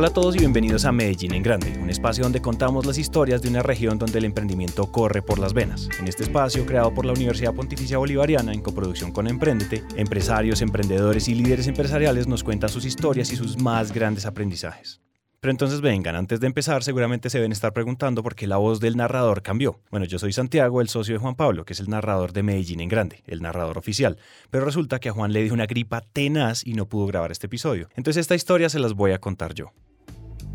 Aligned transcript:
Hola 0.00 0.08
a 0.08 0.14
todos 0.14 0.34
y 0.34 0.38
bienvenidos 0.38 0.86
a 0.86 0.92
Medellín 0.92 1.34
en 1.34 1.42
Grande, 1.42 1.78
un 1.78 1.90
espacio 1.90 2.24
donde 2.24 2.40
contamos 2.40 2.86
las 2.86 2.96
historias 2.96 3.42
de 3.42 3.50
una 3.50 3.62
región 3.62 3.98
donde 3.98 4.18
el 4.18 4.24
emprendimiento 4.24 4.90
corre 4.90 5.20
por 5.20 5.38
las 5.38 5.52
venas. 5.52 5.90
En 5.98 6.08
este 6.08 6.22
espacio, 6.22 6.64
creado 6.64 6.94
por 6.94 7.04
la 7.04 7.12
Universidad 7.12 7.52
Pontificia 7.52 7.98
Bolivariana 7.98 8.54
en 8.54 8.62
coproducción 8.62 9.12
con 9.12 9.28
Emprendete, 9.28 9.84
empresarios, 9.96 10.62
emprendedores 10.62 11.28
y 11.28 11.34
líderes 11.34 11.66
empresariales 11.66 12.26
nos 12.26 12.42
cuentan 12.42 12.70
sus 12.70 12.86
historias 12.86 13.30
y 13.30 13.36
sus 13.36 13.58
más 13.58 13.92
grandes 13.92 14.24
aprendizajes. 14.24 15.02
Pero 15.40 15.50
entonces 15.50 15.82
vengan, 15.82 16.16
antes 16.16 16.40
de 16.40 16.46
empezar 16.46 16.82
seguramente 16.82 17.28
se 17.28 17.36
deben 17.36 17.52
estar 17.52 17.74
preguntando 17.74 18.22
por 18.22 18.34
qué 18.34 18.46
la 18.46 18.56
voz 18.56 18.80
del 18.80 18.96
narrador 18.96 19.42
cambió. 19.42 19.80
Bueno, 19.90 20.06
yo 20.06 20.18
soy 20.18 20.32
Santiago, 20.32 20.80
el 20.80 20.88
socio 20.88 21.14
de 21.14 21.18
Juan 21.18 21.34
Pablo, 21.34 21.66
que 21.66 21.74
es 21.74 21.80
el 21.80 21.90
narrador 21.90 22.32
de 22.32 22.42
Medellín 22.42 22.80
en 22.80 22.88
Grande, 22.88 23.22
el 23.26 23.42
narrador 23.42 23.76
oficial. 23.76 24.16
Pero 24.48 24.64
resulta 24.64 24.98
que 24.98 25.10
a 25.10 25.12
Juan 25.12 25.34
le 25.34 25.42
dio 25.42 25.52
una 25.52 25.66
gripa 25.66 26.00
tenaz 26.00 26.66
y 26.66 26.72
no 26.72 26.88
pudo 26.88 27.06
grabar 27.06 27.32
este 27.32 27.48
episodio. 27.48 27.90
Entonces 27.96 28.22
esta 28.22 28.34
historia 28.34 28.70
se 28.70 28.78
las 28.78 28.94
voy 28.94 29.12
a 29.12 29.18
contar 29.18 29.52
yo. 29.52 29.74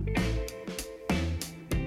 Bye. 0.05 0.34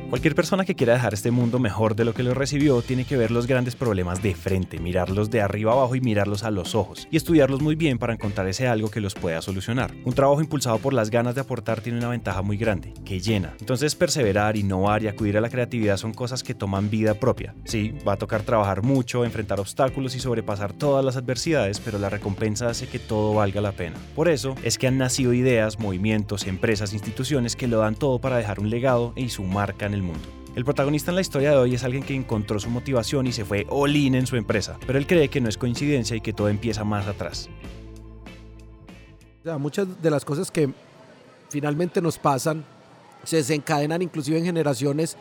Cualquier 0.09 0.35
persona 0.35 0.65
que 0.65 0.75
quiera 0.75 0.95
dejar 0.95 1.13
este 1.13 1.31
mundo 1.31 1.59
mejor 1.59 1.95
de 1.95 2.07
lo 2.07 2.15
que 2.15 2.23
lo 2.23 2.33
recibió 2.33 2.81
tiene 2.81 3.05
que 3.05 3.19
ver 3.19 3.31
los 3.31 3.47
grandes 3.47 3.77
problemas 3.77 4.23
de 4.23 4.35
frente, 4.35 4.79
mirarlos 4.79 5.29
de 5.29 5.43
arriba 5.43 5.73
abajo 5.73 5.97
y 5.97 6.01
mirarlos 6.01 6.45
a 6.45 6.51
los 6.51 6.75
ojos, 6.75 7.07
y 7.11 7.19
estudiarlos 7.19 7.61
muy 7.61 7.75
bien 7.75 7.99
para 7.99 8.15
encontrar 8.15 8.49
ese 8.49 8.67
algo 8.67 8.91
que 8.91 9.03
los 9.03 9.15
pueda 9.15 9.43
solucionar. 9.43 9.93
Un 10.07 10.15
trabajo 10.15 10.41
impulsado 10.41 10.79
por 10.79 10.95
las 10.95 11.11
ganas 11.11 11.35
de 11.35 11.43
aportar 11.43 11.83
tiene 11.83 11.99
una 11.99 12.09
ventaja 12.09 12.41
muy 12.41 12.57
grande, 12.57 12.95
que 13.05 13.21
llena. 13.21 13.53
Entonces 13.61 13.95
perseverar, 13.95 14.57
innovar 14.57 15.03
y 15.03 15.09
acudir 15.09 15.37
a 15.37 15.43
la 15.43 15.51
creatividad 15.51 15.99
son 15.99 16.15
cosas 16.15 16.43
que 16.43 16.55
toman 16.55 16.89
vida 16.89 17.13
propia. 17.13 17.55
Sí, 17.65 17.93
va 18.09 18.15
a 18.15 18.19
tocar 18.19 18.41
trabajar 18.45 18.83
mucho, 18.83 19.27
enfrentar 19.27 19.61
obstáculos 19.61 20.17
y 20.17 20.21
sobrepasar 20.21 20.73
todas 20.73 21.05
las 21.05 21.19
adversidades, 21.19 21.81
pero 21.81 21.99
la 21.99 22.09
recompensa 22.09 22.71
hace 22.71 22.87
que 22.87 22.99
todo 22.99 23.35
valga 23.35 23.61
la 23.61 23.73
pena. 23.73 23.97
Por 24.17 24.31
eso 24.31 24.55
es 24.63 24.79
que 24.79 24.87
han 24.87 24.97
nacido 24.97 25.35
ideas, 25.35 25.79
movimientos, 25.79 26.47
empresas, 26.47 26.95
instituciones 26.95 27.57
que 27.57 27.69
lo 27.69 27.81
dan 27.81 27.95
todo 27.95 28.21
para 28.21 28.39
dejar 28.39 28.59
un 28.59 28.71
legado 28.71 29.13
y 29.15 29.29
su 29.29 29.45
marca 29.45 29.85
en 29.85 29.93
el 29.93 29.98
mundo. 30.03 30.21
El 30.55 30.65
protagonista 30.65 31.11
en 31.11 31.15
la 31.15 31.21
historia 31.21 31.53
de 31.53 31.57
hoy 31.57 31.75
es 31.75 31.85
alguien 31.85 32.03
que 32.03 32.15
encontró 32.15 32.59
su 32.59 32.69
motivación 32.69 33.27
y 33.27 33.33
se 33.33 33.45
fue 33.45 33.67
all-in 33.69 34.15
en 34.15 34.27
su 34.27 34.37
empresa, 34.37 34.77
pero 34.87 34.99
él 34.99 35.07
cree 35.07 35.29
que 35.29 35.41
no 35.41 35.49
es 35.49 35.57
coincidencia 35.57 36.17
y 36.17 36.21
que 36.21 36.33
todo 36.33 36.49
empieza 36.49 36.83
más 36.85 37.07
atrás. 37.07 37.49
muchas 39.59 40.03
de 40.03 40.11
las 40.11 40.25
cosas 40.25 40.51
que 40.51 40.69
finalmente 41.49 42.03
nos 42.03 42.19
pasan 42.19 42.65
se 43.25 43.37
desencadenan 43.37 44.03
inclusive 44.03 44.39
en 44.39 44.45
generaciones 44.45 45.17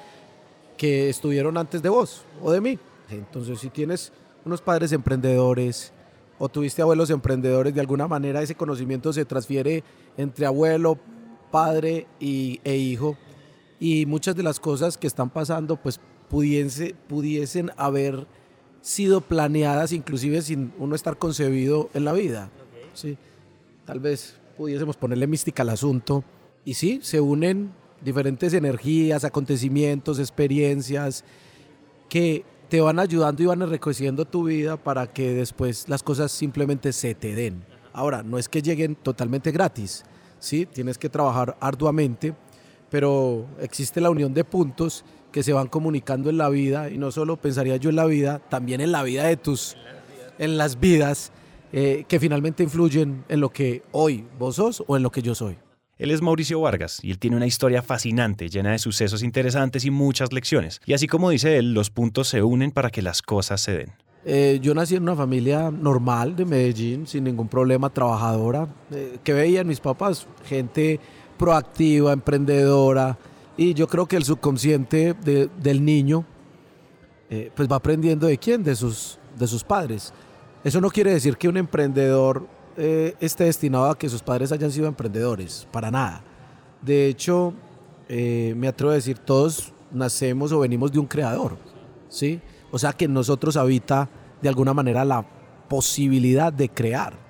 que 0.76 1.10
estuvieron 1.10 1.58
antes 1.58 1.82
de 1.82 1.90
vos 1.90 2.24
o 2.42 2.52
de 2.52 2.62
mí. 2.62 2.80
Entonces, 3.10 3.60
si 3.60 3.70
tienes 3.70 4.12
unos 4.44 4.62
padres 4.62 4.92
emprendedores 4.92 5.94
o 6.40 6.50
tuviste 6.50 6.82
abuelos 6.82 7.10
emprendedores, 7.10 7.74
de 7.74 7.82
alguna 7.82 8.08
manera 8.08 8.42
ese 8.42 8.56
conocimiento 8.56 9.14
se 9.14 9.26
transfiere 9.26 9.84
entre 10.18 10.46
abuelo, 10.46 10.98
padre 11.52 12.08
y, 12.20 12.60
e 12.64 12.76
hijo 12.76 13.18
y 13.80 14.06
muchas 14.06 14.36
de 14.36 14.44
las 14.44 14.60
cosas 14.60 14.98
que 14.98 15.08
están 15.08 15.30
pasando 15.30 15.78
pues 15.78 16.00
pudiese, 16.30 16.96
pudiesen 17.08 17.72
haber 17.78 18.28
sido 18.82 19.22
planeadas 19.22 19.92
inclusive 19.92 20.42
sin 20.42 20.74
uno 20.78 20.96
estar 20.96 21.18
concebido 21.18 21.90
en 21.94 22.06
la 22.06 22.14
vida. 22.14 22.50
¿sí? 22.94 23.18
Tal 23.86 24.00
vez 24.00 24.38
pudiésemos 24.58 24.98
ponerle 24.98 25.28
mística 25.28 25.64
al 25.64 25.70
asunto 25.70 26.24
y 26.66 26.74
sí, 26.74 27.00
se 27.02 27.22
unen 27.22 27.72
diferentes 28.02 28.54
energías, 28.54 29.24
acontecimientos, 29.24 30.20
experiencias 30.20 31.24
que 32.10 32.44
te 32.70 32.82
van 32.82 33.00
ayudando 33.00 33.42
y 33.42 33.46
van 33.46 33.62
enriqueciendo 33.62 34.26
tu 34.26 34.44
vida 34.44 34.78
para 34.78 35.08
que 35.08 35.34
después 35.34 35.88
las 35.88 36.04
cosas 36.04 36.32
simplemente 36.32 36.92
se 36.92 37.16
te 37.16 37.36
den. 37.36 37.64
Ahora, 37.94 38.24
no 38.24 38.38
es 38.38 38.50
que 38.50 38.62
lleguen 38.62 38.96
totalmente 38.96 39.52
gratis, 39.52 40.04
¿sí? 40.40 40.66
Tienes 40.66 40.98
que 40.98 41.10
trabajar 41.10 41.58
arduamente 41.60 42.36
pero 42.90 43.46
existe 43.62 44.02
la 44.02 44.10
unión 44.10 44.34
de 44.34 44.44
puntos 44.44 45.04
que 45.32 45.44
se 45.44 45.54
van 45.54 45.68
comunicando 45.68 46.30
en 46.30 46.38
la 46.38 46.50
vida 46.50 46.90
y 46.90 46.98
no 46.98 47.12
solo 47.12 47.38
pensaría 47.38 47.78
yo 47.78 47.90
en 47.90 47.96
la 47.96 48.06
vida, 48.06 48.40
también 48.50 48.82
en 48.82 48.92
la 48.92 49.04
vida 49.04 49.26
de 49.26 49.38
tus, 49.38 49.76
en 50.40 50.58
las 50.58 50.80
vidas 50.80 51.32
eh, 51.74 52.06
que 52.08 52.20
finalmente 52.20 52.64
influyen 52.64 53.24
en 53.28 53.42
lo 53.42 53.50
que 53.50 53.84
hoy 53.92 54.26
vos 54.40 54.56
sos 54.56 54.84
o 54.88 54.96
en 54.96 55.04
lo 55.04 55.12
que 55.12 55.22
yo 55.22 55.36
soy. 55.36 55.58
Él 55.98 56.12
es 56.12 56.22
Mauricio 56.22 56.62
Vargas 56.62 57.00
y 57.02 57.10
él 57.12 57.18
tiene 57.18 57.36
una 57.36 57.48
historia 57.48 57.82
fascinante, 57.82 58.50
llena 58.50 58.72
de 58.72 58.80
sucesos 58.80 59.24
interesantes 59.24 59.84
y 59.84 59.92
muchas 59.92 60.32
lecciones. 60.32 60.80
Y 60.86 60.94
así 60.94 61.08
como 61.08 61.32
dice 61.32 61.58
él, 61.58 61.74
los 61.74 61.90
puntos 61.90 62.28
se 62.28 62.44
unen 62.44 62.72
para 62.72 62.92
que 62.92 63.02
las 63.02 63.22
cosas 63.22 63.62
se 63.62 63.78
den. 63.78 63.94
Eh, 64.24 64.60
yo 64.62 64.74
nací 64.74 64.96
en 64.96 65.04
una 65.04 65.16
familia 65.16 65.72
normal 65.72 66.36
de 66.36 66.46
Medellín, 66.46 67.08
sin 67.08 67.24
ningún 67.24 67.48
problema, 67.48 67.90
trabajadora. 67.90 68.68
Eh, 68.92 69.18
que 69.24 69.34
veían 69.34 69.66
mis 69.66 69.80
papás? 69.80 70.28
Gente 70.46 71.00
proactiva, 71.38 72.14
emprendedora. 72.14 73.18
Y 73.56 73.74
yo 73.74 73.88
creo 73.88 74.06
que 74.06 74.18
el 74.18 74.24
subconsciente 74.24 75.14
del 75.14 75.84
niño 75.84 76.26
eh, 77.30 77.52
pues 77.54 77.70
va 77.70 77.76
aprendiendo 77.76 78.28
de 78.28 78.38
quién, 78.38 78.64
de 78.64 78.76
sus, 78.76 79.20
de 79.38 79.48
sus 79.48 79.64
padres. 79.64 80.14
Eso 80.64 80.80
no 80.80 80.90
quiere 80.90 81.12
decir 81.12 81.38
que 81.38 81.50
un 81.50 81.58
emprendedor 81.58 82.48
eh, 82.78 83.16
esté 83.20 83.46
destinado 83.46 83.90
a 83.90 83.98
que 83.98 84.10
sus 84.10 84.22
padres 84.22 84.52
hayan 84.52 84.72
sido 84.72 84.88
emprendedores, 84.88 85.68
para 85.72 85.92
nada. 85.92 86.24
De 86.82 87.08
hecho, 87.08 87.54
eh, 88.08 88.54
me 88.56 88.68
atrevo 88.68 88.92
a 88.92 88.96
decir, 88.96 89.18
todos 89.18 89.74
nacemos 89.92 90.52
o 90.52 90.60
venimos 90.60 90.92
de 90.92 91.00
un 91.00 91.06
creador, 91.06 91.58
¿sí? 92.08 92.40
O 92.72 92.80
sea 92.80 92.94
que 92.94 93.06
en 93.06 93.14
nosotros 93.14 93.58
habita 93.58 94.10
de 94.42 94.50
alguna 94.50 94.74
manera 94.74 95.04
la 95.04 95.26
posibilidad 95.68 96.54
de 96.54 96.70
crear. 96.70 97.27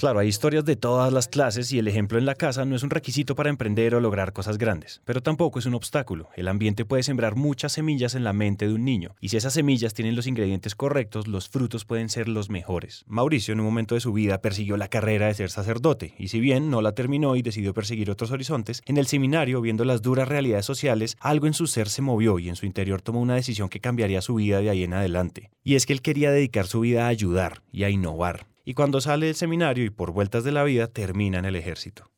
Claro, 0.00 0.20
hay 0.20 0.28
historias 0.28 0.64
de 0.64 0.76
todas 0.76 1.12
las 1.12 1.28
clases 1.28 1.70
y 1.72 1.78
el 1.78 1.86
ejemplo 1.86 2.16
en 2.16 2.24
la 2.24 2.34
casa 2.34 2.64
no 2.64 2.74
es 2.74 2.82
un 2.82 2.88
requisito 2.88 3.34
para 3.34 3.50
emprender 3.50 3.94
o 3.94 4.00
lograr 4.00 4.32
cosas 4.32 4.56
grandes, 4.56 5.02
pero 5.04 5.22
tampoco 5.22 5.58
es 5.58 5.66
un 5.66 5.74
obstáculo. 5.74 6.30
El 6.36 6.48
ambiente 6.48 6.86
puede 6.86 7.02
sembrar 7.02 7.36
muchas 7.36 7.72
semillas 7.72 8.14
en 8.14 8.24
la 8.24 8.32
mente 8.32 8.66
de 8.66 8.72
un 8.72 8.86
niño, 8.86 9.14
y 9.20 9.28
si 9.28 9.36
esas 9.36 9.52
semillas 9.52 9.92
tienen 9.92 10.16
los 10.16 10.26
ingredientes 10.26 10.74
correctos, 10.74 11.28
los 11.28 11.50
frutos 11.50 11.84
pueden 11.84 12.08
ser 12.08 12.28
los 12.28 12.48
mejores. 12.48 13.04
Mauricio 13.08 13.52
en 13.52 13.60
un 13.60 13.66
momento 13.66 13.94
de 13.94 14.00
su 14.00 14.14
vida 14.14 14.40
persiguió 14.40 14.78
la 14.78 14.88
carrera 14.88 15.26
de 15.26 15.34
ser 15.34 15.50
sacerdote, 15.50 16.14
y 16.16 16.28
si 16.28 16.40
bien 16.40 16.70
no 16.70 16.80
la 16.80 16.92
terminó 16.92 17.36
y 17.36 17.42
decidió 17.42 17.74
perseguir 17.74 18.10
otros 18.10 18.30
horizontes, 18.30 18.80
en 18.86 18.96
el 18.96 19.06
seminario, 19.06 19.60
viendo 19.60 19.84
las 19.84 20.00
duras 20.00 20.28
realidades 20.28 20.64
sociales, 20.64 21.18
algo 21.20 21.46
en 21.46 21.52
su 21.52 21.66
ser 21.66 21.90
se 21.90 22.00
movió 22.00 22.38
y 22.38 22.48
en 22.48 22.56
su 22.56 22.64
interior 22.64 23.02
tomó 23.02 23.20
una 23.20 23.34
decisión 23.34 23.68
que 23.68 23.80
cambiaría 23.80 24.22
su 24.22 24.36
vida 24.36 24.62
de 24.62 24.70
ahí 24.70 24.82
en 24.82 24.94
adelante. 24.94 25.50
Y 25.62 25.74
es 25.74 25.84
que 25.84 25.92
él 25.92 26.00
quería 26.00 26.30
dedicar 26.30 26.66
su 26.66 26.80
vida 26.80 27.04
a 27.04 27.08
ayudar 27.08 27.60
y 27.70 27.84
a 27.84 27.90
innovar 27.90 28.49
y 28.64 28.74
cuando 28.74 29.00
sale 29.00 29.26
del 29.26 29.34
seminario 29.34 29.84
y 29.84 29.90
por 29.90 30.12
vueltas 30.12 30.44
de 30.44 30.52
la 30.52 30.64
vida 30.64 30.86
termina 30.86 31.38
en 31.38 31.44
el 31.44 31.56
ejército. 31.56 32.10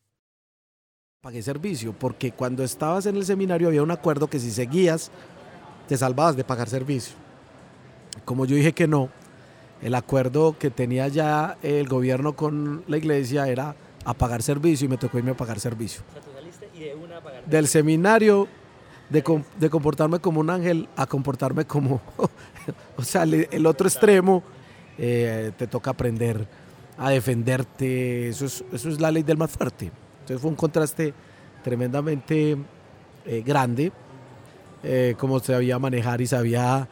Pagué 1.21 1.41
servicio 1.41 1.93
porque 1.93 2.31
cuando 2.31 2.63
estabas 2.63 3.05
en 3.05 3.15
el 3.15 3.25
seminario 3.25 3.69
había 3.69 3.83
un 3.83 3.91
acuerdo 3.91 4.27
que 4.27 4.39
si 4.39 4.51
seguías 4.51 5.11
te 5.87 5.97
salvabas 5.97 6.35
de 6.35 6.43
pagar 6.43 6.69
servicio. 6.69 7.15
Como 8.25 8.45
yo 8.45 8.55
dije 8.55 8.73
que 8.73 8.87
no, 8.87 9.09
el 9.81 9.95
acuerdo 9.95 10.57
que 10.57 10.69
tenía 10.69 11.07
ya 11.07 11.57
el 11.63 11.87
gobierno 11.87 12.35
con 12.35 12.83
la 12.87 12.97
iglesia 12.97 13.47
era 13.47 13.75
a 14.05 14.13
pagar 14.13 14.41
servicio 14.41 14.85
y 14.85 14.89
me 14.89 14.97
tocó 14.97 15.17
irme 15.17 15.31
a 15.31 15.37
pagar 15.37 15.59
servicio. 15.59 16.03
Del 17.45 17.67
seminario, 17.67 18.47
de, 19.09 19.23
de, 19.59 19.69
comportarme 19.69 20.19
como 20.19 20.39
un 20.39 20.49
ángel 20.49 20.89
a 20.95 21.05
comportarme 21.05 21.65
como, 21.65 22.01
o 22.97 23.03
sea, 23.03 23.23
el 23.23 23.65
otro 23.65 23.87
extremo 23.87 24.43
eh, 24.97 25.51
te 25.57 25.67
toca 25.67 25.91
aprender 25.91 26.47
a 26.97 27.09
defenderte, 27.09 28.29
eso 28.29 28.45
es, 28.45 28.63
eso 28.71 28.89
es 28.89 29.01
la 29.01 29.11
ley 29.11 29.23
del 29.23 29.37
más 29.37 29.51
fuerte. 29.51 29.91
Entonces 30.21 30.39
fue 30.39 30.49
un 30.49 30.55
contraste 30.55 31.13
tremendamente 31.63 32.57
eh, 33.25 33.43
grande, 33.45 33.91
eh, 34.83 35.15
como 35.17 35.39
sabía 35.39 35.79
manejar 35.79 36.21
y 36.21 36.27
sabía 36.27 36.87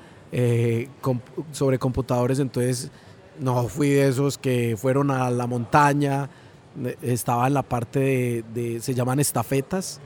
sobre 1.52 1.78
computadores, 1.78 2.40
entonces 2.40 2.90
no 3.38 3.68
fui 3.68 3.90
de 3.90 4.08
esos 4.08 4.38
que 4.38 4.78
fueron 4.78 5.12
a 5.12 5.30
la 5.30 5.46
montaña, 5.46 6.30
estaba 7.02 7.48
en 7.48 7.54
la 7.54 7.64
parte 7.64 8.00
de, 8.00 8.46
de, 8.54 8.80
se 8.80 8.94
llaman 8.94 9.20
estafetas, 9.20 10.00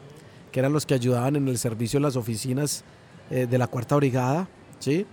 que 0.51 0.59
eran 0.59 0.73
los 0.73 0.87
que 0.87 0.95
ayudaban 0.95 1.35
en 1.35 1.47
el 1.47 1.59
servicio 1.59 1.97
en 1.97 2.03
las 2.03 2.15
oficinas 2.15 2.83
de 3.29 3.57
la 3.57 3.67
Cuarta 3.67 3.95
Brigada, 3.97 4.47
¿sí? 4.79 5.05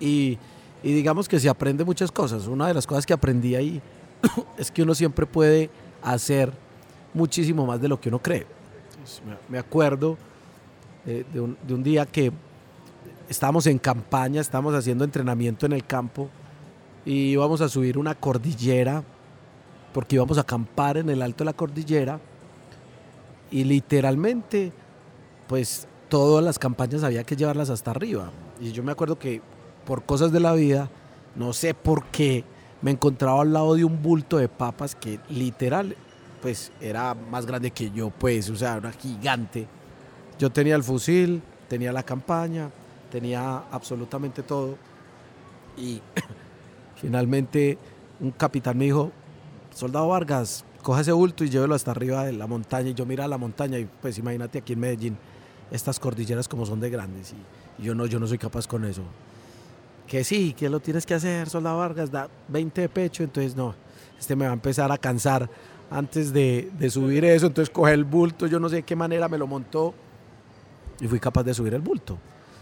Y 0.00 0.38
y 0.86 0.92
digamos 0.92 1.28
que 1.28 1.40
se 1.40 1.48
aprende 1.48 1.84
muchas 1.84 2.12
cosas. 2.12 2.46
Una 2.46 2.68
de 2.68 2.74
las 2.74 2.86
cosas 2.86 3.04
que 3.04 3.12
aprendí 3.12 3.56
ahí 3.56 3.82
es 4.56 4.70
que 4.70 4.84
uno 4.84 4.94
siempre 4.94 5.26
puede 5.26 5.68
hacer 6.00 6.52
muchísimo 7.12 7.66
más 7.66 7.80
de 7.80 7.88
lo 7.88 8.00
que 8.00 8.08
uno 8.08 8.20
cree. 8.20 8.46
me 9.48 9.58
acuerdo 9.58 10.16
eh, 11.04 11.24
de, 11.32 11.40
un, 11.40 11.58
de, 11.66 11.74
un, 11.74 11.82
día 11.82 12.06
que 12.06 12.30
estábamos 13.28 13.66
en 13.66 13.78
campaña, 13.80 14.40
estábamos 14.40 14.76
haciendo 14.76 15.02
entrenamiento 15.02 15.66
en 15.66 15.72
el 15.72 15.84
campo 15.84 16.28
y 17.04 17.32
íbamos 17.32 17.60
a 17.62 17.68
subir 17.68 17.98
una 17.98 18.14
cordillera 18.14 19.02
porque 19.92 20.14
íbamos 20.14 20.38
a 20.38 20.42
acampar 20.42 20.98
en 20.98 21.10
el 21.10 21.20
alto 21.20 21.42
de 21.42 21.46
la 21.46 21.52
cordillera 21.52 22.20
y 23.50 23.64
literalmente 23.64 24.72
pues 25.48 25.88
todas 26.08 26.44
las 26.44 26.60
campañas 26.60 27.02
había 27.02 27.24
que 27.24 27.34
llevarlas 27.34 27.70
hasta 27.70 27.90
arriba. 27.90 28.30
Y 28.60 28.70
yo 28.70 28.84
me 28.84 28.92
acuerdo 28.92 29.18
que 29.18 29.42
por 29.86 30.04
cosas 30.04 30.32
de 30.32 30.40
la 30.40 30.52
vida, 30.52 30.90
no 31.34 31.54
sé 31.54 31.72
por 31.72 32.04
qué, 32.06 32.44
me 32.82 32.90
encontraba 32.90 33.40
al 33.40 33.54
lado 33.54 33.74
de 33.74 33.84
un 33.84 34.02
bulto 34.02 34.36
de 34.36 34.48
papas 34.48 34.94
que 34.94 35.18
literal 35.30 35.96
pues 36.42 36.70
era 36.80 37.14
más 37.14 37.46
grande 37.46 37.70
que 37.70 37.90
yo, 37.90 38.10
pues, 38.10 38.50
o 38.50 38.56
sea, 38.56 38.76
era 38.76 38.92
gigante. 38.92 39.66
Yo 40.38 40.50
tenía 40.50 40.76
el 40.76 40.84
fusil, 40.84 41.42
tenía 41.68 41.92
la 41.92 42.02
campaña, 42.02 42.70
tenía 43.10 43.64
absolutamente 43.70 44.42
todo. 44.42 44.76
Y 45.76 46.00
finalmente 46.96 47.78
un 48.20 48.30
capitán 48.30 48.78
me 48.78 48.84
dijo, 48.84 49.10
soldado 49.74 50.08
Vargas, 50.08 50.64
coja 50.82 51.00
ese 51.00 51.12
bulto 51.12 51.42
y 51.42 51.50
llévelo 51.50 51.74
hasta 51.74 51.90
arriba 51.90 52.24
de 52.24 52.32
la 52.32 52.46
montaña. 52.46 52.90
Y 52.90 52.94
yo 52.94 53.06
mira 53.06 53.26
la 53.26 53.38
montaña 53.38 53.78
y 53.78 53.88
pues 54.00 54.18
imagínate 54.18 54.58
aquí 54.58 54.74
en 54.74 54.80
Medellín, 54.80 55.18
estas 55.70 55.98
cordilleras 55.98 56.46
como 56.48 56.64
son 56.64 56.80
de 56.80 56.90
grandes. 56.90 57.32
Y, 57.32 57.82
yo 57.82 57.94
no, 57.94 58.06
yo 58.06 58.18
no 58.18 58.26
soy 58.26 58.38
capaz 58.38 58.66
con 58.66 58.84
eso. 58.84 59.02
Que 60.06 60.22
sí, 60.24 60.52
que 60.52 60.68
lo 60.68 60.80
tienes 60.80 61.04
que 61.04 61.14
hacer, 61.14 61.48
soldado 61.48 61.78
Vargas, 61.78 62.10
da 62.10 62.28
20 62.48 62.80
de 62.80 62.88
pecho, 62.88 63.24
entonces 63.24 63.56
no, 63.56 63.74
este 64.18 64.36
me 64.36 64.44
va 64.44 64.52
a 64.52 64.54
empezar 64.54 64.90
a 64.92 64.98
cansar 64.98 65.50
antes 65.90 66.32
de, 66.32 66.70
de 66.78 66.90
subir 66.90 67.24
eso, 67.24 67.46
entonces 67.46 67.72
coge 67.72 67.92
el 67.92 68.04
bulto, 68.04 68.46
yo 68.46 68.60
no 68.60 68.68
sé 68.68 68.76
de 68.76 68.82
qué 68.82 68.96
manera 68.96 69.28
me 69.28 69.38
lo 69.38 69.46
montó 69.46 69.94
y 71.00 71.08
fui 71.08 71.20
capaz 71.20 71.42
de 71.42 71.54
subir 71.54 71.74
el 71.74 71.80
bulto. 71.80 72.18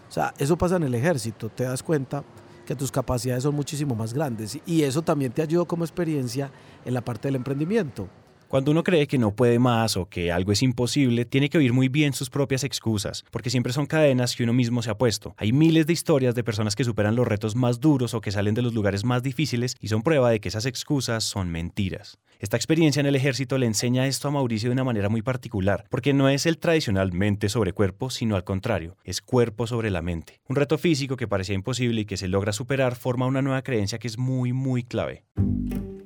O 0.08 0.12
sea, 0.12 0.32
eso 0.38 0.56
pasa 0.56 0.76
en 0.76 0.84
el 0.84 0.94
ejército, 0.94 1.48
te 1.48 1.64
das 1.64 1.82
cuenta 1.82 2.24
que 2.64 2.74
tus 2.74 2.90
capacidades 2.90 3.42
son 3.42 3.54
muchísimo 3.54 3.94
más 3.94 4.14
grandes 4.14 4.58
y 4.64 4.82
eso 4.82 5.02
también 5.02 5.32
te 5.32 5.42
ayudó 5.42 5.66
como 5.66 5.84
experiencia 5.84 6.50
en 6.84 6.94
la 6.94 7.02
parte 7.02 7.28
del 7.28 7.36
emprendimiento. 7.36 8.08
Cuando 8.54 8.70
uno 8.70 8.84
cree 8.84 9.08
que 9.08 9.18
no 9.18 9.34
puede 9.34 9.58
más 9.58 9.96
o 9.96 10.08
que 10.08 10.30
algo 10.30 10.52
es 10.52 10.62
imposible, 10.62 11.24
tiene 11.24 11.50
que 11.50 11.58
oír 11.58 11.72
muy 11.72 11.88
bien 11.88 12.12
sus 12.12 12.30
propias 12.30 12.62
excusas, 12.62 13.24
porque 13.32 13.50
siempre 13.50 13.72
son 13.72 13.86
cadenas 13.86 14.36
que 14.36 14.44
uno 14.44 14.52
mismo 14.52 14.80
se 14.80 14.90
ha 14.90 14.96
puesto. 14.96 15.34
Hay 15.38 15.52
miles 15.52 15.88
de 15.88 15.92
historias 15.92 16.36
de 16.36 16.44
personas 16.44 16.76
que 16.76 16.84
superan 16.84 17.16
los 17.16 17.26
retos 17.26 17.56
más 17.56 17.80
duros 17.80 18.14
o 18.14 18.20
que 18.20 18.30
salen 18.30 18.54
de 18.54 18.62
los 18.62 18.72
lugares 18.72 19.02
más 19.02 19.24
difíciles 19.24 19.74
y 19.80 19.88
son 19.88 20.02
prueba 20.02 20.30
de 20.30 20.38
que 20.38 20.50
esas 20.50 20.66
excusas 20.66 21.24
son 21.24 21.50
mentiras. 21.50 22.20
Esta 22.38 22.56
experiencia 22.56 23.00
en 23.00 23.06
el 23.06 23.16
ejército 23.16 23.58
le 23.58 23.66
enseña 23.66 24.06
esto 24.06 24.28
a 24.28 24.30
Mauricio 24.30 24.68
de 24.68 24.74
una 24.74 24.84
manera 24.84 25.08
muy 25.08 25.22
particular, 25.22 25.86
porque 25.90 26.12
no 26.12 26.28
es 26.28 26.46
el 26.46 26.58
tradicional 26.58 27.12
mente 27.12 27.48
sobre 27.48 27.72
cuerpo, 27.72 28.08
sino 28.08 28.36
al 28.36 28.44
contrario, 28.44 28.96
es 29.02 29.20
cuerpo 29.20 29.66
sobre 29.66 29.90
la 29.90 30.00
mente. 30.00 30.40
Un 30.48 30.54
reto 30.54 30.78
físico 30.78 31.16
que 31.16 31.26
parecía 31.26 31.56
imposible 31.56 32.02
y 32.02 32.04
que 32.04 32.16
se 32.16 32.28
logra 32.28 32.52
superar 32.52 32.94
forma 32.94 33.26
una 33.26 33.42
nueva 33.42 33.62
creencia 33.62 33.98
que 33.98 34.06
es 34.06 34.16
muy, 34.16 34.52
muy 34.52 34.84
clave. 34.84 35.24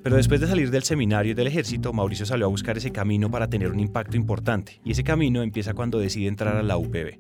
Pero 0.09 0.17
después 0.17 0.41
de 0.41 0.47
salir 0.47 0.71
del 0.71 0.85
seminario 0.85 1.33
y 1.33 1.35
del 1.35 1.49
ejército, 1.49 1.93
Mauricio 1.93 2.25
salió 2.25 2.47
a 2.47 2.49
buscar 2.49 2.79
ese 2.79 2.91
camino 2.91 3.31
para 3.31 3.47
tener 3.47 3.71
un 3.71 3.79
impacto 3.79 4.17
importante. 4.17 4.81
Y 4.83 4.93
ese 4.93 5.05
camino 5.05 5.43
empieza 5.43 5.75
cuando 5.75 5.99
decide 5.99 6.29
entrar 6.29 6.57
a 6.57 6.63
la 6.63 6.79
UPB. 6.79 7.19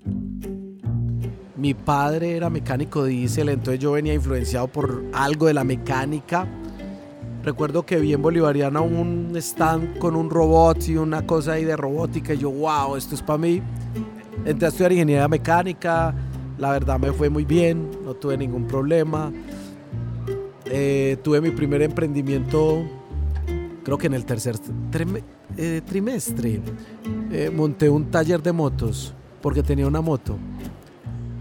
Mi 1.56 1.74
padre 1.74 2.34
era 2.34 2.48
mecánico 2.48 3.04
diésel, 3.04 3.50
entonces 3.50 3.78
yo 3.78 3.92
venía 3.92 4.14
influenciado 4.14 4.68
por 4.68 5.04
algo 5.12 5.48
de 5.48 5.52
la 5.52 5.64
mecánica. 5.64 6.48
Recuerdo 7.44 7.84
que 7.84 7.98
vi 7.98 8.14
en 8.14 8.22
Bolivariana 8.22 8.80
un 8.80 9.36
stand 9.36 9.98
con 9.98 10.16
un 10.16 10.30
robot 10.30 10.88
y 10.88 10.96
una 10.96 11.26
cosa 11.26 11.52
ahí 11.52 11.66
de 11.66 11.76
robótica 11.76 12.32
y 12.32 12.38
yo, 12.38 12.50
wow, 12.50 12.96
esto 12.96 13.14
es 13.14 13.20
para 13.20 13.36
mí. 13.36 13.60
Entré 14.46 14.64
a 14.64 14.68
estudiar 14.70 14.92
ingeniería 14.92 15.28
mecánica, 15.28 16.14
la 16.56 16.70
verdad 16.70 16.98
me 16.98 17.12
fue 17.12 17.28
muy 17.28 17.44
bien, 17.44 17.90
no 18.02 18.14
tuve 18.14 18.38
ningún 18.38 18.66
problema. 18.66 19.30
Eh, 20.70 21.16
tuve 21.22 21.40
mi 21.40 21.50
primer 21.50 21.82
emprendimiento, 21.82 22.84
creo 23.84 23.96
que 23.96 24.06
en 24.06 24.14
el 24.14 24.24
tercer 24.24 24.56
eh, 25.56 25.82
trimestre. 25.86 26.60
Eh, 27.32 27.50
monté 27.54 27.88
un 27.88 28.10
taller 28.10 28.42
de 28.42 28.52
motos 28.52 29.14
porque 29.40 29.62
tenía 29.62 29.86
una 29.86 30.00
moto. 30.00 30.36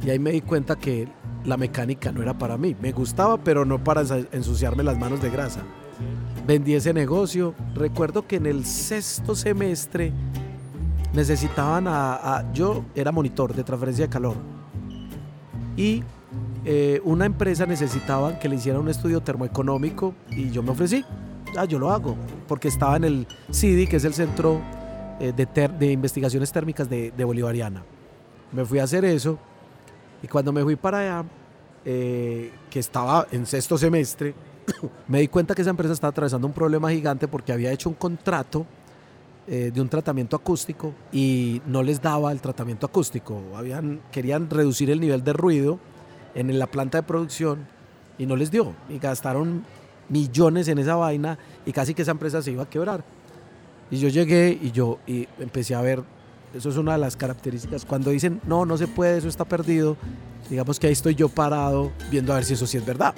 Y 0.06 0.10
ahí 0.10 0.20
me 0.20 0.32
di 0.32 0.42
cuenta 0.42 0.78
que 0.78 1.08
la 1.44 1.58
mecánica 1.58 2.12
no 2.12 2.22
era 2.22 2.38
para 2.38 2.58
mí. 2.58 2.76
Me 2.82 2.92
gustaba, 2.92 3.38
pero 3.38 3.66
no 3.66 3.84
para 3.84 4.02
ensuciarme 4.32 4.84
las 4.84 4.98
manos 4.98 5.22
de 5.22 5.30
grasa. 5.30 5.62
Vendí 6.46 6.76
ese 6.76 6.94
negocio. 6.94 7.54
Recuerdo 7.76 8.26
que 8.26 8.38
en 8.38 8.46
el 8.46 8.66
sexto 8.66 9.36
semestre 9.36 10.14
necesitaban 11.14 11.86
a 11.88 12.50
yo 12.54 12.86
era 12.96 13.12
monitor 13.12 13.54
de 13.54 13.64
transferencia 13.64 14.06
de 14.06 14.10
calor. 14.10 14.36
Y 15.76 16.04
eh, 16.70 17.00
una 17.06 17.26
empresa 17.26 17.66
necesitaba 17.66 18.40
que 18.40 18.50
le 18.50 18.58
hiciera 18.58 18.78
un 18.78 18.90
estudio 18.90 19.22
termoeconómico 19.22 20.14
y 20.30 20.52
yo 20.52 20.62
me 20.62 20.72
ofrecí. 20.72 21.06
Ah, 21.56 21.64
yo 21.64 21.80
lo 21.80 21.92
hago, 21.92 22.18
porque 22.46 22.68
estaba 22.68 22.98
en 22.98 23.06
el 23.06 23.28
CIDI, 23.54 23.88
que 23.88 23.96
es 23.96 24.04
el 24.04 24.14
Centro 24.14 24.60
eh, 25.22 25.32
de, 25.32 25.92
Investigaciones 25.94 26.52
Térmicas 26.52 26.90
de, 26.90 27.24
Bolivariana. 27.24 27.86
Me 28.52 28.66
fui 28.66 28.80
a 28.80 28.84
hacer 28.84 29.06
eso 29.06 29.40
y 30.22 30.28
cuando 30.28 30.52
me 30.52 30.62
fui 30.62 30.76
para 30.76 31.00
allá, 31.00 31.26
eh, 31.86 32.52
que 32.70 32.80
estaba 32.80 33.26
en 33.32 33.46
sexto 33.46 33.78
semestre, 33.78 34.36
me 35.08 35.22
di 35.22 35.30
cuenta 35.30 35.56
que 35.56 35.62
esa 35.62 35.72
empresa 35.72 35.94
estaba 35.94 36.12
atravesando 36.12 36.48
un 36.48 36.54
problema 36.54 36.92
gigante 36.92 37.30
porque 37.30 37.54
había 37.54 37.72
hecho 37.72 37.88
un 37.88 37.96
contrato 37.96 38.66
de 39.48 39.80
un 39.80 39.88
tratamiento 39.88 40.36
acústico 40.36 40.94
y 41.10 41.62
no 41.66 41.82
les 41.82 42.02
daba 42.02 42.34
el 42.34 42.42
tratamiento 42.42 42.86
acústico. 42.86 43.42
Habían, 43.56 44.02
querían 44.12 44.50
reducir 44.50 44.92
el 44.92 45.00
nivel 45.00 45.24
de 45.24 45.32
ruido 45.32 45.80
en 46.36 46.58
la 46.58 46.68
planta 46.68 47.00
de 47.00 47.04
producción 47.04 47.68
y 48.18 48.26
no 48.26 48.36
les 48.36 48.52
dio. 48.52 48.74
Y 48.90 49.00
gastaron 49.00 49.64
millones 50.10 50.68
en 50.68 50.80
esa 50.80 50.96
vaina 50.96 51.38
y 51.66 51.72
casi 51.72 51.94
que 51.94 52.02
esa 52.02 52.12
empresa 52.12 52.42
se 52.42 52.52
iba 52.52 52.64
a 52.64 52.70
quebrar. 52.70 53.04
Y 53.90 53.98
yo 53.98 54.10
llegué 54.10 54.58
y 54.62 54.72
yo 54.72 55.00
y 55.08 55.28
empecé 55.40 55.76
a 55.76 55.82
ver, 55.82 56.04
eso 56.54 56.70
es 56.70 56.78
una 56.78 56.94
de 56.94 56.98
las 56.98 57.16
características, 57.16 57.86
cuando 57.86 58.12
dicen, 58.12 58.42
no, 58.46 58.66
no 58.66 58.78
se 58.78 58.88
puede, 58.88 59.18
eso 59.18 59.28
está 59.28 59.46
perdido, 59.46 59.96
digamos 60.50 60.80
que 60.80 60.88
ahí 60.88 60.94
estoy 60.94 61.16
yo 61.16 61.30
parado 61.30 61.92
viendo 62.12 62.34
a 62.34 62.36
ver 62.36 62.46
si 62.46 62.54
eso 62.54 62.68
sí 62.68 62.78
es 62.78 62.86
verdad. 62.86 63.14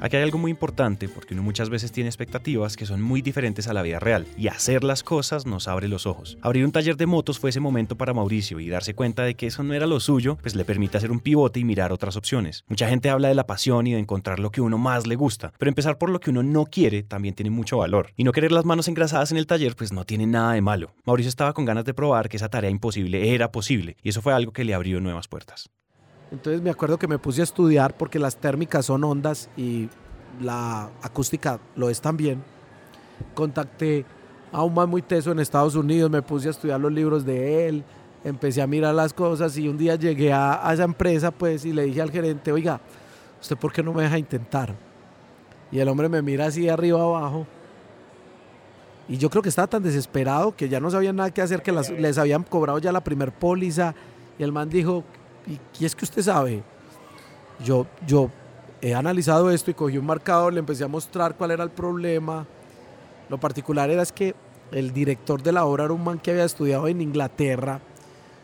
Aquí 0.00 0.16
hay 0.16 0.22
algo 0.22 0.38
muy 0.38 0.50
importante 0.50 1.08
porque 1.08 1.34
uno 1.34 1.42
muchas 1.42 1.70
veces 1.70 1.90
tiene 1.90 2.08
expectativas 2.08 2.76
que 2.76 2.86
son 2.86 3.02
muy 3.02 3.22
diferentes 3.22 3.66
a 3.68 3.72
la 3.72 3.82
vida 3.82 3.98
real 3.98 4.26
y 4.36 4.48
hacer 4.48 4.84
las 4.84 5.02
cosas 5.02 5.46
nos 5.46 5.68
abre 5.68 5.88
los 5.88 6.06
ojos. 6.06 6.38
Abrir 6.42 6.64
un 6.64 6.72
taller 6.72 6.96
de 6.96 7.06
motos 7.06 7.38
fue 7.38 7.50
ese 7.50 7.60
momento 7.60 7.96
para 7.96 8.14
Mauricio 8.14 8.60
y 8.60 8.68
darse 8.68 8.94
cuenta 8.94 9.22
de 9.22 9.34
que 9.34 9.46
eso 9.46 9.62
no 9.62 9.74
era 9.74 9.86
lo 9.86 9.98
suyo, 10.00 10.36
pues 10.42 10.54
le 10.54 10.64
permite 10.64 10.98
hacer 10.98 11.10
un 11.10 11.20
pivote 11.20 11.60
y 11.60 11.64
mirar 11.64 11.92
otras 11.92 12.16
opciones. 12.16 12.64
Mucha 12.68 12.88
gente 12.88 13.10
habla 13.10 13.28
de 13.28 13.34
la 13.34 13.46
pasión 13.46 13.86
y 13.86 13.92
de 13.92 13.98
encontrar 13.98 14.38
lo 14.38 14.50
que 14.50 14.60
uno 14.60 14.78
más 14.78 15.06
le 15.06 15.16
gusta, 15.16 15.52
pero 15.58 15.68
empezar 15.68 15.98
por 15.98 16.10
lo 16.10 16.20
que 16.20 16.30
uno 16.30 16.42
no 16.42 16.66
quiere 16.66 17.02
también 17.02 17.34
tiene 17.34 17.50
mucho 17.50 17.78
valor. 17.78 18.12
Y 18.16 18.24
no 18.24 18.32
querer 18.32 18.52
las 18.52 18.64
manos 18.64 18.88
engrasadas 18.88 19.32
en 19.32 19.38
el 19.38 19.46
taller 19.46 19.76
pues 19.76 19.92
no 19.92 20.04
tiene 20.04 20.26
nada 20.26 20.52
de 20.52 20.60
malo. 20.60 20.94
Mauricio 21.04 21.28
estaba 21.28 21.52
con 21.52 21.64
ganas 21.64 21.84
de 21.84 21.94
probar 21.94 22.28
que 22.28 22.36
esa 22.36 22.48
tarea 22.48 22.70
imposible 22.70 23.34
era 23.34 23.50
posible 23.50 23.96
y 24.02 24.10
eso 24.10 24.22
fue 24.22 24.34
algo 24.34 24.52
que 24.52 24.64
le 24.64 24.74
abrió 24.74 25.00
nuevas 25.00 25.28
puertas. 25.28 25.70
Entonces 26.30 26.60
me 26.60 26.70
acuerdo 26.70 26.98
que 26.98 27.06
me 27.06 27.18
puse 27.18 27.40
a 27.40 27.44
estudiar 27.44 27.96
porque 27.96 28.18
las 28.18 28.36
térmicas 28.36 28.86
son 28.86 29.04
ondas 29.04 29.48
y 29.56 29.88
la 30.40 30.90
acústica 31.02 31.60
lo 31.76 31.88
es 31.88 32.00
también. 32.00 32.42
Contacté 33.34 34.04
a 34.52 34.62
un 34.62 34.74
man 34.74 34.88
muy 34.88 35.02
teso 35.02 35.32
en 35.32 35.38
Estados 35.38 35.74
Unidos, 35.74 36.10
me 36.10 36.22
puse 36.22 36.48
a 36.48 36.50
estudiar 36.50 36.80
los 36.80 36.92
libros 36.92 37.24
de 37.24 37.68
él, 37.68 37.84
empecé 38.24 38.60
a 38.60 38.66
mirar 38.66 38.94
las 38.94 39.12
cosas 39.12 39.56
y 39.56 39.68
un 39.68 39.78
día 39.78 39.94
llegué 39.94 40.32
a, 40.32 40.68
esa 40.72 40.84
empresa 40.84 41.30
pues 41.30 41.64
y 41.64 41.72
le 41.72 41.84
dije 41.84 42.02
al 42.02 42.10
gerente, 42.10 42.50
oiga, 42.52 42.80
¿usted 43.40 43.56
por 43.56 43.72
qué 43.72 43.82
no 43.82 43.92
me 43.92 44.02
deja 44.02 44.18
intentar? 44.18 44.74
Y 45.70 45.78
el 45.78 45.88
hombre 45.88 46.08
me 46.08 46.22
mira 46.22 46.46
así 46.46 46.62
de 46.62 46.70
arriba 46.70 47.00
abajo. 47.00 47.46
Y 49.08 49.18
yo 49.18 49.30
creo 49.30 49.42
que 49.42 49.48
estaba 49.48 49.68
tan 49.68 49.82
desesperado 49.82 50.56
que 50.56 50.68
ya 50.68 50.80
no 50.80 50.90
sabía 50.90 51.12
nada 51.12 51.30
que 51.30 51.40
hacer, 51.40 51.62
que 51.62 51.72
les 51.72 52.18
habían 52.18 52.42
cobrado 52.42 52.78
ya 52.78 52.90
la 52.90 53.02
primer 53.02 53.32
póliza. 53.32 53.94
Y 54.38 54.42
el 54.42 54.50
man 54.50 54.68
dijo, 54.68 55.04
¿y, 55.46 55.84
es 55.84 55.94
que 55.94 56.04
usted 56.04 56.22
sabe? 56.22 56.62
Yo, 57.64 57.86
yo 58.06 58.30
he 58.80 58.94
analizado 58.94 59.50
esto 59.50 59.70
y 59.70 59.74
cogí 59.74 59.98
un 59.98 60.06
marcador, 60.06 60.52
le 60.52 60.60
empecé 60.60 60.84
a 60.84 60.88
mostrar 60.88 61.36
cuál 61.36 61.50
era 61.50 61.64
el 61.64 61.70
problema. 61.70 62.46
Lo 63.28 63.38
particular 63.38 63.90
era 63.90 64.02
es 64.02 64.12
que 64.12 64.34
el 64.72 64.92
director 64.92 65.42
de 65.42 65.52
la 65.52 65.64
obra 65.64 65.84
era 65.84 65.92
un 65.92 66.04
man 66.04 66.18
que 66.18 66.30
había 66.30 66.44
estudiado 66.44 66.88
en 66.88 67.00
Inglaterra, 67.00 67.80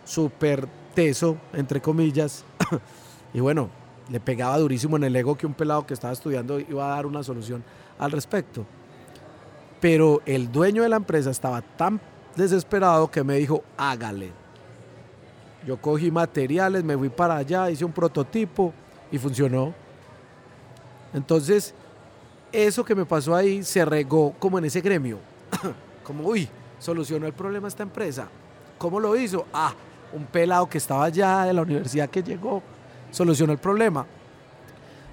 súper 0.04 0.68
teso, 0.94 1.36
entre 1.52 1.80
comillas. 1.80 2.44
y 3.34 3.40
bueno, 3.40 3.70
le 4.08 4.20
pegaba 4.20 4.58
durísimo 4.58 4.96
en 4.96 5.04
el 5.04 5.16
ego 5.16 5.36
que 5.36 5.46
un 5.46 5.54
pelado 5.54 5.86
que 5.86 5.94
estaba 5.94 6.12
estudiando 6.12 6.58
iba 6.60 6.86
a 6.86 6.96
dar 6.96 7.06
una 7.06 7.22
solución 7.22 7.64
al 7.98 8.12
respecto. 8.12 8.64
Pero 9.80 10.22
el 10.26 10.50
dueño 10.50 10.82
de 10.82 10.88
la 10.88 10.96
empresa 10.96 11.30
estaba 11.30 11.60
tan 11.60 12.00
desesperado 12.36 13.10
que 13.10 13.24
me 13.24 13.36
dijo, 13.36 13.62
hágale. 13.76 14.41
Yo 15.66 15.80
cogí 15.80 16.10
materiales, 16.10 16.82
me 16.82 16.96
fui 16.96 17.08
para 17.08 17.36
allá, 17.36 17.70
hice 17.70 17.84
un 17.84 17.92
prototipo 17.92 18.72
y 19.10 19.18
funcionó. 19.18 19.74
Entonces, 21.14 21.74
eso 22.50 22.84
que 22.84 22.94
me 22.94 23.04
pasó 23.04 23.34
ahí 23.34 23.62
se 23.62 23.84
regó 23.84 24.34
como 24.38 24.58
en 24.58 24.64
ese 24.64 24.80
gremio. 24.80 25.18
como, 26.04 26.28
uy, 26.28 26.48
solucionó 26.78 27.26
el 27.26 27.32
problema 27.32 27.68
esta 27.68 27.82
empresa. 27.82 28.28
¿Cómo 28.78 28.98
lo 28.98 29.16
hizo? 29.16 29.46
Ah, 29.52 29.74
un 30.12 30.24
pelado 30.26 30.68
que 30.68 30.78
estaba 30.78 31.04
allá 31.04 31.44
de 31.44 31.52
la 31.52 31.62
universidad 31.62 32.10
que 32.10 32.22
llegó, 32.22 32.62
solucionó 33.10 33.52
el 33.52 33.58
problema. 33.58 34.06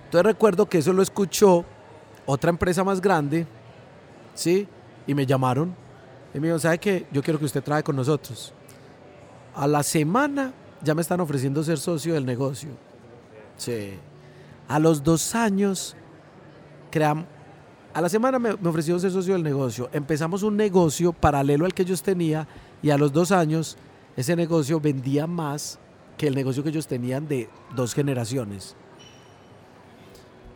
Entonces 0.06 0.26
recuerdo 0.26 0.68
que 0.68 0.80
eso 0.80 0.92
lo 0.92 1.04
escuchó 1.04 1.64
otra 2.26 2.50
empresa 2.50 2.84
más 2.84 3.00
grande, 3.00 3.46
¿sí? 4.34 4.68
Y 5.06 5.14
me 5.14 5.26
llamaron. 5.26 5.76
Y 6.34 6.38
me 6.38 6.48
dijeron, 6.48 6.60
¿sabe 6.60 6.78
qué? 6.80 7.08
Yo 7.12 7.22
quiero 7.22 7.40
que 7.40 7.46
usted 7.46 7.64
trabaje 7.64 7.84
con 7.84 7.96
nosotros. 7.96 8.54
A 9.60 9.68
la 9.68 9.84
semana 9.84 10.54
ya 10.82 10.96
me 10.96 11.02
están 11.02 11.20
ofreciendo 11.20 11.62
ser 11.66 11.80
socio 11.80 12.14
del 12.14 12.26
negocio. 12.26 12.70
Sí. 13.58 13.90
A 14.70 14.80
los 14.80 15.04
dos 15.04 15.36
años 15.36 15.98
crean 16.90 17.28
A 17.94 18.00
la 18.00 18.08
semana 18.08 18.40
me, 18.40 18.56
me 18.56 18.70
ofrecieron 18.70 19.02
ser 19.02 19.12
socio 19.12 19.34
del 19.34 19.44
negocio. 19.44 19.90
Empezamos 19.92 20.44
un 20.44 20.56
negocio 20.56 21.12
paralelo 21.12 21.66
al 21.66 21.74
que 21.74 21.82
ellos 21.82 22.02
tenían 22.02 22.48
y 22.82 22.90
a 22.92 22.98
los 22.98 23.12
dos 23.12 23.34
años 23.34 23.76
ese 24.16 24.34
negocio 24.38 24.80
vendía 24.80 25.28
más 25.28 25.78
que 26.18 26.28
el 26.28 26.36
negocio 26.36 26.64
que 26.64 26.70
ellos 26.70 26.88
tenían 26.88 27.28
de 27.28 27.50
dos 27.76 27.94
generaciones. 27.94 28.78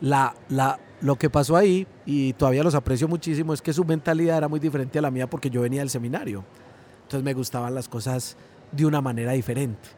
La, 0.00 0.34
la, 0.48 0.80
lo 1.02 1.16
que 1.16 1.28
pasó 1.28 1.56
ahí, 1.56 1.86
y 2.06 2.32
todavía 2.32 2.64
los 2.64 2.74
aprecio 2.74 3.06
muchísimo, 3.06 3.52
es 3.52 3.60
que 3.60 3.74
su 3.74 3.84
mentalidad 3.84 4.38
era 4.38 4.48
muy 4.48 4.60
diferente 4.60 4.98
a 4.98 5.02
la 5.02 5.10
mía 5.10 5.28
porque 5.28 5.50
yo 5.50 5.60
venía 5.60 5.80
del 5.80 5.90
seminario. 5.90 6.42
Entonces 7.02 7.22
me 7.22 7.34
gustaban 7.34 7.74
las 7.74 7.86
cosas 7.86 8.36
de 8.74 8.86
una 8.86 9.00
manera 9.00 9.32
diferente. 9.32 9.88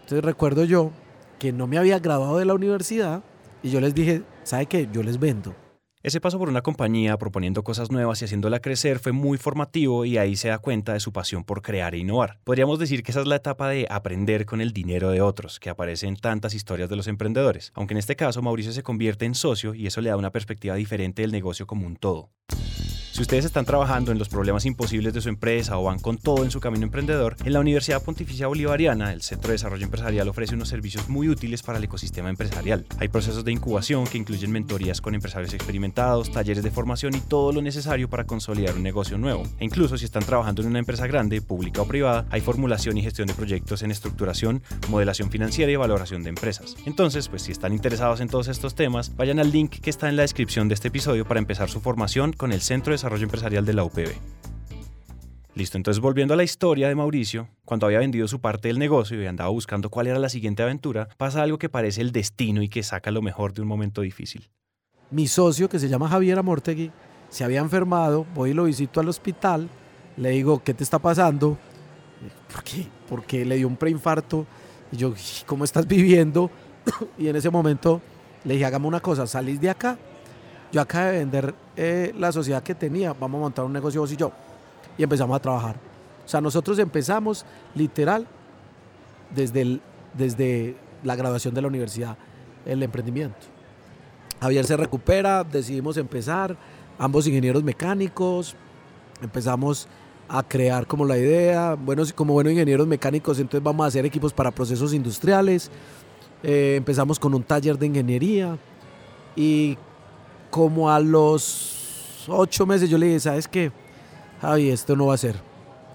Entonces 0.00 0.24
recuerdo 0.24 0.64
yo 0.64 0.90
que 1.38 1.52
no 1.52 1.66
me 1.66 1.78
había 1.78 1.98
graduado 1.98 2.38
de 2.38 2.44
la 2.44 2.54
universidad 2.54 3.22
y 3.62 3.70
yo 3.70 3.80
les 3.80 3.94
dije, 3.94 4.22
¿sabe 4.42 4.66
qué? 4.66 4.88
Yo 4.92 5.02
les 5.02 5.18
vendo. 5.18 5.54
Ese 6.02 6.20
paso 6.20 6.38
por 6.38 6.50
una 6.50 6.60
compañía 6.60 7.16
proponiendo 7.16 7.64
cosas 7.64 7.90
nuevas 7.90 8.20
y 8.20 8.26
haciéndola 8.26 8.60
crecer 8.60 8.98
fue 8.98 9.12
muy 9.12 9.38
formativo 9.38 10.04
y 10.04 10.18
ahí 10.18 10.36
se 10.36 10.48
da 10.48 10.58
cuenta 10.58 10.92
de 10.92 11.00
su 11.00 11.14
pasión 11.14 11.44
por 11.44 11.62
crear 11.62 11.94
e 11.94 11.98
innovar. 11.98 12.40
Podríamos 12.44 12.78
decir 12.78 13.02
que 13.02 13.10
esa 13.10 13.22
es 13.22 13.26
la 13.26 13.36
etapa 13.36 13.70
de 13.70 13.86
aprender 13.88 14.44
con 14.44 14.60
el 14.60 14.74
dinero 14.74 15.10
de 15.10 15.22
otros, 15.22 15.58
que 15.58 15.70
aparece 15.70 16.06
en 16.06 16.16
tantas 16.16 16.52
historias 16.52 16.90
de 16.90 16.96
los 16.96 17.06
emprendedores, 17.06 17.72
aunque 17.74 17.94
en 17.94 17.98
este 17.98 18.16
caso 18.16 18.42
Mauricio 18.42 18.72
se 18.72 18.82
convierte 18.82 19.24
en 19.24 19.34
socio 19.34 19.72
y 19.72 19.86
eso 19.86 20.02
le 20.02 20.10
da 20.10 20.18
una 20.18 20.30
perspectiva 20.30 20.74
diferente 20.74 21.22
del 21.22 21.32
negocio 21.32 21.66
como 21.66 21.86
un 21.86 21.96
todo. 21.96 22.28
Si 23.14 23.22
ustedes 23.22 23.44
están 23.44 23.64
trabajando 23.64 24.10
en 24.10 24.18
los 24.18 24.28
problemas 24.28 24.66
imposibles 24.66 25.14
de 25.14 25.20
su 25.20 25.28
empresa 25.28 25.78
o 25.78 25.84
van 25.84 26.00
con 26.00 26.18
todo 26.18 26.42
en 26.42 26.50
su 26.50 26.58
camino 26.58 26.82
emprendedor, 26.82 27.36
en 27.44 27.52
la 27.52 27.60
Universidad 27.60 28.02
Pontificia 28.02 28.48
Bolivariana, 28.48 29.12
el 29.12 29.22
Centro 29.22 29.50
de 29.50 29.52
Desarrollo 29.52 29.84
Empresarial 29.84 30.28
ofrece 30.28 30.56
unos 30.56 30.68
servicios 30.68 31.08
muy 31.08 31.28
útiles 31.28 31.62
para 31.62 31.78
el 31.78 31.84
ecosistema 31.84 32.28
empresarial. 32.28 32.84
Hay 32.98 33.06
procesos 33.06 33.44
de 33.44 33.52
incubación 33.52 34.08
que 34.08 34.18
incluyen 34.18 34.50
mentorías 34.50 35.00
con 35.00 35.14
empresarios 35.14 35.54
experimentados, 35.54 36.32
talleres 36.32 36.64
de 36.64 36.72
formación 36.72 37.14
y 37.14 37.20
todo 37.20 37.52
lo 37.52 37.62
necesario 37.62 38.10
para 38.10 38.24
consolidar 38.24 38.74
un 38.74 38.82
negocio 38.82 39.16
nuevo. 39.16 39.44
E 39.60 39.64
incluso 39.64 39.96
si 39.96 40.06
están 40.06 40.24
trabajando 40.24 40.62
en 40.62 40.68
una 40.70 40.80
empresa 40.80 41.06
grande, 41.06 41.40
pública 41.40 41.82
o 41.82 41.86
privada, 41.86 42.26
hay 42.30 42.40
formulación 42.40 42.98
y 42.98 43.02
gestión 43.02 43.28
de 43.28 43.34
proyectos 43.34 43.84
en 43.84 43.92
estructuración, 43.92 44.60
modelación 44.88 45.30
financiera 45.30 45.70
y 45.70 45.76
valoración 45.76 46.24
de 46.24 46.30
empresas. 46.30 46.74
Entonces, 46.84 47.28
pues 47.28 47.42
si 47.42 47.52
están 47.52 47.74
interesados 47.74 48.20
en 48.20 48.26
todos 48.26 48.48
estos 48.48 48.74
temas, 48.74 49.14
vayan 49.14 49.38
al 49.38 49.52
link 49.52 49.70
que 49.80 49.90
está 49.90 50.08
en 50.08 50.16
la 50.16 50.22
descripción 50.22 50.66
de 50.66 50.74
este 50.74 50.88
episodio 50.88 51.24
para 51.24 51.38
empezar 51.38 51.70
su 51.70 51.80
formación 51.80 52.32
con 52.32 52.50
el 52.50 52.60
Centro 52.60 52.90
de 52.90 53.03
Desarrollo 53.04 53.24
Empresarial 53.24 53.66
de 53.66 53.74
la 53.74 53.84
UPB. 53.84 54.14
Listo, 55.54 55.76
entonces 55.76 56.00
volviendo 56.00 56.32
a 56.32 56.38
la 56.38 56.42
historia 56.42 56.88
de 56.88 56.94
Mauricio, 56.94 57.48
cuando 57.66 57.84
había 57.84 57.98
vendido 57.98 58.26
su 58.28 58.40
parte 58.40 58.68
del 58.68 58.78
negocio 58.78 59.22
y 59.22 59.26
andaba 59.26 59.50
buscando 59.50 59.90
cuál 59.90 60.06
era 60.06 60.18
la 60.18 60.30
siguiente 60.30 60.62
aventura, 60.62 61.10
pasa 61.18 61.42
algo 61.42 61.58
que 61.58 61.68
parece 61.68 62.00
el 62.00 62.12
destino 62.12 62.62
y 62.62 62.70
que 62.70 62.82
saca 62.82 63.10
lo 63.10 63.20
mejor 63.20 63.52
de 63.52 63.60
un 63.60 63.68
momento 63.68 64.00
difícil. 64.00 64.48
Mi 65.10 65.26
socio, 65.26 65.68
que 65.68 65.78
se 65.78 65.90
llama 65.90 66.08
Javier 66.08 66.38
Amortegui, 66.38 66.90
se 67.28 67.44
había 67.44 67.60
enfermado, 67.60 68.24
voy 68.34 68.52
y 68.52 68.54
lo 68.54 68.64
visito 68.64 69.00
al 69.00 69.08
hospital, 69.10 69.68
le 70.16 70.30
digo, 70.30 70.62
¿qué 70.64 70.72
te 70.72 70.82
está 70.82 70.98
pasando? 70.98 71.58
¿Por 72.50 72.64
qué? 72.64 72.86
Porque 73.06 73.44
le 73.44 73.56
dio 73.56 73.68
un 73.68 73.76
preinfarto. 73.76 74.46
Y 74.90 74.96
yo, 74.96 75.12
¿cómo 75.44 75.64
estás 75.64 75.86
viviendo? 75.86 76.50
y 77.18 77.28
en 77.28 77.36
ese 77.36 77.50
momento 77.50 78.00
le 78.44 78.54
dije, 78.54 78.64
hagamos 78.64 78.88
una 78.88 79.00
cosa, 79.00 79.26
salís 79.26 79.60
de 79.60 79.68
acá 79.68 79.98
yo 80.74 80.80
acabo 80.80 81.06
de 81.06 81.18
vender 81.18 81.54
eh, 81.76 82.12
la 82.18 82.32
sociedad 82.32 82.60
que 82.60 82.74
tenía, 82.74 83.12
vamos 83.12 83.38
a 83.38 83.42
montar 83.42 83.64
un 83.64 83.72
negocio 83.72 84.00
vos 84.00 84.10
y 84.10 84.16
yo. 84.16 84.32
Y 84.98 85.04
empezamos 85.04 85.36
a 85.36 85.38
trabajar. 85.38 85.76
O 86.26 86.28
sea, 86.28 86.40
nosotros 86.40 86.80
empezamos 86.80 87.46
literal 87.76 88.26
desde, 89.32 89.78
desde 90.14 90.76
la 91.04 91.14
graduación 91.14 91.54
de 91.54 91.62
la 91.62 91.68
universidad, 91.68 92.16
el 92.66 92.82
emprendimiento. 92.82 93.38
Javier 94.40 94.64
se 94.64 94.76
recupera, 94.76 95.44
decidimos 95.44 95.96
empezar, 95.96 96.56
ambos 96.98 97.28
ingenieros 97.28 97.62
mecánicos, 97.62 98.56
empezamos 99.22 99.86
a 100.28 100.42
crear 100.42 100.88
como 100.88 101.04
la 101.04 101.16
idea, 101.16 101.74
bueno, 101.74 102.02
como 102.16 102.32
buenos 102.32 102.52
ingenieros 102.52 102.88
mecánicos, 102.88 103.38
entonces 103.38 103.62
vamos 103.62 103.84
a 103.84 103.86
hacer 103.86 104.04
equipos 104.06 104.32
para 104.32 104.50
procesos 104.50 104.92
industriales, 104.92 105.70
eh, 106.42 106.74
empezamos 106.78 107.20
con 107.20 107.32
un 107.32 107.44
taller 107.44 107.78
de 107.78 107.86
ingeniería 107.86 108.58
y 109.36 109.78
como 110.54 110.88
a 110.88 111.00
los 111.00 112.26
ocho 112.28 112.64
meses 112.64 112.88
yo 112.88 112.96
le 112.96 113.06
dije, 113.06 113.18
¿sabes 113.18 113.48
qué? 113.48 113.72
Javi, 114.40 114.70
esto 114.70 114.94
no 114.94 115.06
va 115.06 115.14
a 115.14 115.16
ser. 115.16 115.34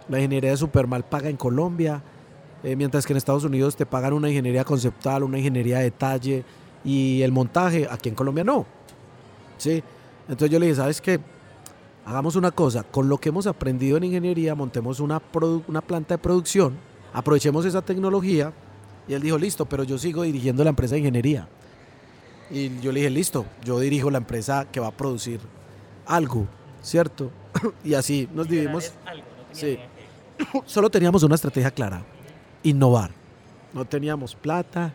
La 0.09 0.17
ingeniería 0.17 0.51
es 0.51 0.59
súper 0.59 0.85
mal 0.85 1.05
paga 1.05 1.29
en 1.29 1.37
Colombia, 1.37 2.03
eh, 2.61 2.75
mientras 2.75 3.05
que 3.05 3.13
en 3.13 3.17
Estados 3.17 3.45
Unidos 3.45 3.77
te 3.77 3.85
pagan 3.85 4.11
una 4.11 4.27
ingeniería 4.27 4.65
conceptual, 4.65 5.23
una 5.23 5.37
ingeniería 5.37 5.77
de 5.77 5.83
detalle 5.85 6.43
y 6.83 7.21
el 7.21 7.31
montaje, 7.31 7.87
aquí 7.89 8.09
en 8.09 8.15
Colombia 8.15 8.43
no. 8.43 8.65
¿Sí? 9.57 9.81
Entonces 10.27 10.49
yo 10.49 10.59
le 10.59 10.65
dije, 10.65 10.75
¿sabes 10.75 10.99
qué? 10.99 11.21
Hagamos 12.05 12.35
una 12.35 12.51
cosa, 12.51 12.83
con 12.83 13.07
lo 13.07 13.17
que 13.17 13.29
hemos 13.29 13.47
aprendido 13.47 13.95
en 13.95 14.03
ingeniería, 14.03 14.55
montemos 14.55 14.99
una, 14.99 15.21
una 15.69 15.79
planta 15.79 16.15
de 16.15 16.17
producción, 16.17 16.73
aprovechemos 17.13 17.63
esa 17.63 17.81
tecnología. 17.81 18.51
Y 19.07 19.13
él 19.13 19.21
dijo, 19.21 19.37
listo, 19.37 19.65
pero 19.65 19.85
yo 19.85 19.97
sigo 19.97 20.23
dirigiendo 20.23 20.65
la 20.65 20.71
empresa 20.71 20.95
de 20.95 20.99
ingeniería. 20.99 21.47
Y 22.51 22.79
yo 22.79 22.91
le 22.91 22.99
dije, 22.99 23.09
listo, 23.09 23.45
yo 23.63 23.79
dirijo 23.79 24.09
la 24.09 24.17
empresa 24.17 24.67
que 24.71 24.79
va 24.79 24.87
a 24.87 24.91
producir 24.91 25.39
algo, 26.05 26.47
¿cierto? 26.81 27.31
y 27.83 27.93
así 27.93 28.27
nos 28.33 28.47
dividimos. 28.47 28.93
sí. 29.51 29.77
Solo 30.65 30.89
teníamos 30.89 31.23
una 31.23 31.35
estrategia 31.35 31.71
clara, 31.71 32.03
innovar. 32.63 33.11
No 33.73 33.85
teníamos 33.85 34.35
plata, 34.35 34.93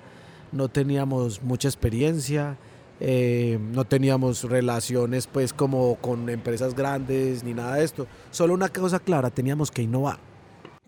no 0.50 0.68
teníamos 0.68 1.42
mucha 1.42 1.68
experiencia, 1.68 2.56
eh, 3.00 3.58
no 3.72 3.84
teníamos 3.84 4.44
relaciones 4.44 5.26
pues 5.26 5.52
como 5.52 5.96
con 5.96 6.28
empresas 6.28 6.74
grandes 6.74 7.44
ni 7.44 7.54
nada 7.54 7.76
de 7.76 7.84
esto. 7.84 8.06
Solo 8.30 8.54
una 8.54 8.68
cosa 8.68 8.98
clara, 8.98 9.30
teníamos 9.30 9.70
que 9.70 9.82
innovar. 9.82 10.18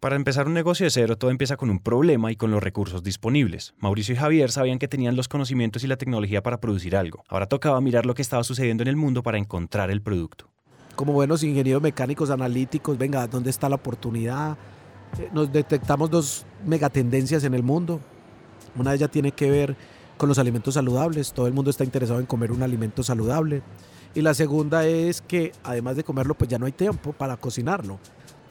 Para 0.00 0.16
empezar 0.16 0.46
un 0.46 0.52
negocio 0.52 0.84
de 0.84 0.90
cero, 0.90 1.16
todo 1.16 1.30
empieza 1.30 1.56
con 1.56 1.70
un 1.70 1.78
problema 1.78 2.30
y 2.30 2.36
con 2.36 2.50
los 2.50 2.62
recursos 2.62 3.02
disponibles. 3.02 3.74
Mauricio 3.78 4.14
y 4.14 4.18
Javier 4.18 4.50
sabían 4.50 4.78
que 4.78 4.88
tenían 4.88 5.16
los 5.16 5.26
conocimientos 5.26 5.84
y 5.84 5.86
la 5.86 5.96
tecnología 5.96 6.42
para 6.42 6.60
producir 6.60 6.94
algo. 6.96 7.24
Ahora 7.28 7.46
tocaba 7.46 7.80
mirar 7.80 8.04
lo 8.04 8.12
que 8.12 8.20
estaba 8.20 8.44
sucediendo 8.44 8.82
en 8.82 8.88
el 8.88 8.96
mundo 8.96 9.22
para 9.22 9.38
encontrar 9.38 9.90
el 9.90 10.02
producto. 10.02 10.50
Como 10.96 11.14
buenos 11.14 11.42
ingenieros 11.42 11.82
mecánicos 11.82 12.28
analíticos, 12.28 12.98
venga, 12.98 13.26
¿dónde 13.26 13.48
está 13.48 13.70
la 13.70 13.76
oportunidad? 13.76 14.58
Eh, 15.18 15.30
nos 15.32 15.50
detectamos 15.50 16.10
dos 16.10 16.44
megatendencias 16.66 17.44
en 17.44 17.54
el 17.54 17.62
mundo. 17.62 17.98
Una 18.76 18.90
de 18.90 18.96
ellas 18.96 19.10
tiene 19.10 19.32
que 19.32 19.50
ver 19.50 19.76
con 20.18 20.28
los 20.28 20.38
alimentos 20.38 20.74
saludables. 20.74 21.32
Todo 21.32 21.46
el 21.46 21.54
mundo 21.54 21.70
está 21.70 21.84
interesado 21.84 22.20
en 22.20 22.26
comer 22.26 22.52
un 22.52 22.62
alimento 22.62 23.02
saludable. 23.02 23.62
Y 24.14 24.20
la 24.20 24.34
segunda 24.34 24.86
es 24.86 25.22
que 25.22 25.52
además 25.64 25.96
de 25.96 26.04
comerlo, 26.04 26.34
pues 26.34 26.50
ya 26.50 26.58
no 26.58 26.66
hay 26.66 26.72
tiempo 26.72 27.14
para 27.14 27.38
cocinarlo. 27.38 27.98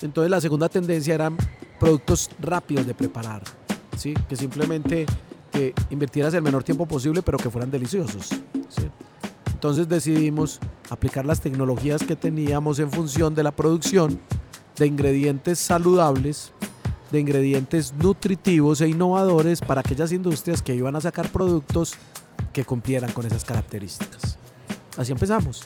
Entonces 0.05 0.29
la 0.29 0.39
segunda 0.39 0.69
tendencia 0.69 1.15
eran 1.15 1.35
productos 1.79 2.29
rápidos 2.39 2.87
de 2.87 2.93
preparar, 2.93 3.43
¿sí? 3.97 4.13
que 4.29 4.35
simplemente 4.35 5.05
que 5.51 5.73
invirtieras 5.89 6.33
el 6.33 6.41
menor 6.41 6.63
tiempo 6.63 6.85
posible 6.85 7.21
pero 7.21 7.37
que 7.37 7.49
fueran 7.49 7.71
deliciosos. 7.71 8.29
Entonces 9.51 9.89
decidimos 9.89 10.59
aplicar 10.89 11.25
las 11.25 11.41
tecnologías 11.41 12.03
que 12.03 12.15
teníamos 12.15 12.79
en 12.79 12.91
función 12.91 13.33
de 13.33 13.43
la 13.43 13.51
producción 13.51 14.19
de 14.77 14.85
ingredientes 14.85 15.59
saludables, 15.59 16.51
de 17.11 17.19
ingredientes 17.19 17.93
nutritivos 17.93 18.81
e 18.81 18.89
innovadores 18.89 19.61
para 19.61 19.81
aquellas 19.81 20.11
industrias 20.11 20.61
que 20.61 20.75
iban 20.75 20.95
a 20.95 21.01
sacar 21.01 21.29
productos 21.29 21.93
que 22.53 22.63
cumplieran 22.63 23.11
con 23.11 23.25
esas 23.25 23.43
características. 23.43 24.37
Así 24.97 25.11
empezamos. 25.11 25.63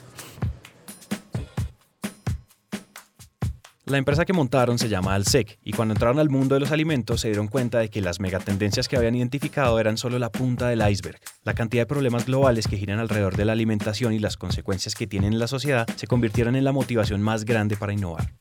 La 3.89 3.97
empresa 3.97 4.23
que 4.23 4.33
montaron 4.33 4.77
se 4.77 4.87
llama 4.87 5.15
Alsec 5.15 5.57
y 5.63 5.71
cuando 5.71 5.95
entraron 5.95 6.19
al 6.19 6.29
mundo 6.29 6.53
de 6.53 6.59
los 6.59 6.71
alimentos 6.71 7.21
se 7.21 7.29
dieron 7.29 7.47
cuenta 7.47 7.79
de 7.79 7.89
que 7.89 8.03
las 8.03 8.19
megatendencias 8.19 8.87
que 8.87 8.95
habían 8.95 9.15
identificado 9.15 9.79
eran 9.79 9.97
solo 9.97 10.19
la 10.19 10.31
punta 10.31 10.67
del 10.67 10.87
iceberg. 10.87 11.19
La 11.43 11.55
cantidad 11.55 11.81
de 11.81 11.87
problemas 11.87 12.27
globales 12.27 12.67
que 12.67 12.77
giran 12.77 12.99
alrededor 12.99 13.35
de 13.35 13.45
la 13.45 13.53
alimentación 13.53 14.13
y 14.13 14.19
las 14.19 14.37
consecuencias 14.37 14.93
que 14.93 15.07
tienen 15.07 15.33
en 15.33 15.39
la 15.39 15.47
sociedad 15.47 15.87
se 15.95 16.05
convirtieron 16.05 16.55
en 16.55 16.65
la 16.65 16.71
motivación 16.71 17.23
más 17.23 17.45
grande 17.45 17.77
para 17.77 17.91
innovar. 17.91 18.31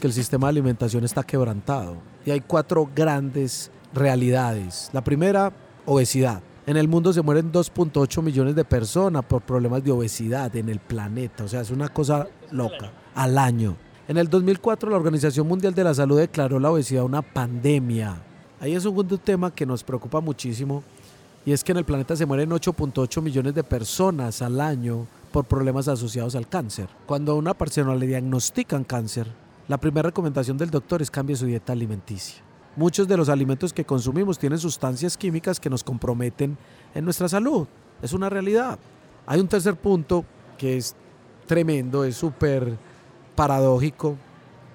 Que 0.00 0.08
el 0.08 0.12
sistema 0.12 0.48
de 0.48 0.58
alimentación 0.58 1.04
está 1.04 1.22
quebrantado 1.22 1.98
y 2.26 2.32
hay 2.32 2.40
cuatro 2.40 2.90
grandes 2.92 3.70
realidades. 3.94 4.90
La 4.92 5.04
primera, 5.04 5.52
obesidad. 5.86 6.42
En 6.66 6.76
el 6.76 6.88
mundo 6.88 7.12
se 7.12 7.22
mueren 7.22 7.52
2.8 7.52 8.20
millones 8.20 8.56
de 8.56 8.64
personas 8.64 9.24
por 9.24 9.42
problemas 9.42 9.84
de 9.84 9.92
obesidad 9.92 10.56
en 10.56 10.70
el 10.70 10.80
planeta. 10.80 11.44
O 11.44 11.48
sea, 11.48 11.60
es 11.60 11.70
una 11.70 11.88
cosa 11.88 12.26
loca. 12.50 12.90
Al 13.14 13.38
año. 13.38 13.76
En 14.10 14.16
el 14.16 14.28
2004 14.28 14.90
la 14.90 14.96
Organización 14.96 15.46
Mundial 15.46 15.72
de 15.72 15.84
la 15.84 15.94
Salud 15.94 16.18
declaró 16.18 16.58
la 16.58 16.72
obesidad 16.72 17.04
una 17.04 17.22
pandemia. 17.22 18.20
Ahí 18.58 18.72
es 18.72 18.78
un 18.78 18.90
segundo 18.90 19.18
tema 19.18 19.54
que 19.54 19.64
nos 19.64 19.84
preocupa 19.84 20.20
muchísimo 20.20 20.82
y 21.46 21.52
es 21.52 21.62
que 21.62 21.70
en 21.70 21.78
el 21.78 21.84
planeta 21.84 22.16
se 22.16 22.26
mueren 22.26 22.50
8.8 22.50 23.22
millones 23.22 23.54
de 23.54 23.62
personas 23.62 24.42
al 24.42 24.60
año 24.60 25.06
por 25.30 25.44
problemas 25.44 25.86
asociados 25.86 26.34
al 26.34 26.48
cáncer. 26.48 26.88
Cuando 27.06 27.30
a 27.30 27.36
una 27.36 27.54
persona 27.54 27.94
le 27.94 28.08
diagnostican 28.08 28.82
cáncer, 28.82 29.28
la 29.68 29.78
primera 29.78 30.08
recomendación 30.08 30.58
del 30.58 30.70
doctor 30.72 31.00
es 31.00 31.08
cambie 31.12 31.36
su 31.36 31.46
dieta 31.46 31.72
alimenticia. 31.72 32.42
Muchos 32.74 33.06
de 33.06 33.16
los 33.16 33.28
alimentos 33.28 33.72
que 33.72 33.84
consumimos 33.84 34.40
tienen 34.40 34.58
sustancias 34.58 35.16
químicas 35.16 35.60
que 35.60 35.70
nos 35.70 35.84
comprometen 35.84 36.58
en 36.96 37.04
nuestra 37.04 37.28
salud. 37.28 37.68
Es 38.02 38.12
una 38.12 38.28
realidad. 38.28 38.76
Hay 39.24 39.38
un 39.38 39.46
tercer 39.46 39.76
punto 39.76 40.24
que 40.58 40.78
es 40.78 40.96
tremendo, 41.46 42.02
es 42.02 42.16
súper 42.16 42.89
paradójico. 43.40 44.18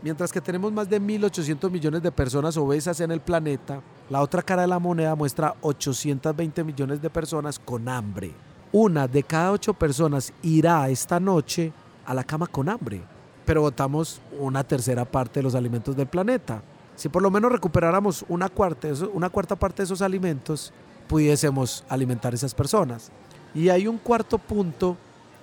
Mientras 0.02 0.32
que 0.32 0.42
tenemos 0.42 0.74
más 0.74 0.90
de 0.90 1.00
1.800 1.00 1.70
millones 1.70 2.02
de 2.02 2.12
personas 2.12 2.58
obesas 2.58 3.00
en 3.00 3.12
el 3.12 3.22
planeta, 3.22 3.80
la 4.10 4.22
otra 4.22 4.42
cara 4.42 4.64
de 4.64 4.68
la 4.68 4.80
moneda 4.80 5.14
muestra 5.14 5.54
820 5.62 6.64
millones 6.64 7.00
de 7.00 7.12
personas 7.12 7.60
con 7.60 7.88
hambre. 7.88 8.34
Una 8.72 9.08
de 9.08 9.22
cada 9.22 9.52
ocho 9.52 9.76
personas 9.76 10.34
irá 10.42 10.90
esta 10.90 11.20
noche 11.20 11.72
a 12.08 12.16
la 12.16 12.24
cama 12.24 12.48
con 12.48 12.68
hambre, 12.68 13.04
pero 13.46 13.62
votamos 13.62 14.20
una 14.40 14.64
tercera 14.64 15.06
parte 15.06 15.42
de 15.42 15.44
los 15.44 15.54
alimentos 15.54 15.96
del 15.96 16.08
planeta. 16.08 16.64
Si 16.96 17.08
por 17.08 17.22
lo 17.22 17.30
menos 17.30 17.52
recuperáramos 17.52 18.26
una 18.30 18.50
cuarta, 18.50 18.88
una 19.14 19.30
cuarta 19.30 19.56
parte 19.56 19.84
de 19.84 19.86
esos 19.86 20.02
alimentos, 20.02 20.74
pudiésemos 21.08 21.84
alimentar 21.88 22.34
a 22.34 22.36
esas 22.36 22.56
personas. 22.56 23.12
Y 23.54 23.70
hay 23.70 23.86
un 23.86 24.00
cuarto 24.00 24.40
punto, 24.40 24.98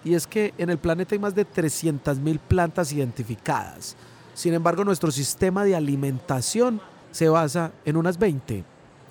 y 0.05 0.15
es 0.15 0.27
que 0.27 0.53
en 0.59 0.71
el 0.71 0.79
planeta 0.79 1.15
hay 1.15 1.19
más 1.19 1.35
de 1.35 1.47
300.000 1.47 2.39
plantas 2.39 2.93
identificadas. 2.93 3.97
Sin 4.35 4.55
embargo, 4.55 4.85
nuestro 4.85 5.11
sistema 5.11 5.65
de 5.65 5.77
alimentación 5.77 6.81
se 7.11 7.29
basa 7.29 7.73
en 7.85 7.97
unas 7.97 8.19
20. 8.19 8.65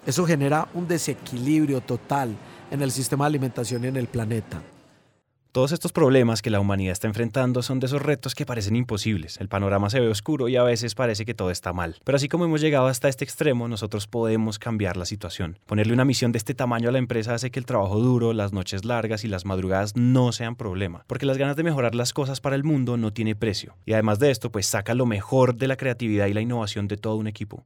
Eso 0.05 0.25
genera 0.25 0.67
un 0.73 0.87
desequilibrio 0.87 1.81
total 1.81 2.35
en 2.71 2.81
el 2.81 2.91
sistema 2.91 3.25
de 3.25 3.29
alimentación 3.29 3.83
y 3.83 3.87
en 3.87 3.97
el 3.97 4.07
planeta. 4.07 4.61
Todos 5.51 5.73
estos 5.73 5.91
problemas 5.91 6.41
que 6.41 6.49
la 6.49 6.61
humanidad 6.61 6.93
está 6.93 7.07
enfrentando 7.07 7.61
son 7.61 7.81
de 7.81 7.87
esos 7.87 8.01
retos 8.01 8.35
que 8.35 8.45
parecen 8.45 8.77
imposibles. 8.77 9.35
El 9.41 9.49
panorama 9.49 9.89
se 9.89 9.99
ve 9.99 10.07
oscuro 10.07 10.47
y 10.47 10.55
a 10.55 10.63
veces 10.63 10.95
parece 10.95 11.25
que 11.25 11.33
todo 11.33 11.51
está 11.51 11.73
mal. 11.73 11.97
Pero 12.05 12.15
así 12.15 12.29
como 12.29 12.45
hemos 12.45 12.61
llegado 12.61 12.87
hasta 12.87 13.09
este 13.09 13.25
extremo, 13.25 13.67
nosotros 13.67 14.07
podemos 14.07 14.59
cambiar 14.59 14.95
la 14.95 15.03
situación. 15.03 15.59
Ponerle 15.65 15.91
una 15.91 16.05
misión 16.05 16.31
de 16.31 16.37
este 16.37 16.53
tamaño 16.53 16.87
a 16.87 16.93
la 16.93 16.99
empresa 16.99 17.33
hace 17.33 17.51
que 17.51 17.59
el 17.59 17.65
trabajo 17.65 17.99
duro, 17.99 18.31
las 18.31 18.53
noches 18.53 18.85
largas 18.85 19.25
y 19.25 19.27
las 19.27 19.43
madrugadas 19.43 19.97
no 19.97 20.31
sean 20.31 20.55
problema, 20.55 21.03
porque 21.05 21.25
las 21.25 21.37
ganas 21.37 21.57
de 21.57 21.63
mejorar 21.63 21.95
las 21.95 22.13
cosas 22.13 22.39
para 22.39 22.55
el 22.55 22.63
mundo 22.63 22.95
no 22.95 23.11
tiene 23.11 23.35
precio. 23.35 23.75
Y 23.85 23.91
además 23.91 24.19
de 24.19 24.31
esto, 24.31 24.53
pues 24.53 24.67
saca 24.67 24.93
lo 24.93 25.05
mejor 25.05 25.55
de 25.55 25.67
la 25.67 25.75
creatividad 25.75 26.27
y 26.27 26.33
la 26.33 26.39
innovación 26.39 26.87
de 26.87 26.95
todo 26.95 27.17
un 27.17 27.27
equipo. 27.27 27.65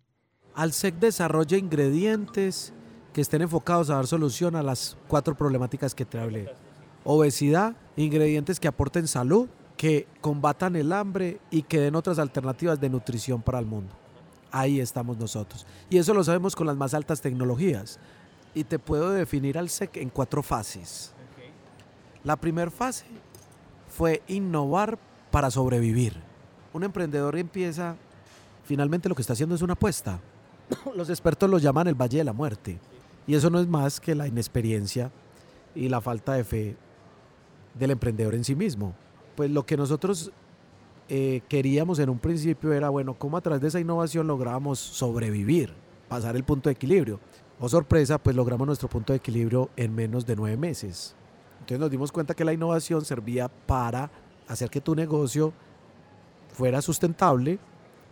Alsec 0.56 0.96
desarrolla 0.96 1.56
ingredientes 1.56 2.74
que 3.14 3.22
estén 3.22 3.44
enfocados 3.44 3.92
a 3.92 3.96
dar 3.98 4.08
solución 4.08 4.56
a 4.56 4.64
las 4.64 4.98
cuatro 5.08 5.36
problemáticas 5.36 5.94
que 5.94 6.06
te 6.06 6.18
hablé 6.18 6.50
obesidad, 7.06 7.76
ingredientes 7.96 8.60
que 8.60 8.68
aporten 8.68 9.08
salud, 9.08 9.48
que 9.78 10.08
combatan 10.20 10.76
el 10.76 10.92
hambre 10.92 11.40
y 11.52 11.62
que 11.62 11.80
den 11.80 11.96
otras 11.96 12.20
alternativas 12.20 12.82
de 12.82 12.90
nutrición 12.90 13.42
para 13.42 13.60
el 13.60 13.66
mundo. 13.66 13.94
Ahí 14.52 14.80
estamos 14.80 15.18
nosotros. 15.18 15.66
Y 15.90 15.98
eso 15.98 16.14
lo 16.14 16.24
sabemos 16.24 16.56
con 16.56 16.68
las 16.68 16.76
más 16.76 16.94
altas 16.94 17.22
tecnologías. 17.22 18.00
Y 18.54 18.64
te 18.64 18.80
puedo 18.80 19.12
definir 19.12 19.58
al 19.58 19.70
SEC 19.70 19.98
en 19.98 20.10
cuatro 20.10 20.42
fases. 20.42 21.14
La 22.24 22.36
primera 22.38 22.72
fase 22.72 23.06
fue 23.88 24.24
innovar 24.28 24.98
para 25.30 25.52
sobrevivir. 25.52 26.16
Un 26.74 26.84
emprendedor 26.84 27.38
empieza, 27.38 27.98
finalmente 28.64 29.10
lo 29.10 29.16
que 29.16 29.22
está 29.22 29.34
haciendo 29.34 29.56
es 29.56 29.62
una 29.62 29.74
apuesta. 29.74 30.20
Los 30.96 31.10
expertos 31.10 31.50
lo 31.50 31.60
llaman 31.60 31.88
el 31.88 31.96
Valle 31.96 32.20
de 32.20 32.24
la 32.24 32.34
Muerte. 32.34 32.80
Y 33.28 33.36
eso 33.36 33.50
no 33.50 33.60
es 33.60 33.68
más 33.68 34.00
que 34.00 34.16
la 34.16 34.28
inexperiencia 34.28 35.12
y 35.76 35.90
la 35.90 36.00
falta 36.00 36.34
de 36.34 36.44
fe 36.44 36.78
del 37.78 37.92
emprendedor 37.92 38.36
en 38.36 38.44
sí 38.44 38.56
mismo. 38.56 38.94
Pues 39.36 39.52
lo 39.52 39.66
que 39.66 39.78
nosotros 39.78 40.32
eh, 41.08 41.42
queríamos 41.48 42.00
en 42.00 42.10
un 42.10 42.20
principio 42.20 42.74
era, 42.74 42.90
bueno, 42.90 43.14
cómo 43.14 43.38
a 43.38 43.42
través 43.42 43.62
de 43.62 43.68
esa 43.68 43.80
innovación 43.80 44.28
logramos 44.28 44.80
sobrevivir, 44.80 45.74
pasar 46.08 46.36
el 46.36 46.44
punto 46.44 46.70
de 46.70 46.74
equilibrio. 46.74 47.20
O 47.60 47.66
oh, 47.66 47.70
sorpresa, 47.70 48.18
pues 48.18 48.36
logramos 48.36 48.68
nuestro 48.68 48.90
punto 48.90 49.14
de 49.14 49.18
equilibrio 49.18 49.70
en 49.78 49.94
menos 49.94 50.26
de 50.26 50.36
nueve 50.36 50.58
meses. 50.58 51.16
Entonces 51.60 51.80
nos 51.80 51.90
dimos 51.90 52.12
cuenta 52.12 52.34
que 52.34 52.44
la 52.44 52.54
innovación 52.54 53.06
servía 53.06 53.48
para 53.48 54.10
hacer 54.48 54.70
que 54.70 54.82
tu 54.82 54.94
negocio 54.94 55.54
fuera 56.54 56.82
sustentable, 56.82 57.60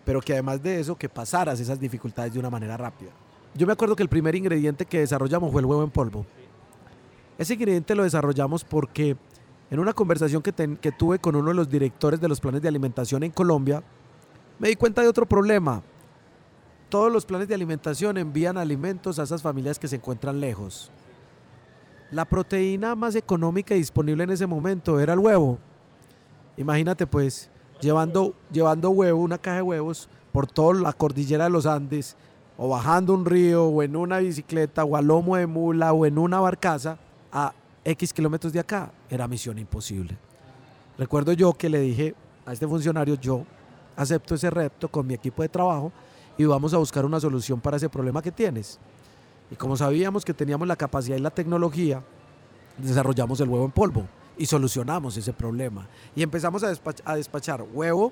pero 0.05 0.21
que 0.21 0.33
además 0.33 0.61
de 0.61 0.79
eso, 0.79 0.95
que 0.95 1.09
pasaras 1.09 1.59
esas 1.59 1.79
dificultades 1.79 2.33
de 2.33 2.39
una 2.39 2.49
manera 2.49 2.77
rápida. 2.77 3.11
Yo 3.55 3.67
me 3.67 3.73
acuerdo 3.73 3.95
que 3.95 4.03
el 4.03 4.09
primer 4.09 4.35
ingrediente 4.35 4.85
que 4.85 4.99
desarrollamos 4.99 5.51
fue 5.51 5.61
el 5.61 5.65
huevo 5.65 5.83
en 5.83 5.91
polvo. 5.91 6.25
Ese 7.37 7.53
ingrediente 7.53 7.95
lo 7.95 8.03
desarrollamos 8.03 8.63
porque 8.63 9.17
en 9.73 9.79
una 9.79 9.93
conversación 9.93 10.43
que, 10.43 10.91
tuve 10.91 11.17
con 11.17 11.35
uno 11.35 11.47
de 11.47 11.55
los 11.55 11.67
directores 11.67 12.21
de 12.21 12.27
los 12.27 12.39
planes 12.39 12.61
de 12.61 12.67
alimentación 12.67 13.23
en 13.23 13.31
Colombia, 13.31 13.81
me 14.59 14.67
di 14.67 14.75
cuenta 14.75 15.01
de 15.01 15.07
otro 15.07 15.25
problema. 15.25 15.81
Todos 16.89 17.11
los 17.11 17.25
planes 17.25 17.47
de 17.47 17.55
alimentación 17.55 18.19
envían 18.19 18.59
alimentos 18.59 19.17
a 19.17 19.23
esas 19.23 19.41
familias 19.41 19.79
que 19.79 19.87
se 19.87 19.95
encuentran 19.95 20.39
lejos. 20.39 20.91
La 22.11 22.23
proteína 22.23 22.93
más 22.93 23.15
económica 23.15 23.73
y 23.73 23.79
disponible 23.79 24.25
en 24.25 24.29
ese 24.29 24.45
momento 24.45 24.99
era 24.99 25.13
el 25.13 25.19
huevo. 25.19 25.57
Imagínate 26.55 27.07
pues, 27.07 27.49
llevando, 27.81 28.35
llevando 28.51 28.91
huevo, 28.91 29.23
una 29.23 29.39
caja 29.39 29.55
de 29.55 29.63
huevos, 29.63 30.07
por 30.31 30.45
toda 30.45 30.79
la 30.79 30.93
cordillera 30.93 31.45
de 31.45 31.49
los 31.49 31.65
Andes, 31.65 32.15
o 32.59 32.69
bajando 32.69 33.15
un 33.15 33.25
río, 33.25 33.65
o 33.65 33.81
en 33.81 33.95
una 33.95 34.19
bicicleta, 34.19 34.83
o 34.83 34.95
a 34.95 35.01
lomo 35.01 35.35
de 35.35 35.47
mula, 35.47 35.93
o 35.93 36.05
en 36.05 36.19
una 36.19 36.39
barcaza, 36.39 36.99
a 37.31 37.55
X 37.85 38.13
kilómetros 38.13 38.53
de 38.53 38.59
acá, 38.59 38.91
era 39.09 39.27
misión 39.27 39.57
imposible. 39.57 40.17
Recuerdo 40.97 41.33
yo 41.33 41.53
que 41.53 41.69
le 41.69 41.79
dije 41.79 42.15
a 42.45 42.53
este 42.53 42.67
funcionario, 42.67 43.15
yo 43.15 43.45
acepto 43.95 44.35
ese 44.35 44.49
reto 44.49 44.87
con 44.87 45.05
mi 45.05 45.13
equipo 45.13 45.41
de 45.41 45.49
trabajo 45.49 45.91
y 46.37 46.45
vamos 46.45 46.73
a 46.73 46.77
buscar 46.77 47.05
una 47.05 47.19
solución 47.19 47.59
para 47.59 47.77
ese 47.77 47.89
problema 47.89 48.21
que 48.21 48.31
tienes. 48.31 48.79
Y 49.51 49.55
como 49.55 49.75
sabíamos 49.75 50.23
que 50.23 50.33
teníamos 50.33 50.67
la 50.67 50.75
capacidad 50.75 51.17
y 51.17 51.21
la 51.21 51.29
tecnología, 51.29 52.01
desarrollamos 52.77 53.39
el 53.41 53.49
huevo 53.49 53.65
en 53.65 53.71
polvo 53.71 54.07
y 54.37 54.45
solucionamos 54.45 55.17
ese 55.17 55.33
problema. 55.33 55.87
Y 56.15 56.23
empezamos 56.23 56.63
a, 56.63 56.69
despachar 57.15 57.63
huevo 57.73 58.11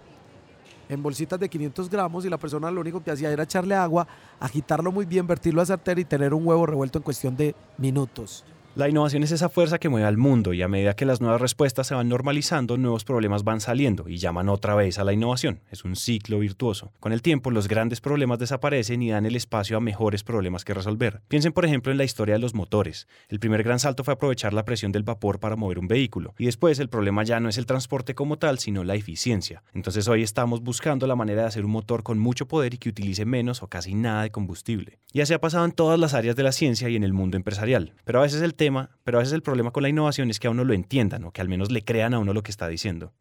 en 0.90 1.02
bolsitas 1.02 1.40
de 1.40 1.48
500 1.48 1.90
gramos 1.90 2.26
y 2.26 2.30
la 2.30 2.38
persona 2.38 2.70
lo 2.70 2.82
único 2.82 3.02
que 3.02 3.12
hacía 3.12 3.32
era 3.32 3.44
echarle 3.44 3.76
agua, 3.76 4.06
agitarlo 4.40 4.92
muy 4.92 5.06
bien, 5.06 5.26
vertirlo 5.26 5.62
a 5.62 5.66
sartén 5.66 6.00
y 6.00 6.06
tener 6.06 6.34
un 6.34 6.46
huevo 6.46 6.66
revuelto 6.66 7.00
en 7.00 7.04
cuestión 7.04 7.36
de 7.36 7.56
minutos. 7.78 8.44
La 8.74 8.88
innovación 8.88 9.22
es 9.24 9.32
esa 9.32 9.50
fuerza 9.50 9.80
que 9.80 9.90
mueve 9.90 10.08
al 10.08 10.16
mundo 10.16 10.54
y 10.54 10.62
a 10.62 10.70
medida 10.70 10.96
que 10.96 11.04
las 11.04 11.20
nuevas 11.20 11.42
respuestas 11.42 11.88
se 11.88 11.94
van 11.94 12.08
normalizando, 12.08 12.78
nuevos 12.78 13.04
problemas 13.04 13.44
van 13.44 13.60
saliendo 13.60 14.08
y 14.08 14.16
llaman 14.16 14.48
otra 14.48 14.76
vez 14.76 14.98
a 14.98 15.04
la 15.04 15.12
innovación. 15.12 15.60
Es 15.72 15.84
un 15.84 15.98
ciclo 15.98 16.40
virtuoso. 16.40 16.94
Con 17.02 17.12
el 17.12 17.22
tiempo, 17.22 17.52
los 17.52 17.68
grandes 17.68 18.00
problemas 18.00 18.40
desaparecen 18.40 19.02
y 19.02 19.10
dan 19.10 19.26
el 19.26 19.36
espacio 19.36 19.76
a 19.76 19.82
mejores 19.82 20.24
problemas 20.24 20.64
que 20.64 20.74
resolver. 20.74 21.22
Piensen, 21.28 21.52
por 21.52 21.66
ejemplo, 21.66 21.92
en 21.92 21.98
la 21.98 22.06
historia 22.06 22.36
de 22.36 22.40
los 22.40 22.56
motores. 22.56 23.10
El 23.28 23.42
primer 23.42 23.62
gran 23.62 23.78
salto 23.78 24.06
fue 24.06 24.14
aprovechar 24.14 24.54
la 24.54 24.64
presión 24.64 24.94
del 24.94 25.04
vapor 25.04 25.42
para 25.42 25.58
mover 25.58 25.78
un 25.78 25.90
vehículo. 25.90 26.34
Y 26.38 26.46
después 26.46 26.80
el 26.80 26.88
problema 26.88 27.24
ya 27.26 27.42
no 27.42 27.50
es 27.50 27.58
el 27.58 27.66
transporte 27.66 28.16
como 28.16 28.38
tal, 28.38 28.58
sino 28.58 28.86
la 28.86 28.96
eficiencia. 28.96 29.64
Entonces 29.74 30.08
hoy 30.08 30.24
estamos 30.24 30.62
buscando 30.62 31.08
la 31.08 31.18
manera 31.18 31.42
de 31.42 31.50
hacer 31.50 31.66
un 31.66 31.72
motor 31.72 32.04
con 32.04 32.20
mucho 32.20 32.48
poder 32.48 32.74
y 32.76 32.78
que 32.78 32.88
utilice 32.88 33.26
menos 33.26 33.64
o 33.64 33.68
casi 33.68 33.96
nada 33.96 34.24
de 34.24 34.32
combustible. 34.32 35.00
Y 35.12 35.20
así 35.20 35.34
ha 35.34 35.42
pasado 35.42 35.66
en 35.66 35.74
todas 35.74 36.00
las 36.00 36.14
áreas 36.14 36.38
de 36.38 36.44
la 36.44 36.54
ciencia 36.54 36.88
y 36.88 36.96
en 36.96 37.04
el 37.04 37.12
mundo 37.12 37.36
empresarial. 37.36 37.96
Pero 38.06 38.20
a 38.20 38.22
veces 38.22 38.42
el 38.42 38.56
pero 39.04 39.18
a 39.18 39.22
veces 39.22 39.34
el 39.34 39.42
problema 39.42 39.72
con 39.72 39.84
la 39.84 39.90
innovación 39.90 40.30
es 40.30 40.40
que 40.40 40.48
a 40.48 40.52
uno 40.52 40.64
lo 40.64 40.74
entiendan 40.74 41.24
o 41.24 41.32
que 41.32 41.42
al 41.42 41.50
menos 41.50 41.72
le 41.72 41.84
crean 41.84 42.14
a 42.14 42.20
uno 42.20 42.34
lo 42.34 42.44
que 42.44 42.52
está 42.52 42.68
diciendo. 42.68 43.12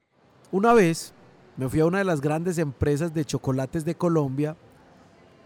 Una 0.53 0.75
vez 0.75 1.15
me 1.57 1.69
fui 1.69 1.81
a 1.81 1.87
una 1.87 1.99
de 1.99 2.05
las 2.05 2.21
grandes 2.21 2.59
empresas 2.59 3.15
de 3.15 3.25
chocolates 3.25 3.85
de 3.85 3.95
Colombia, 3.95 4.57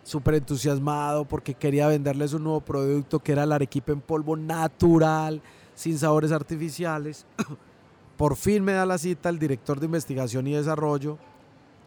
súper 0.02 0.34
entusiasmado 0.34 1.24
porque 1.24 1.54
quería 1.54 1.86
venderles 1.86 2.32
un 2.32 2.44
nuevo 2.44 2.60
producto 2.60 3.20
que 3.20 3.32
era 3.32 3.44
el 3.44 3.52
arequipe 3.52 3.92
en 3.92 4.00
polvo 4.00 4.36
natural, 4.36 5.42
sin 5.74 5.98
sabores 5.98 6.32
artificiales. 6.32 7.26
Por 8.16 8.36
fin 8.36 8.64
me 8.64 8.72
da 8.72 8.86
la 8.86 8.98
cita 8.98 9.28
el 9.28 9.38
director 9.38 9.78
de 9.78 9.86
investigación 9.86 10.46
y 10.46 10.54
desarrollo. 10.54 11.18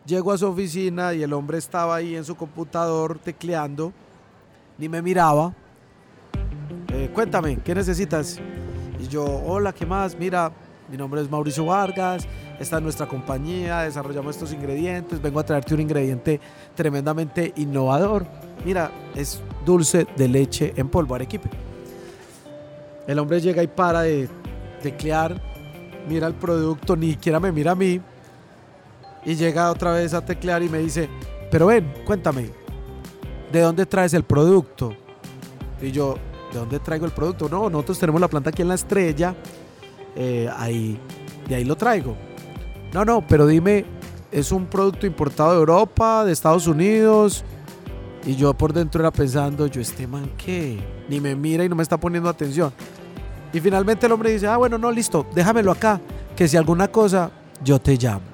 Llego 0.05 0.31
a 0.31 0.37
su 0.37 0.47
oficina 0.47 1.13
y 1.13 1.23
el 1.23 1.33
hombre 1.33 1.57
estaba 1.57 1.95
ahí 1.95 2.15
en 2.15 2.23
su 2.23 2.35
computador 2.35 3.19
tecleando, 3.19 3.91
ni 4.77 4.87
me 4.87 5.01
miraba 5.01 5.53
cuéntame, 7.13 7.57
¿qué 7.63 7.73
necesitas? 7.75 8.39
Y 8.99 9.07
yo, 9.07 9.25
hola, 9.25 9.73
¿qué 9.73 9.85
más? 9.85 10.17
Mira, 10.17 10.51
mi 10.89 10.97
nombre 10.97 11.21
es 11.21 11.29
Mauricio 11.29 11.65
Vargas, 11.65 12.27
esta 12.59 12.77
es 12.77 12.83
nuestra 12.83 13.07
compañía, 13.07 13.81
desarrollamos 13.81 14.35
estos 14.35 14.53
ingredientes, 14.53 15.21
vengo 15.21 15.39
a 15.39 15.45
traerte 15.45 15.73
un 15.73 15.81
ingrediente 15.81 16.39
tremendamente 16.75 17.53
innovador. 17.57 18.25
Mira, 18.65 18.91
es 19.15 19.41
dulce 19.65 20.07
de 20.15 20.27
leche 20.27 20.73
en 20.75 20.89
polvo, 20.89 21.15
arequipe. 21.15 21.49
El 23.05 23.19
hombre 23.19 23.39
llega 23.39 23.61
y 23.63 23.67
para 23.67 24.01
de 24.01 24.29
teclear, 24.81 25.41
mira 26.07 26.27
el 26.27 26.33
producto, 26.33 26.95
ni 26.95 27.11
siquiera 27.11 27.39
me 27.39 27.51
mira 27.51 27.71
a 27.71 27.75
mí, 27.75 28.01
y 29.25 29.35
llega 29.35 29.71
otra 29.71 29.91
vez 29.91 30.13
a 30.13 30.23
teclear 30.23 30.63
y 30.63 30.69
me 30.69 30.79
dice, 30.79 31.09
pero 31.51 31.67
ven, 31.67 31.93
cuéntame, 32.05 32.49
¿de 33.51 33.59
dónde 33.59 33.85
traes 33.85 34.13
el 34.13 34.23
producto? 34.23 34.95
Y 35.81 35.91
yo, 35.91 36.15
¿de 36.51 36.59
dónde 36.59 36.79
traigo 36.79 37.05
el 37.05 37.11
producto? 37.11 37.47
No, 37.49 37.69
nosotros 37.69 37.99
tenemos 37.99 38.21
la 38.21 38.27
planta 38.27 38.49
aquí 38.49 38.61
en 38.61 38.67
la 38.67 38.75
estrella, 38.75 39.35
eh, 40.15 40.49
ahí, 40.57 40.99
de 41.47 41.55
ahí 41.55 41.63
lo 41.63 41.75
traigo. 41.75 42.15
No, 42.93 43.05
no, 43.05 43.25
pero 43.27 43.45
dime, 43.45 43.85
es 44.31 44.51
un 44.51 44.65
producto 44.65 45.05
importado 45.05 45.51
de 45.51 45.57
Europa, 45.57 46.25
de 46.25 46.31
Estados 46.31 46.67
Unidos. 46.67 47.43
Y 48.25 48.35
yo 48.35 48.53
por 48.53 48.73
dentro 48.73 49.01
era 49.01 49.11
pensando, 49.11 49.67
yo 49.67 49.79
este 49.79 50.05
man 50.05 50.31
qué, 50.37 50.77
ni 51.07 51.21
me 51.21 51.35
mira 51.35 51.63
y 51.63 51.69
no 51.69 51.75
me 51.75 51.83
está 51.83 51.97
poniendo 51.97 52.29
atención. 52.29 52.73
Y 53.53 53.59
finalmente 53.61 54.05
el 54.05 54.11
hombre 54.11 54.31
dice, 54.31 54.47
ah, 54.47 54.57
bueno, 54.57 54.77
no, 54.77 54.91
listo, 54.91 55.25
déjamelo 55.33 55.71
acá, 55.71 56.01
que 56.35 56.47
si 56.47 56.57
alguna 56.57 56.89
cosa 56.89 57.31
yo 57.63 57.79
te 57.79 57.95
llamo. 57.95 58.25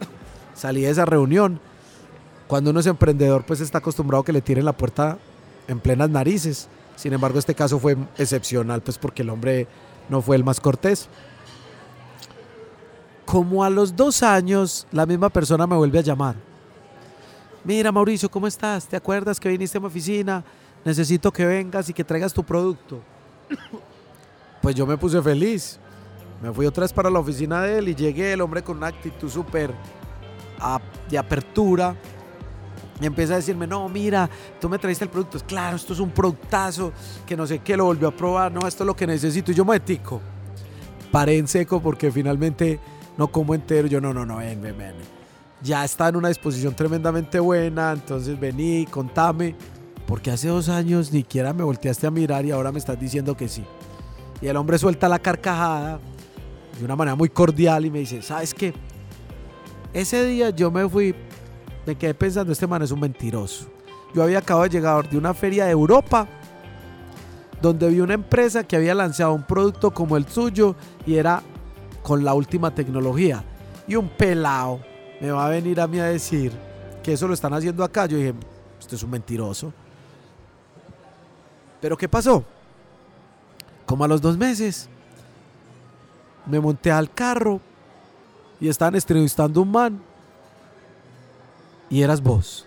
Salí 0.54 0.82
de 0.82 0.90
esa 0.90 1.04
reunión. 1.04 1.60
Cuando 2.48 2.70
uno 2.70 2.80
es 2.80 2.86
emprendedor, 2.86 3.44
pues 3.44 3.60
está 3.60 3.78
acostumbrado 3.78 4.24
que 4.24 4.32
le 4.32 4.40
tiren 4.40 4.64
la 4.64 4.72
puerta 4.72 5.18
en 5.68 5.80
plenas 5.80 6.10
narices. 6.10 6.68
Sin 6.96 7.12
embargo, 7.12 7.38
este 7.38 7.54
caso 7.54 7.78
fue 7.78 7.96
excepcional, 8.16 8.82
pues 8.82 8.98
porque 8.98 9.22
el 9.22 9.30
hombre 9.30 9.68
no 10.08 10.22
fue 10.22 10.36
el 10.36 10.44
más 10.44 10.60
cortés. 10.60 11.08
Como 13.24 13.62
a 13.62 13.70
los 13.70 13.94
dos 13.94 14.22
años, 14.22 14.86
la 14.92 15.06
misma 15.06 15.28
persona 15.28 15.66
me 15.66 15.76
vuelve 15.76 15.98
a 15.98 16.02
llamar. 16.02 16.36
Mira, 17.64 17.92
Mauricio, 17.92 18.30
¿cómo 18.30 18.46
estás? 18.46 18.86
¿Te 18.86 18.96
acuerdas 18.96 19.40
que 19.40 19.48
viniste 19.48 19.78
a 19.78 19.80
mi 19.80 19.88
oficina? 19.88 20.44
Necesito 20.84 21.32
que 21.32 21.44
vengas 21.44 21.88
y 21.88 21.92
que 21.92 22.04
traigas 22.04 22.32
tu 22.32 22.42
producto. 22.42 23.00
Pues 24.62 24.74
yo 24.74 24.84
me 24.84 24.98
puse 24.98 25.22
feliz. 25.22 25.78
Me 26.42 26.52
fui 26.52 26.66
otra 26.66 26.82
vez 26.82 26.92
para 26.92 27.08
la 27.08 27.20
oficina 27.20 27.62
de 27.62 27.78
él 27.78 27.88
y 27.88 27.94
llegué 27.94 28.32
el 28.32 28.40
hombre 28.40 28.64
con 28.64 28.78
una 28.78 28.88
actitud 28.88 29.30
súper 29.30 29.72
de 31.08 31.18
apertura. 31.18 31.94
Y 33.00 33.06
empieza 33.06 33.34
a 33.34 33.36
decirme, 33.36 33.66
no, 33.66 33.88
mira, 33.88 34.28
tú 34.60 34.68
me 34.68 34.78
traiste 34.78 35.04
el 35.04 35.10
producto. 35.10 35.38
Claro, 35.46 35.76
esto 35.76 35.92
es 35.92 36.00
un 36.00 36.10
productazo, 36.10 36.92
que 37.26 37.36
no 37.36 37.46
sé 37.46 37.58
qué, 37.58 37.76
lo 37.76 37.84
volvió 37.84 38.08
a 38.08 38.10
probar. 38.10 38.50
No, 38.50 38.66
esto 38.66 38.84
es 38.84 38.86
lo 38.86 38.96
que 38.96 39.06
necesito. 39.06 39.52
Y 39.52 39.54
yo 39.54 39.64
me 39.64 39.80
tico. 39.80 40.20
Paré 41.12 41.36
en 41.36 41.46
seco 41.46 41.80
porque 41.80 42.10
finalmente 42.10 42.80
no 43.18 43.28
como 43.28 43.54
entero. 43.54 43.86
Yo, 43.86 44.00
no, 44.00 44.14
no, 44.14 44.24
no, 44.24 44.38
ven, 44.38 44.60
ven, 44.62 44.78
ven. 44.78 44.94
Ya 45.62 45.84
está 45.84 46.08
en 46.08 46.16
una 46.16 46.28
disposición 46.28 46.74
tremendamente 46.74 47.38
buena. 47.38 47.92
Entonces 47.92 48.38
vení, 48.38 48.86
contame. 48.86 49.54
Porque 50.06 50.30
hace 50.30 50.48
dos 50.48 50.68
años 50.68 51.12
ni 51.12 51.18
siquiera 51.18 51.52
me 51.52 51.64
volteaste 51.64 52.06
a 52.06 52.10
mirar 52.10 52.46
y 52.46 52.52
ahora 52.52 52.70
me 52.72 52.78
estás 52.78 52.98
diciendo 52.98 53.36
que 53.36 53.48
sí. 53.48 53.64
Y 54.40 54.46
el 54.46 54.56
hombre 54.56 54.78
suelta 54.78 55.08
la 55.08 55.18
carcajada 55.18 55.98
de 56.78 56.84
una 56.84 56.94
manera 56.94 57.14
muy 57.14 57.28
cordial 57.28 57.84
y 57.86 57.90
me 57.90 58.00
dice, 58.00 58.22
¿sabes 58.22 58.54
qué? 58.54 58.72
Ese 59.92 60.24
día 60.26 60.50
yo 60.50 60.70
me 60.70 60.88
fui, 60.88 61.14
me 61.86 61.94
quedé 61.94 62.14
pensando, 62.14 62.52
este 62.52 62.66
man 62.66 62.82
es 62.82 62.90
un 62.90 63.00
mentiroso. 63.00 63.66
Yo 64.12 64.22
había 64.22 64.38
acabado 64.38 64.64
de 64.64 64.70
llegar 64.70 65.08
de 65.08 65.16
una 65.16 65.32
feria 65.34 65.66
de 65.66 65.70
Europa 65.70 66.26
donde 67.62 67.88
vi 67.88 68.00
una 68.00 68.14
empresa 68.14 68.64
que 68.64 68.76
había 68.76 68.94
lanzado 68.94 69.32
un 69.32 69.44
producto 69.44 69.92
como 69.92 70.16
el 70.16 70.26
suyo 70.26 70.74
y 71.06 71.14
era 71.14 71.42
con 72.02 72.24
la 72.24 72.34
última 72.34 72.74
tecnología. 72.74 73.44
Y 73.86 73.94
un 73.94 74.08
pelado 74.08 74.80
me 75.20 75.30
va 75.30 75.46
a 75.46 75.48
venir 75.48 75.80
a 75.80 75.86
mí 75.86 75.98
a 75.98 76.06
decir 76.06 76.52
que 77.02 77.12
eso 77.12 77.28
lo 77.28 77.34
están 77.34 77.54
haciendo 77.54 77.84
acá. 77.84 78.06
Yo 78.06 78.16
dije, 78.16 78.34
esto 78.78 78.96
es 78.96 79.02
un 79.02 79.10
mentiroso. 79.10 79.72
Pero 81.80 81.96
¿qué 81.96 82.08
pasó? 82.08 82.44
Como 83.84 84.04
a 84.04 84.08
los 84.08 84.20
dos 84.20 84.36
meses, 84.36 84.88
me 86.46 86.58
monté 86.58 86.90
al 86.90 87.12
carro 87.12 87.60
y 88.60 88.68
estaban 88.68 88.96
entrevistando 88.96 89.62
un 89.62 89.70
man 89.70 90.02
y 91.90 92.02
eras 92.02 92.22
vos. 92.22 92.66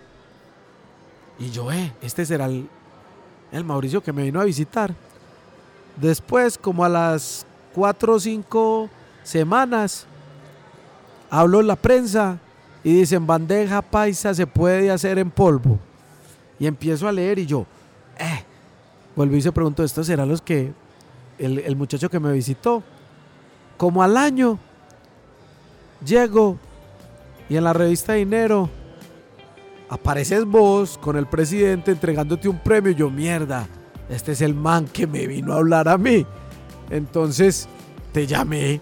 Y 1.38 1.50
yo, 1.50 1.72
eh, 1.72 1.92
este 2.02 2.24
será 2.26 2.46
el, 2.46 2.68
el 3.52 3.64
Mauricio 3.64 4.02
que 4.02 4.12
me 4.12 4.22
vino 4.22 4.40
a 4.40 4.44
visitar. 4.44 4.94
Después, 5.96 6.58
como 6.58 6.84
a 6.84 6.88
las 6.88 7.46
cuatro 7.74 8.14
o 8.14 8.20
cinco 8.20 8.88
semanas, 9.22 10.06
habló 11.30 11.60
en 11.60 11.66
la 11.66 11.76
prensa 11.76 12.38
y 12.82 12.94
dicen, 12.94 13.26
bandeja 13.26 13.82
paisa 13.82 14.34
se 14.34 14.46
puede 14.46 14.90
hacer 14.90 15.18
en 15.18 15.30
polvo. 15.30 15.78
Y 16.58 16.66
empiezo 16.66 17.08
a 17.08 17.12
leer 17.12 17.38
y 17.38 17.46
yo, 17.46 17.66
eh, 18.18 18.44
volví 19.16 19.38
y 19.38 19.42
se 19.42 19.52
preguntó, 19.52 19.82
¿estos 19.82 20.06
serán 20.06 20.28
los 20.28 20.42
que 20.42 20.72
el, 21.40 21.76
muchacho 21.76 22.10
que 22.10 22.20
me 22.20 22.32
visitó. 22.32 22.82
Como 23.76 24.02
al 24.02 24.16
año, 24.16 24.58
llego 26.04 26.58
y 27.48 27.56
en 27.56 27.64
la 27.64 27.72
revista 27.72 28.12
Dinero 28.12 28.68
apareces 29.90 30.44
vos 30.44 30.96
con 30.98 31.16
el 31.16 31.26
presidente 31.26 31.90
entregándote 31.90 32.48
un 32.48 32.58
premio. 32.60 32.92
Yo, 32.92 33.10
mierda, 33.10 33.68
este 34.08 34.32
es 34.32 34.40
el 34.40 34.54
man 34.54 34.86
que 34.86 35.06
me 35.06 35.26
vino 35.26 35.52
a 35.52 35.56
hablar 35.56 35.88
a 35.88 35.98
mí. 35.98 36.24
Entonces 36.88 37.68
te 38.12 38.26
llamé 38.26 38.80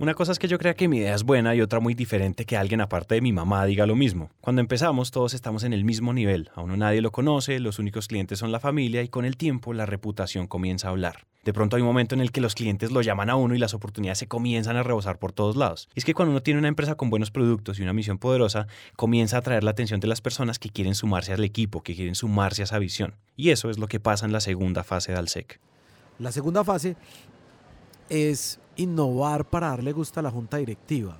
Una 0.00 0.14
cosa 0.14 0.32
es 0.32 0.38
que 0.38 0.48
yo 0.48 0.58
crea 0.58 0.72
que 0.72 0.88
mi 0.88 0.96
idea 0.96 1.14
es 1.14 1.24
buena 1.24 1.54
y 1.54 1.60
otra 1.60 1.78
muy 1.78 1.92
diferente 1.92 2.46
que 2.46 2.56
alguien 2.56 2.80
aparte 2.80 3.16
de 3.16 3.20
mi 3.20 3.34
mamá 3.34 3.66
diga 3.66 3.84
lo 3.84 3.94
mismo. 3.94 4.30
Cuando 4.40 4.62
empezamos 4.62 5.10
todos 5.10 5.34
estamos 5.34 5.62
en 5.62 5.74
el 5.74 5.84
mismo 5.84 6.14
nivel, 6.14 6.50
a 6.54 6.62
uno 6.62 6.74
nadie 6.74 7.02
lo 7.02 7.12
conoce, 7.12 7.60
los 7.60 7.78
únicos 7.78 8.08
clientes 8.08 8.38
son 8.38 8.50
la 8.50 8.60
familia 8.60 9.02
y 9.02 9.08
con 9.08 9.26
el 9.26 9.36
tiempo 9.36 9.74
la 9.74 9.84
reputación 9.84 10.46
comienza 10.46 10.88
a 10.88 10.92
hablar. 10.92 11.26
De 11.44 11.52
pronto 11.52 11.76
hay 11.76 11.82
un 11.82 11.88
momento 11.88 12.14
en 12.14 12.22
el 12.22 12.32
que 12.32 12.40
los 12.40 12.54
clientes 12.54 12.92
lo 12.92 13.02
llaman 13.02 13.28
a 13.28 13.36
uno 13.36 13.54
y 13.54 13.58
las 13.58 13.74
oportunidades 13.74 14.16
se 14.16 14.26
comienzan 14.26 14.78
a 14.78 14.82
rebosar 14.82 15.18
por 15.18 15.32
todos 15.32 15.54
lados. 15.54 15.90
Y 15.94 15.98
es 15.98 16.06
que 16.06 16.14
cuando 16.14 16.30
uno 16.30 16.42
tiene 16.42 16.60
una 16.60 16.68
empresa 16.68 16.94
con 16.94 17.10
buenos 17.10 17.30
productos 17.30 17.78
y 17.78 17.82
una 17.82 17.92
misión 17.92 18.16
poderosa, 18.16 18.68
comienza 18.96 19.36
a 19.36 19.40
atraer 19.40 19.64
la 19.64 19.72
atención 19.72 20.00
de 20.00 20.08
las 20.08 20.22
personas 20.22 20.58
que 20.58 20.70
quieren 20.70 20.94
sumarse 20.94 21.34
al 21.34 21.44
equipo, 21.44 21.82
que 21.82 21.94
quieren 21.94 22.14
sumarse 22.14 22.62
a 22.62 22.64
esa 22.64 22.78
visión. 22.78 23.16
Y 23.36 23.50
eso 23.50 23.68
es 23.68 23.76
lo 23.76 23.86
que 23.86 24.00
pasa 24.00 24.24
en 24.24 24.32
la 24.32 24.40
segunda 24.40 24.82
fase 24.82 25.12
de 25.12 25.18
Alsec. 25.18 25.60
La 26.18 26.32
segunda 26.32 26.64
fase 26.64 26.96
es 28.10 28.58
innovar 28.76 29.46
para 29.46 29.68
darle 29.68 29.92
gusto 29.92 30.20
a 30.20 30.22
la 30.22 30.30
junta 30.30 30.58
directiva. 30.58 31.16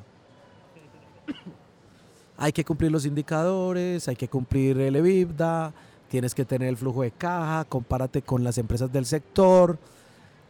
hay 2.37 2.53
que 2.53 2.65
cumplir 2.65 2.91
los 2.91 3.07
indicadores, 3.07 4.09
hay 4.09 4.17
que 4.17 4.29
cumplir 4.29 4.79
el 4.81 4.97
EBITDA, 4.97 5.73
tienes 6.09 6.35
que 6.35 6.45
tener 6.45 6.69
el 6.69 6.77
flujo 6.77 7.03
de 7.03 7.13
caja, 7.13 7.65
compárate 7.65 8.23
con 8.23 8.43
las 8.43 8.59
empresas 8.59 8.93
del 8.93 9.07
sector. 9.07 9.79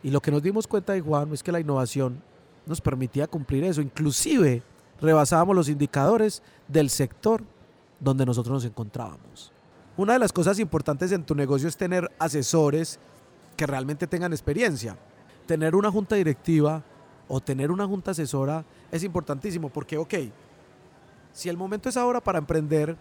Y 0.03 0.11
lo 0.11 0.21
que 0.21 0.31
nos 0.31 0.43
dimos 0.43 0.67
cuenta 0.67 0.95
de 0.95 1.03
Juan 1.03 1.33
es 1.33 1.43
que 1.43 1.53
la 1.53 1.61
innovación 1.61 2.23
nos 2.65 2.81
permitía 2.81 3.27
cumplir 3.27 3.65
eso. 3.65 3.83
Inclusive 3.83 4.63
rebasábamos 5.01 5.55
los 5.55 5.69
indicadores 5.69 6.43
del 6.67 6.89
sector 6.89 7.43
donde 7.99 8.25
nosotros 8.25 8.55
nos 8.55 8.65
encontrábamos. 8.65 9.53
Una 9.97 10.15
de 10.15 10.19
las 10.19 10.33
cosas 10.33 10.59
importantes 10.59 11.13
en 11.13 11.25
tu 11.25 11.35
negocio 11.35 11.69
es 11.69 11.77
tener 11.77 12.11
asesores 12.19 12.99
que 13.57 13.67
realmente 13.67 14.07
tengan 14.07 14.33
experiencia 14.33 14.97
tener 15.51 15.75
una 15.75 15.91
junta 15.91 16.15
directiva 16.15 16.81
o 17.27 17.41
tener 17.41 17.73
una 17.73 17.85
junta 17.85 18.13
asesora 18.13 18.65
es 18.93 19.03
importantísimo 19.03 19.69
porque, 19.69 19.99
ok, 19.99 20.15
si 21.33 21.49
el 21.49 21.57
momento 21.57 21.89
es 21.89 21.97
ahora 21.97 22.21
para 22.21 22.39
emprender, 22.39 22.97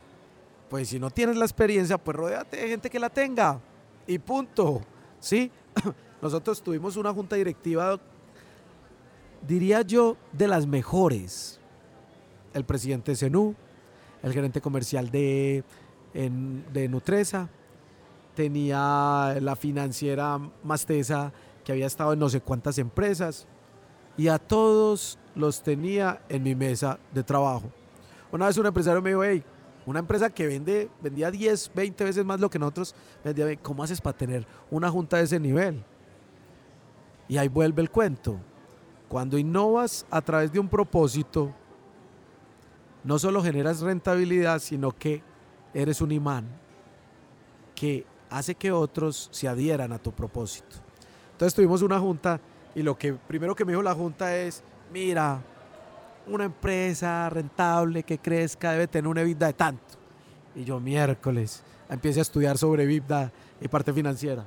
pues 0.67 0.89
si 0.89 0.97
no 0.97 1.12
tienes 1.12 1.38
la 1.38 1.45
experiencia, 1.45 1.99
pues 1.99 2.17
rodéate 2.17 2.57
de 2.57 2.67
gente 2.67 2.89
que 2.89 2.97
la 2.97 3.12
tenga 3.12 3.59
y 4.07 4.17
punto. 4.17 4.81
¿Sí? 5.19 5.51
Nosotros 6.23 6.59
tuvimos 6.63 6.97
una 6.97 7.13
junta 7.13 7.35
directiva, 7.35 7.99
diría 9.47 9.83
yo, 9.83 10.17
de 10.31 10.47
las 10.47 10.65
mejores. 10.65 11.59
El 12.55 12.63
presidente 12.65 13.13
de 13.13 13.55
el 14.23 14.33
gerente 14.33 14.59
comercial 14.59 15.12
de, 15.12 15.63
de 16.15 16.88
Nutresa, 16.89 17.47
tenía 18.33 19.38
la 19.39 19.55
financiera 19.55 20.39
Mastesa 20.63 21.31
que 21.69 21.73
había 21.73 21.86
estado 21.86 22.13
en 22.13 22.17
no 22.17 22.27
sé 22.29 22.41
cuántas 22.41 22.79
empresas 22.79 23.45
y 24.17 24.27
a 24.27 24.39
todos 24.39 25.19
los 25.36 25.62
tenía 25.62 26.19
en 26.27 26.41
mi 26.41 26.55
mesa 26.55 26.97
de 27.13 27.21
trabajo. 27.21 27.69
Una 28.32 28.47
vez 28.47 28.58
un 28.58 28.65
empresario 28.65 29.03
me 29.03 29.12
dijo, 29.12 29.23
hey, 29.23 29.43
una 29.86 29.99
empresa 29.99 30.32
que 30.32 30.47
vende, 30.47 30.89
vendía 30.99 31.29
10, 31.29 31.71
20 31.75 32.03
veces 32.05 32.25
más 32.25 32.39
lo 32.39 32.49
que 32.49 32.58
nosotros 32.58 32.95
vendía, 33.23 33.55
¿cómo 33.58 33.84
haces 33.84 34.01
para 34.01 34.17
tener 34.17 34.47
una 34.71 34.89
junta 34.89 35.17
de 35.17 35.25
ese 35.25 35.39
nivel? 35.39 35.84
Y 37.27 37.38
ahí 37.38 37.47
vuelve 37.47 37.84
el 37.84 37.91
cuento. 37.91 38.39
Cuando 39.08 39.38
innovas 39.38 40.08
a 40.10 40.23
través 40.23 40.51
de 40.51 40.58
un 40.58 40.69
propósito, 40.69 41.53
no 43.03 43.19
solo 43.19 43.43
generas 43.43 43.82
rentabilidad, 43.82 44.58
sino 44.58 44.91
que 44.91 45.21
eres 45.75 46.01
un 46.01 46.13
imán 46.13 46.47
que 47.75 48.08
hace 48.32 48.55
que 48.55 48.71
otros 48.71 49.29
se 49.32 49.47
adhieran 49.47 49.91
a 49.91 49.99
tu 49.99 50.12
propósito. 50.12 50.88
Entonces 51.39 51.56
tuvimos 51.56 51.82
una 51.84 51.97
junta 52.02 52.38
y 52.75 52.84
lo 52.84 52.97
que 52.97 53.13
primero 53.13 53.56
que 53.56 53.63
me 53.63 53.71
dijo 53.71 53.82
la 53.82 53.95
junta 53.95 54.36
es, 54.36 54.62
mira, 54.91 55.39
una 56.28 56.43
empresa 56.43 57.30
rentable 57.30 58.04
que 58.04 58.17
crezca 58.17 58.73
debe 58.73 58.88
tener 58.88 59.08
una 59.08 59.21
EBITDA 59.21 59.47
de 59.47 59.54
tanto. 59.54 59.95
Y 60.54 60.65
yo 60.65 60.82
miércoles 60.82 61.63
empecé 61.89 62.19
a 62.19 62.23
estudiar 62.23 62.58
sobre 62.58 62.84
EBITDA 62.84 63.32
y 63.62 63.69
parte 63.69 63.93
financiera. 63.93 64.45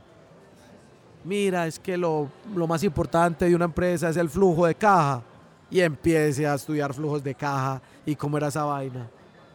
Mira, 1.24 1.66
es 1.66 1.78
que 1.78 1.96
lo, 1.96 2.28
lo 2.54 2.66
más 2.66 2.84
importante 2.84 3.46
de 3.46 3.56
una 3.56 3.64
empresa 3.64 4.10
es 4.10 4.18
el 4.18 4.28
flujo 4.28 4.66
de 4.66 4.74
caja. 4.74 5.22
Y 5.70 5.80
empiece 5.80 6.46
a 6.46 6.52
estudiar 6.52 6.92
flujos 6.92 7.24
de 7.24 7.34
caja 7.34 7.80
y 8.04 8.14
cómo 8.16 8.36
era 8.36 8.48
esa 8.48 8.64
vaina. 8.64 9.08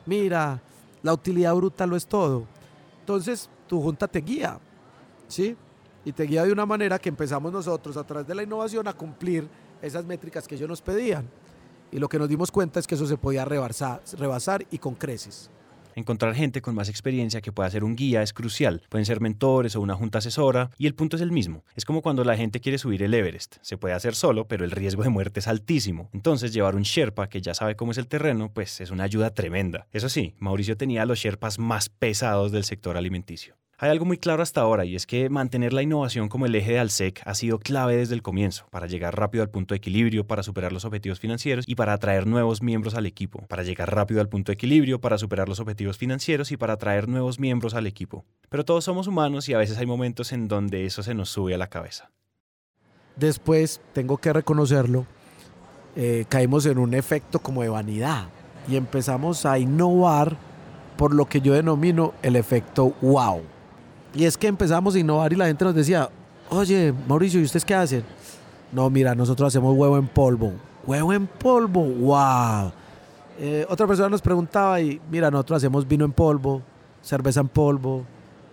Mira, 0.08 0.60
la 1.04 1.14
utilidad 1.14 1.54
bruta 1.54 1.86
lo 1.86 1.96
es 1.96 2.08
todo. 2.08 2.46
Entonces, 3.02 3.48
tu 3.68 3.80
junta 3.80 4.08
te 4.08 4.22
guía, 4.22 4.58
¿sí? 5.28 5.56
Y 6.08 6.14
te 6.14 6.24
guía 6.24 6.46
de 6.46 6.54
una 6.54 6.66
manera 6.66 7.00
que 7.00 7.10
empezamos 7.10 7.52
nosotros 7.52 7.98
a 7.98 8.06
través 8.06 8.26
de 8.26 8.34
la 8.34 8.42
innovación 8.42 8.88
a 8.88 8.94
cumplir 8.94 9.46
esas 9.82 10.06
métricas 10.06 10.48
que 10.48 10.56
ellos 10.56 10.70
nos 10.70 10.82
pedían. 10.82 11.28
Y 11.92 12.00
lo 12.00 12.08
que 12.08 12.18
nos 12.18 12.30
dimos 12.30 12.50
cuenta 12.50 12.80
es 12.80 12.88
que 12.88 12.96
eso 12.96 13.06
se 13.06 13.18
podía 13.18 13.44
rebasar, 13.44 14.66
y 14.72 14.78
con 14.78 14.96
creces. 14.96 15.52
Encontrar 15.96 16.34
gente 16.34 16.62
con 16.62 16.76
más 16.76 16.88
experiencia 16.88 17.42
que 17.42 17.52
pueda 17.52 17.70
ser 17.70 17.84
un 17.84 17.98
guía 17.98 18.22
es 18.22 18.32
crucial. 18.32 18.84
Pueden 18.88 19.06
ser 19.06 19.20
mentores 19.20 19.76
o 19.76 19.82
una 19.82 19.96
junta 19.96 20.20
asesora 20.20 20.72
y 20.78 20.88
el 20.88 20.96
punto 20.96 21.18
es 21.18 21.22
el 21.22 21.34
mismo. 21.34 21.66
Es 21.76 21.84
como 21.84 22.02
cuando 22.02 22.24
la 22.24 22.38
gente 22.38 22.62
quiere 22.62 22.78
subir 22.78 23.04
el 23.04 23.14
Everest. 23.14 23.58
Se 23.62 23.78
puede 23.78 23.94
hacer 23.94 24.16
solo, 24.16 24.48
pero 24.48 24.64
el 24.64 24.72
riesgo 24.72 25.04
de 25.04 25.10
muerte 25.10 25.42
es 25.42 25.48
altísimo. 25.50 26.10
Entonces 26.14 26.54
llevar 26.54 26.76
un 26.78 26.84
Sherpa 26.84 27.28
que 27.28 27.42
ya 27.42 27.54
sabe 27.54 27.76
cómo 27.76 27.92
es 27.92 27.98
el 27.98 28.08
terreno, 28.08 28.50
pues 28.54 28.80
es 28.80 28.92
una 28.92 29.04
ayuda 29.04 29.34
tremenda. 29.34 29.88
Eso 29.92 30.08
sí, 30.08 30.36
Mauricio 30.40 30.78
tenía 30.78 31.06
los 31.06 31.20
Sherpas 31.20 31.60
más 31.60 31.90
pesados 31.90 32.54
del 32.54 32.64
sector 32.64 32.96
alimenticio. 32.96 33.58
Hay 33.80 33.92
algo 33.92 34.06
muy 34.06 34.18
claro 34.18 34.42
hasta 34.42 34.62
ahora 34.62 34.86
y 34.86 34.96
es 34.96 35.06
que 35.06 35.30
mantener 35.30 35.72
la 35.72 35.84
innovación 35.84 36.30
como 36.30 36.48
el 36.48 36.56
eje 36.56 36.72
de 36.72 36.80
Alsec 36.80 37.22
ha 37.26 37.36
sido 37.36 37.60
clave 37.60 37.96
desde 37.96 38.16
el 38.16 38.24
comienzo 38.24 38.66
para 38.72 38.88
llegar 38.88 39.16
rápido 39.16 39.44
al 39.44 39.52
punto 39.52 39.76
de 39.76 39.78
equilibrio, 39.78 40.26
para 40.26 40.42
superar 40.42 40.74
los 40.74 40.84
objetivos 40.84 41.20
financieros 41.20 41.64
y 41.68 41.76
para 41.76 41.94
atraer 41.94 42.26
nuevos 42.26 42.64
miembros 42.64 42.96
al 42.96 43.06
equipo, 43.06 43.46
para 43.46 43.62
llegar 43.62 43.94
rápido 43.94 44.20
al 44.20 44.30
punto 44.30 44.52
de 44.52 44.56
equilibrio, 44.56 45.00
para 45.00 45.20
superar 45.20 45.48
los 45.48 45.60
objetivos 45.60 45.96
financieros 45.96 46.52
y 46.52 46.58
para 46.58 46.74
atraer 46.74 47.08
nuevos 47.08 47.40
miembros 47.40 47.76
al 47.76 47.86
equipo. 47.86 48.26
Pero 48.50 48.66
todos 48.66 48.84
somos 48.84 49.06
humanos 49.06 49.48
y 49.48 49.54
a 49.54 49.60
veces 49.60 49.78
hay 49.78 49.86
momentos 49.86 50.32
en 50.32 50.48
donde 50.48 50.88
eso 50.88 51.04
se 51.04 51.14
nos 51.14 51.30
sube 51.30 51.54
a 51.54 51.60
la 51.60 51.68
cabeza. 51.68 52.10
Después, 53.16 53.80
tengo 53.94 54.18
que 54.18 54.34
reconocerlo, 54.34 55.06
eh, 55.96 56.26
caímos 56.30 56.66
en 56.66 56.80
un 56.80 56.96
efecto 56.96 57.38
como 57.38 57.62
de 57.62 57.70
vanidad 57.70 58.28
y 58.68 58.76
empezamos 58.76 59.46
a 59.46 59.60
innovar 59.60 60.36
por 60.98 61.14
lo 61.14 61.26
que 61.26 61.42
yo 61.42 61.54
denomino 61.54 62.16
el 62.24 62.38
efecto 62.38 62.96
wow 63.02 63.44
y 64.18 64.26
es 64.26 64.36
que 64.36 64.48
empezamos 64.48 64.96
a 64.96 65.00
innovar 65.00 65.32
y 65.32 65.36
la 65.36 65.46
gente 65.46 65.64
nos 65.64 65.76
decía, 65.76 66.10
oye, 66.50 66.92
Mauricio, 67.08 67.40
¿y 67.40 67.44
ustedes 67.44 67.64
qué 67.64 67.76
hacen? 67.76 68.04
No, 68.72 68.90
mira, 68.90 69.14
nosotros 69.14 69.50
hacemos 69.50 69.78
huevo 69.78 69.96
en 69.96 70.08
polvo. 70.08 70.54
Huevo 70.88 71.14
en 71.14 71.28
polvo, 71.28 71.84
wow. 71.84 72.72
Eh, 73.40 73.64
otra 73.70 73.86
persona 73.86 74.10
nos 74.10 74.24
preguntaba 74.24 74.82
y, 74.82 75.00
mira, 75.12 75.30
nosotros 75.30 75.58
hacemos 75.58 75.88
vino 75.88 76.04
en 76.04 76.12
polvo, 76.12 76.64
cerveza 77.04 77.42
en 77.42 77.48
polvo, 77.48 78.06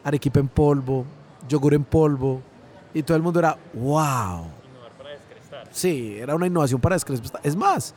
arequipa 0.05 0.38
en 0.38 0.48
polvo, 0.48 1.07
yogur 1.48 1.72
en 1.72 1.85
polvo. 1.85 2.42
Y 2.92 3.03
todo 3.03 3.16
el 3.16 3.22
mundo 3.22 3.38
era, 3.38 3.57
wow. 3.72 3.83
Innovar 3.83 4.92
para. 4.98 5.64
Sí, 5.70 6.18
era 6.18 6.35
una 6.35 6.46
innovación 6.46 6.79
para 6.79 6.96
descrestar. 6.96 7.40
Es 7.42 7.57
más, 7.57 7.94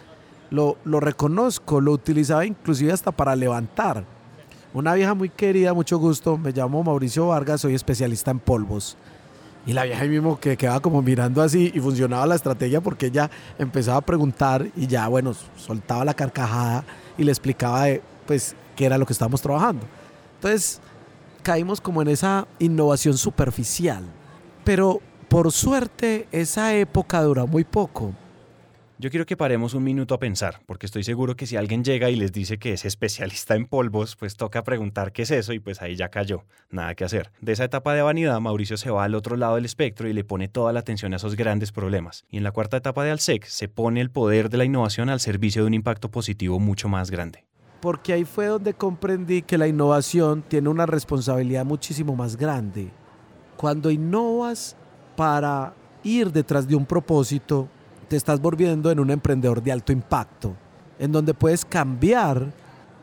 lo, 0.52 0.78
lo 0.86 1.02
reconozco, 1.02 1.82
lo 1.82 1.92
utilizaba 1.92 2.46
inclusive 2.46 2.94
hasta 2.94 3.12
para 3.12 3.36
levantar 3.36 4.06
una 4.78 4.94
vieja 4.94 5.16
muy 5.16 5.30
querida, 5.30 5.74
mucho 5.74 5.98
gusto, 5.98 6.38
me 6.38 6.52
llamo 6.52 6.84
Mauricio 6.84 7.28
Vargas, 7.28 7.62
soy 7.62 7.74
especialista 7.74 8.30
en 8.30 8.38
polvos. 8.38 8.96
Y 9.66 9.74
la 9.74 9.84
vieja 9.84 10.04
ahí 10.04 10.10
mismo 10.10 10.40
que 10.40 10.56
quedaba 10.56 10.80
como 10.80 11.02
mirando 11.02 11.42
así 11.42 11.72
y 11.74 11.80
funcionaba 11.80 12.28
la 12.28 12.36
estrategia 12.36 12.80
porque 12.80 13.08
ella 13.08 13.30
empezaba 13.58 13.98
a 13.98 14.02
preguntar 14.02 14.68
y 14.76 14.86
ya, 14.86 15.08
bueno, 15.08 15.34
soltaba 15.58 16.06
la 16.06 16.14
carcajada 16.14 16.86
y 17.18 17.24
le 17.24 17.32
explicaba 17.32 17.88
pues, 18.28 18.56
qué 18.76 18.86
era 18.86 19.00
lo 19.00 19.06
que 19.08 19.14
estábamos 19.14 19.42
trabajando. 19.42 19.84
Entonces, 20.36 20.80
caímos 21.42 21.82
como 21.82 22.04
en 22.04 22.10
esa 22.10 22.48
innovación 22.60 23.18
superficial. 23.18 24.04
Pero 24.64 25.02
por 25.28 25.52
suerte, 25.52 26.28
esa 26.32 26.76
época 26.76 27.22
dura 27.24 27.46
muy 27.46 27.64
poco. 27.64 28.14
Yo 29.00 29.12
quiero 29.12 29.28
que 29.28 29.38
paremos 29.38 29.76
un 29.76 29.84
minuto 29.84 30.16
a 30.16 30.20
pensar, 30.20 30.60
porque 30.66 30.88
estoy 30.88 31.04
seguro 31.04 31.36
que 31.36 31.46
si 31.46 31.56
alguien 31.56 31.84
llega 31.84 32.10
y 32.10 32.16
les 32.16 32.32
dice 32.32 32.58
que 32.58 32.74
es 32.74 32.84
especialista 32.84 33.54
en 33.54 33.68
polvos, 33.68 34.16
pues 34.16 34.36
toca 34.36 34.64
preguntar 34.64 35.12
qué 35.12 35.22
es 35.22 35.30
eso 35.30 35.54
y 35.54 35.60
pues 35.60 35.84
ahí 35.84 35.96
ya 35.96 36.10
cayó, 36.10 36.46
nada 36.72 36.96
que 36.96 37.04
hacer. 37.04 37.32
De 37.40 37.52
esa 37.52 37.66
etapa 37.66 37.94
de 37.94 38.02
vanidad, 38.02 38.40
Mauricio 38.40 38.76
se 38.76 38.90
va 38.90 39.04
al 39.04 39.14
otro 39.14 39.38
lado 39.38 39.54
del 39.54 39.66
espectro 39.66 40.10
y 40.10 40.14
le 40.14 40.24
pone 40.24 40.48
toda 40.48 40.74
la 40.74 40.80
atención 40.80 41.14
a 41.14 41.18
esos 41.18 41.36
grandes 41.36 41.72
problemas. 41.72 42.26
Y 42.32 42.38
en 42.38 42.44
la 42.44 42.52
cuarta 42.52 42.78
etapa 42.78 43.04
de 43.04 43.12
Alsec 43.12 43.46
se 43.46 43.68
pone 43.68 44.02
el 44.02 44.10
poder 44.10 44.50
de 44.50 44.58
la 44.58 44.66
innovación 44.66 45.10
al 45.10 45.20
servicio 45.20 45.62
de 45.62 45.68
un 45.68 45.76
impacto 45.76 46.10
positivo 46.10 46.60
mucho 46.60 46.90
más 46.90 47.12
grande. 47.12 47.46
Porque 47.82 48.14
ahí 48.14 48.26
fue 48.26 48.48
donde 48.48 48.74
comprendí 48.74 49.44
que 49.44 49.60
la 49.60 49.68
innovación 49.68 50.42
tiene 50.42 50.70
una 50.70 50.88
responsabilidad 50.88 51.66
muchísimo 51.66 52.16
más 52.16 52.36
grande. 52.36 52.90
Cuando 53.58 53.92
innovas 53.92 54.76
para 55.16 55.76
ir 56.04 56.32
detrás 56.32 56.68
de 56.68 56.76
un 56.76 56.88
propósito, 56.88 57.70
te 58.08 58.16
estás 58.16 58.40
volviendo 58.40 58.90
en 58.92 59.00
un 59.00 59.12
emprendedor 59.12 59.62
de 59.62 59.72
alto 59.72 59.92
impacto, 59.92 60.56
en 61.00 61.12
donde 61.12 61.34
puedes 61.34 61.66
cambiar 61.66 62.52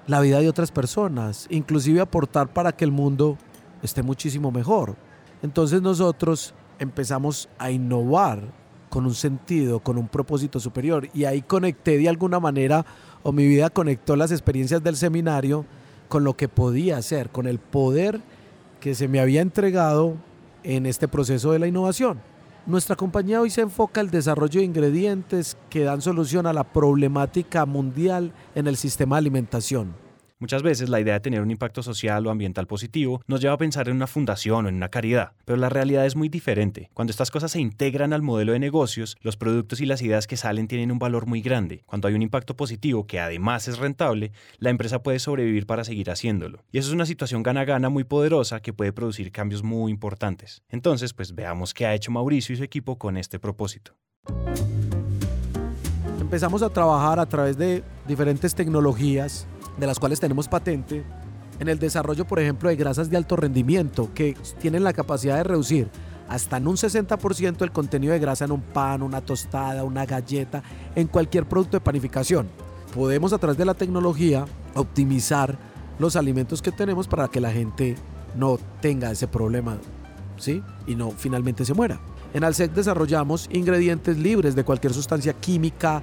la 0.07 0.21
vida 0.21 0.41
de 0.41 0.49
otras 0.49 0.71
personas, 0.71 1.47
inclusive 1.51 2.01
aportar 2.01 2.53
para 2.53 2.73
que 2.73 2.85
el 2.85 2.91
mundo 2.91 3.39
esté 3.83 4.03
muchísimo 4.03 4.51
mejor. 4.51 4.97
Entonces 5.43 5.83
nosotros 5.83 6.55
empezamos 6.79 7.49
a 7.59 7.71
innovar 7.71 8.41
con 8.89 9.07
un 9.07 9.15
sentido, 9.15 9.81
con 9.81 9.99
un 9.99 10.09
propósito 10.09 10.61
superior 10.61 11.09
y 11.13 11.25
ahí 11.25 11.43
conecté 11.43 11.99
de 11.99 12.09
alguna 12.09 12.39
manera 12.41 12.85
o 13.23 13.33
mi 13.33 13.47
vida 13.47 13.71
conectó 13.71 14.17
las 14.17 14.31
experiencias 14.31 14.83
del 14.83 14.97
seminario 14.97 15.65
con 16.09 16.25
lo 16.25 16.37
que 16.37 16.49
podía 16.49 16.99
hacer, 16.99 17.31
con 17.31 17.47
el 17.47 17.59
poder 17.59 18.21
que 18.81 18.95
se 18.95 19.09
me 19.09 19.21
había 19.21 19.41
entregado 19.41 20.15
en 20.63 20.87
este 20.87 21.09
proceso 21.09 21.53
de 21.53 21.59
la 21.59 21.67
innovación. 21.67 22.21
Nuestra 22.67 22.97
compañía 22.97 23.43
hoy 23.43 23.51
se 23.51 23.61
enfoca 23.61 24.01
en 24.01 24.07
el 24.07 24.11
desarrollo 24.11 24.61
de 24.61 24.65
ingredientes 24.65 25.59
que 25.69 25.85
dan 25.85 26.01
solución 26.01 26.47
a 26.47 26.55
la 26.55 26.65
problemática 26.65 27.67
mundial 27.67 28.33
en 28.55 28.67
el 28.67 28.79
sistema 28.79 29.17
de 29.17 29.19
alimentación. 29.19 30.04
Muchas 30.45 30.63
veces 30.63 30.91
la 30.91 31.01
idea 31.01 31.15
de 31.15 31.21
tener 31.21 31.41
un 31.41 31.51
impacto 31.51 31.83
social 31.83 32.27
o 32.27 32.31
ambiental 32.31 32.67
positivo 32.67 33.23
nos 33.27 33.41
lleva 33.41 33.55
a 33.55 33.57
pensar 33.57 33.89
en 33.89 33.97
una 33.97 34.07
fundación 34.07 34.67
o 34.67 34.69
en 34.69 34.75
una 34.75 34.91
caridad, 34.91 35.33
pero 35.47 35.57
la 35.57 35.71
realidad 35.71 36.05
es 36.05 36.17
muy 36.17 36.29
diferente. 36.29 36.91
Cuando 36.93 37.13
estas 37.13 37.31
cosas 37.31 37.53
se 37.53 37.63
integran 37.63 38.13
al 38.13 38.21
modelo 38.21 38.53
de 38.53 38.59
negocios, 38.59 39.17
los 39.23 39.39
productos 39.39 39.81
y 39.81 39.87
las 39.87 40.03
ideas 40.03 40.27
que 40.27 40.37
salen 40.37 40.69
tienen 40.69 40.93
un 40.93 40.99
valor 40.99 41.25
muy 41.25 41.41
grande. 41.41 41.83
Cuando 41.87 42.09
hay 42.09 42.15
un 42.15 42.21
impacto 42.21 42.59
positivo 42.59 43.07
que 43.07 43.21
además 43.21 43.69
es 43.69 43.79
rentable, 43.79 44.33
la 44.59 44.69
empresa 44.69 45.03
puede 45.03 45.19
sobrevivir 45.19 45.65
para 45.65 45.83
seguir 45.83 46.11
haciéndolo. 46.11 46.63
Y 46.71 46.77
eso 46.77 46.89
es 46.89 46.95
una 46.95 47.07
situación 47.07 47.43
gana-gana 47.43 47.89
muy 47.89 48.05
poderosa 48.05 48.61
que 48.61 48.75
puede 48.75 48.93
producir 48.93 49.33
cambios 49.33 49.63
muy 49.63 49.91
importantes. 49.91 50.63
Entonces, 50.69 51.15
pues 51.15 51.35
veamos 51.35 51.73
qué 51.73 51.87
ha 51.87 51.95
hecho 51.95 52.11
Mauricio 52.11 52.53
y 52.53 52.59
su 52.59 52.65
equipo 52.65 52.99
con 52.99 53.17
este 53.17 53.39
propósito 53.39 53.97
empezamos 56.35 56.63
a 56.63 56.69
trabajar 56.69 57.21
a 57.21 57.27
través 57.27 57.57
de 57.57 57.85
diferentes 58.09 58.57
tecnologías 58.57 59.47
de 59.77 59.87
las 59.87 59.99
cuales 59.99 60.21
tenemos 60.21 60.49
patente, 60.49 61.05
en 61.59 61.69
el 61.69 61.79
desarrollo, 61.79 62.27
por 62.27 62.41
ejemplo, 62.41 62.69
de 62.69 62.77
grasas 62.77 63.11
de 63.11 63.17
alto 63.17 63.37
rendimiento 63.37 64.11
que 64.15 64.37
tienen 64.61 64.85
la 64.85 64.93
capacidad 64.93 65.37
de 65.37 65.45
reducir 65.45 65.89
hasta 66.29 66.57
en 66.57 66.67
un 66.67 66.77
60% 66.77 67.63
el 67.63 67.73
contenido 67.73 68.13
de 68.13 68.19
grasa 68.19 68.45
en 68.45 68.53
un 68.53 68.63
pan, 68.63 69.03
una 69.03 69.21
tostada, 69.21 69.85
una 69.85 70.07
galleta, 70.07 70.63
en 70.95 71.07
cualquier 71.07 71.47
producto 71.47 71.77
de 71.77 71.81
panificación. 71.81 72.49
Podemos 72.95 73.33
a 73.33 73.39
través 73.39 73.59
de 73.59 73.65
la 73.65 73.75
tecnología 73.75 74.47
optimizar 74.75 75.57
los 75.99 76.17
alimentos 76.17 76.63
que 76.63 76.73
tenemos 76.73 77.09
para 77.09 77.29
que 77.29 77.41
la 77.41 77.53
gente 77.53 77.97
no 78.37 78.59
tenga 78.81 79.11
ese 79.11 79.29
problema, 79.29 79.77
¿sí? 80.37 80.63
Y 80.87 80.95
no 80.95 81.11
finalmente 81.11 81.65
se 81.65 81.75
muera. 81.75 82.01
En 82.33 82.43
Alsec 82.43 82.73
desarrollamos 82.73 83.49
ingredientes 83.53 84.19
libres 84.19 84.57
de 84.57 84.65
cualquier 84.65 84.93
sustancia 84.93 85.35
química, 85.35 86.03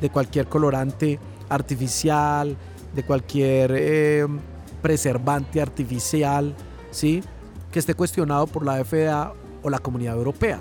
de 0.00 0.10
cualquier 0.10 0.48
colorante 0.48 1.18
artificial, 1.48 2.56
de 2.94 3.02
cualquier 3.02 3.72
eh, 3.74 4.26
preservante 4.80 5.60
artificial, 5.60 6.54
¿sí? 6.90 7.22
que 7.70 7.78
esté 7.78 7.94
cuestionado 7.94 8.46
por 8.46 8.64
la 8.64 8.84
FDA 8.84 9.32
o 9.62 9.70
la 9.70 9.78
Comunidad 9.78 10.16
Europea. 10.16 10.60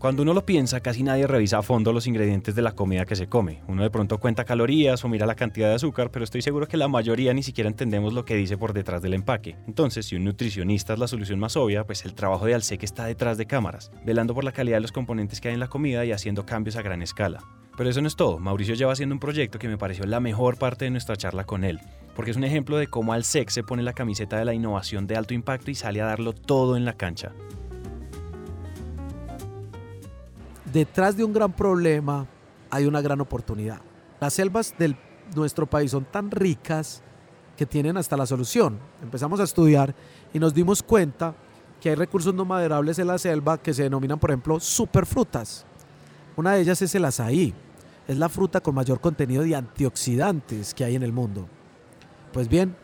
Cuando 0.00 0.22
uno 0.22 0.32
lo 0.32 0.46
piensa, 0.46 0.80
casi 0.80 1.02
nadie 1.02 1.26
revisa 1.26 1.58
a 1.58 1.62
fondo 1.62 1.92
los 1.92 2.06
ingredientes 2.06 2.54
de 2.54 2.62
la 2.62 2.72
comida 2.72 3.04
que 3.04 3.16
se 3.16 3.28
come. 3.28 3.60
Uno 3.68 3.82
de 3.82 3.90
pronto 3.90 4.16
cuenta 4.16 4.46
calorías 4.46 5.04
o 5.04 5.10
mira 5.10 5.26
la 5.26 5.34
cantidad 5.34 5.68
de 5.68 5.74
azúcar, 5.74 6.10
pero 6.10 6.24
estoy 6.24 6.40
seguro 6.40 6.66
que 6.66 6.78
la 6.78 6.88
mayoría 6.88 7.34
ni 7.34 7.42
siquiera 7.42 7.68
entendemos 7.68 8.14
lo 8.14 8.24
que 8.24 8.34
dice 8.34 8.56
por 8.56 8.72
detrás 8.72 9.02
del 9.02 9.12
empaque. 9.12 9.56
Entonces, 9.66 10.06
si 10.06 10.16
un 10.16 10.24
nutricionista 10.24 10.94
es 10.94 10.98
la 10.98 11.06
solución 11.06 11.38
más 11.38 11.54
obvia, 11.58 11.84
pues 11.84 12.06
el 12.06 12.14
trabajo 12.14 12.46
de 12.46 12.54
Alsec 12.54 12.82
está 12.82 13.04
detrás 13.04 13.36
de 13.36 13.44
cámaras, 13.44 13.92
velando 14.02 14.34
por 14.34 14.42
la 14.42 14.52
calidad 14.52 14.78
de 14.78 14.80
los 14.80 14.92
componentes 14.92 15.38
que 15.38 15.48
hay 15.48 15.54
en 15.54 15.60
la 15.60 15.68
comida 15.68 16.02
y 16.06 16.12
haciendo 16.12 16.46
cambios 16.46 16.76
a 16.76 16.82
gran 16.82 17.02
escala. 17.02 17.44
Pero 17.80 17.88
eso 17.88 18.02
no 18.02 18.08
es 18.08 18.14
todo. 18.14 18.38
Mauricio 18.38 18.74
lleva 18.74 18.92
haciendo 18.92 19.14
un 19.14 19.20
proyecto 19.20 19.58
que 19.58 19.66
me 19.66 19.78
pareció 19.78 20.04
la 20.04 20.20
mejor 20.20 20.58
parte 20.58 20.84
de 20.84 20.90
nuestra 20.90 21.16
charla 21.16 21.44
con 21.44 21.64
él, 21.64 21.80
porque 22.14 22.30
es 22.30 22.36
un 22.36 22.44
ejemplo 22.44 22.76
de 22.76 22.88
cómo 22.88 23.14
Alsec 23.14 23.48
se 23.48 23.62
pone 23.62 23.82
la 23.82 23.94
camiseta 23.94 24.36
de 24.36 24.44
la 24.44 24.52
innovación 24.52 25.06
de 25.06 25.16
alto 25.16 25.32
impacto 25.32 25.70
y 25.70 25.74
sale 25.74 26.02
a 26.02 26.04
darlo 26.04 26.34
todo 26.34 26.76
en 26.76 26.84
la 26.84 26.92
cancha. 26.92 27.32
Detrás 30.70 31.16
de 31.16 31.24
un 31.24 31.32
gran 31.32 31.54
problema 31.54 32.26
hay 32.68 32.84
una 32.84 33.00
gran 33.00 33.18
oportunidad. 33.22 33.80
Las 34.20 34.34
selvas 34.34 34.74
de 34.78 34.94
nuestro 35.34 35.64
país 35.64 35.92
son 35.92 36.04
tan 36.04 36.30
ricas 36.30 37.02
que 37.56 37.64
tienen 37.64 37.96
hasta 37.96 38.14
la 38.14 38.26
solución. 38.26 38.78
Empezamos 39.02 39.40
a 39.40 39.44
estudiar 39.44 39.94
y 40.34 40.38
nos 40.38 40.52
dimos 40.52 40.82
cuenta 40.82 41.34
que 41.80 41.88
hay 41.88 41.94
recursos 41.94 42.34
no 42.34 42.44
maderables 42.44 42.98
en 42.98 43.06
la 43.06 43.16
selva 43.16 43.56
que 43.56 43.72
se 43.72 43.84
denominan, 43.84 44.18
por 44.18 44.32
ejemplo, 44.32 44.60
superfrutas. 44.60 45.64
Una 46.36 46.52
de 46.52 46.60
ellas 46.60 46.82
es 46.82 46.94
el 46.94 47.06
azaí 47.06 47.54
es 48.10 48.18
la 48.18 48.28
fruta 48.28 48.60
con 48.60 48.74
mayor 48.74 49.00
contenido 49.00 49.44
de 49.44 49.54
antioxidantes 49.54 50.74
que 50.74 50.82
hay 50.82 50.96
en 50.96 51.04
el 51.04 51.12
mundo. 51.12 51.46
Pues 52.32 52.48
bien, 52.48 52.74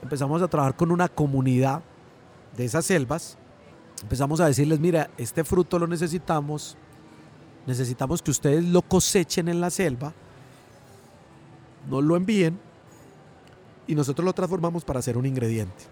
empezamos 0.00 0.40
a 0.42 0.46
trabajar 0.46 0.76
con 0.76 0.92
una 0.92 1.08
comunidad 1.08 1.82
de 2.56 2.66
esas 2.66 2.86
selvas. 2.86 3.36
Empezamos 4.00 4.38
a 4.38 4.46
decirles, 4.46 4.78
mira, 4.78 5.10
este 5.18 5.42
fruto 5.42 5.80
lo 5.80 5.88
necesitamos, 5.88 6.76
necesitamos 7.66 8.22
que 8.22 8.30
ustedes 8.30 8.64
lo 8.64 8.80
cosechen 8.80 9.48
en 9.48 9.60
la 9.60 9.70
selva, 9.70 10.12
nos 11.90 12.04
lo 12.04 12.14
envíen 12.14 12.56
y 13.88 13.96
nosotros 13.96 14.24
lo 14.24 14.34
transformamos 14.34 14.84
para 14.84 15.00
hacer 15.00 15.18
un 15.18 15.26
ingrediente. 15.26 15.82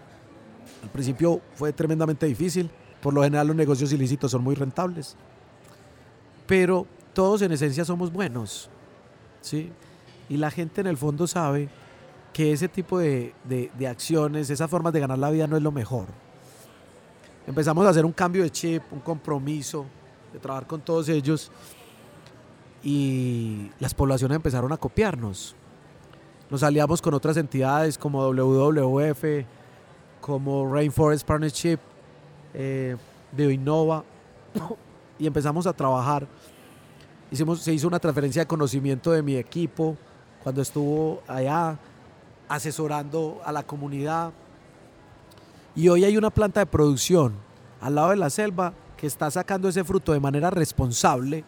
Al 0.83 0.89
principio 0.89 1.41
fue 1.55 1.73
tremendamente 1.73 2.27
difícil, 2.27 2.71
por 3.01 3.13
lo 3.13 3.23
general 3.23 3.47
los 3.47 3.57
negocios 3.57 3.91
ilícitos 3.91 4.31
son 4.31 4.41
muy 4.41 4.55
rentables, 4.55 5.17
pero 6.47 6.87
todos 7.13 7.41
en 7.41 7.51
esencia 7.51 7.83
somos 7.83 8.09
buenos, 8.09 8.69
¿sí? 9.45 9.71
Y 10.29 10.37
la 10.37 10.51
gente 10.51 10.81
en 10.81 10.87
el 10.87 10.97
fondo 10.97 11.27
sabe 11.27 11.69
que 12.33 12.51
ese 12.51 12.67
tipo 12.67 12.99
de, 12.99 13.33
de 13.45 13.87
acciones, 13.87 14.49
esas 14.49 14.69
formas 14.69 14.91
de 14.91 14.99
ganar 14.99 15.17
la 15.17 15.29
vida 15.29 15.47
no 15.47 15.55
es 15.55 15.63
lo 15.63 15.71
mejor. 15.71 16.07
Empezamos 17.47 17.85
a 17.85 17.89
hacer 17.89 18.05
un 18.05 18.11
cambio 18.11 18.43
de 18.43 18.49
chip, 18.49 18.83
un 18.91 18.99
compromiso, 18.99 19.85
de 20.33 20.39
trabajar 20.39 20.67
con 20.67 20.81
todos 20.81 21.07
ellos 21.09 21.51
y 22.83 23.71
las 23.79 23.93
poblaciones 23.93 24.35
empezaron 24.35 24.71
a 24.71 24.77
copiarnos. 24.77 25.55
Nos 26.49 26.61
aliamos 26.61 27.01
con 27.01 27.13
otras 27.13 27.37
entidades 27.37 27.97
como 27.97 28.21
WWF, 28.27 29.45
como 30.21 30.71
Rainforest 30.71 31.25
Partnership, 31.25 31.79
eh, 32.53 32.95
Innova 33.37 34.03
y 35.19 35.25
empezamos 35.25 35.65
a 35.67 35.73
trabajar. 35.73 36.27
Hicimos, 37.35 37.59
se 37.59 37.73
hizo 37.73 37.89
una 37.89 37.99
transferencia 37.99 38.43
de 38.43 38.47
conocimiento 38.47 39.11
de 39.11 39.21
mi 39.21 39.35
equipo 39.35 39.97
cuando 40.41 40.61
estuvo 40.61 41.21
allá 41.27 41.77
asesorando 42.47 43.41
a 43.43 43.51
la 43.51 43.61
comunidad. 43.63 44.31
Y 45.75 45.89
hoy 45.89 46.05
hay 46.05 46.15
una 46.15 46.29
planta 46.29 46.61
de 46.61 46.65
producción 46.65 47.33
al 47.81 47.95
lado 47.95 48.11
de 48.11 48.15
la 48.15 48.29
selva 48.29 48.71
que 48.95 49.05
está 49.05 49.29
sacando 49.29 49.67
ese 49.67 49.83
fruto 49.83 50.13
de 50.13 50.21
manera 50.21 50.49
responsable 50.49 51.43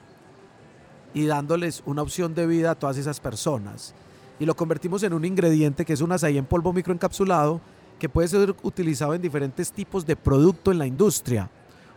y 1.13 1.25
dándoles 1.25 1.81
una 1.85 2.01
opción 2.01 2.35
de 2.35 2.47
vida 2.47 2.71
a 2.71 2.75
todas 2.75 2.97
esas 2.97 3.21
personas. 3.21 3.95
Y 4.41 4.45
lo 4.45 4.57
convertimos 4.57 5.03
en 5.03 5.13
un 5.13 5.23
ingrediente 5.23 5.85
que 5.85 5.93
es 5.93 6.01
un 6.01 6.11
azaí 6.11 6.37
en 6.37 6.47
polvo 6.47 6.73
microencapsulado 6.73 7.61
que 7.97 8.09
puede 8.09 8.27
ser 8.27 8.53
utilizado 8.61 9.13
en 9.13 9.21
diferentes 9.21 9.71
tipos 9.71 10.05
de 10.05 10.17
producto 10.17 10.69
en 10.69 10.79
la 10.79 10.85
industria. 10.85 11.49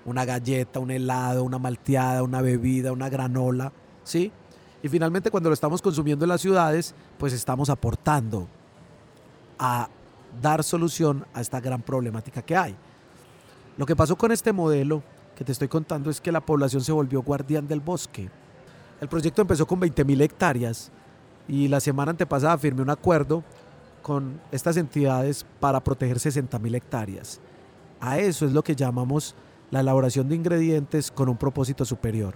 Una 0.04 0.24
galleta, 0.24 0.78
un 0.78 0.92
helado, 0.92 1.42
una 1.42 1.58
malteada, 1.58 2.22
una 2.22 2.40
bebida, 2.40 2.92
una 2.92 3.08
granola, 3.08 3.72
¿sí? 4.04 4.32
Y 4.82 4.88
finalmente 4.88 5.30
cuando 5.30 5.50
lo 5.50 5.54
estamos 5.54 5.82
consumiendo 5.82 6.24
en 6.24 6.30
las 6.30 6.40
ciudades, 6.40 6.94
pues 7.18 7.32
estamos 7.32 7.68
aportando 7.68 8.48
a 9.58 9.88
dar 10.40 10.64
solución 10.64 11.26
a 11.34 11.40
esta 11.40 11.60
gran 11.60 11.82
problemática 11.82 12.42
que 12.42 12.56
hay. 12.56 12.76
Lo 13.76 13.86
que 13.86 13.96
pasó 13.96 14.16
con 14.16 14.32
este 14.32 14.52
modelo 14.52 15.02
que 15.36 15.44
te 15.44 15.52
estoy 15.52 15.68
contando 15.68 16.10
es 16.10 16.20
que 16.20 16.32
la 16.32 16.40
población 16.40 16.82
se 16.82 16.92
volvió 16.92 17.22
guardián 17.22 17.66
del 17.66 17.80
bosque. 17.80 18.30
El 19.00 19.08
proyecto 19.08 19.42
empezó 19.42 19.66
con 19.66 19.80
20.000 19.80 20.20
hectáreas 20.22 20.90
y 21.48 21.68
la 21.68 21.80
semana 21.80 22.10
antepasada 22.10 22.58
firmé 22.58 22.82
un 22.82 22.90
acuerdo 22.90 23.42
con 24.02 24.40
estas 24.50 24.76
entidades 24.76 25.44
para 25.58 25.80
proteger 25.80 26.18
60.000 26.18 26.74
hectáreas. 26.74 27.40
A 28.00 28.18
eso 28.18 28.46
es 28.46 28.52
lo 28.52 28.62
que 28.62 28.76
llamamos 28.76 29.34
la 29.70 29.80
elaboración 29.80 30.28
de 30.28 30.36
ingredientes 30.36 31.10
con 31.10 31.28
un 31.28 31.36
propósito 31.36 31.84
superior, 31.84 32.34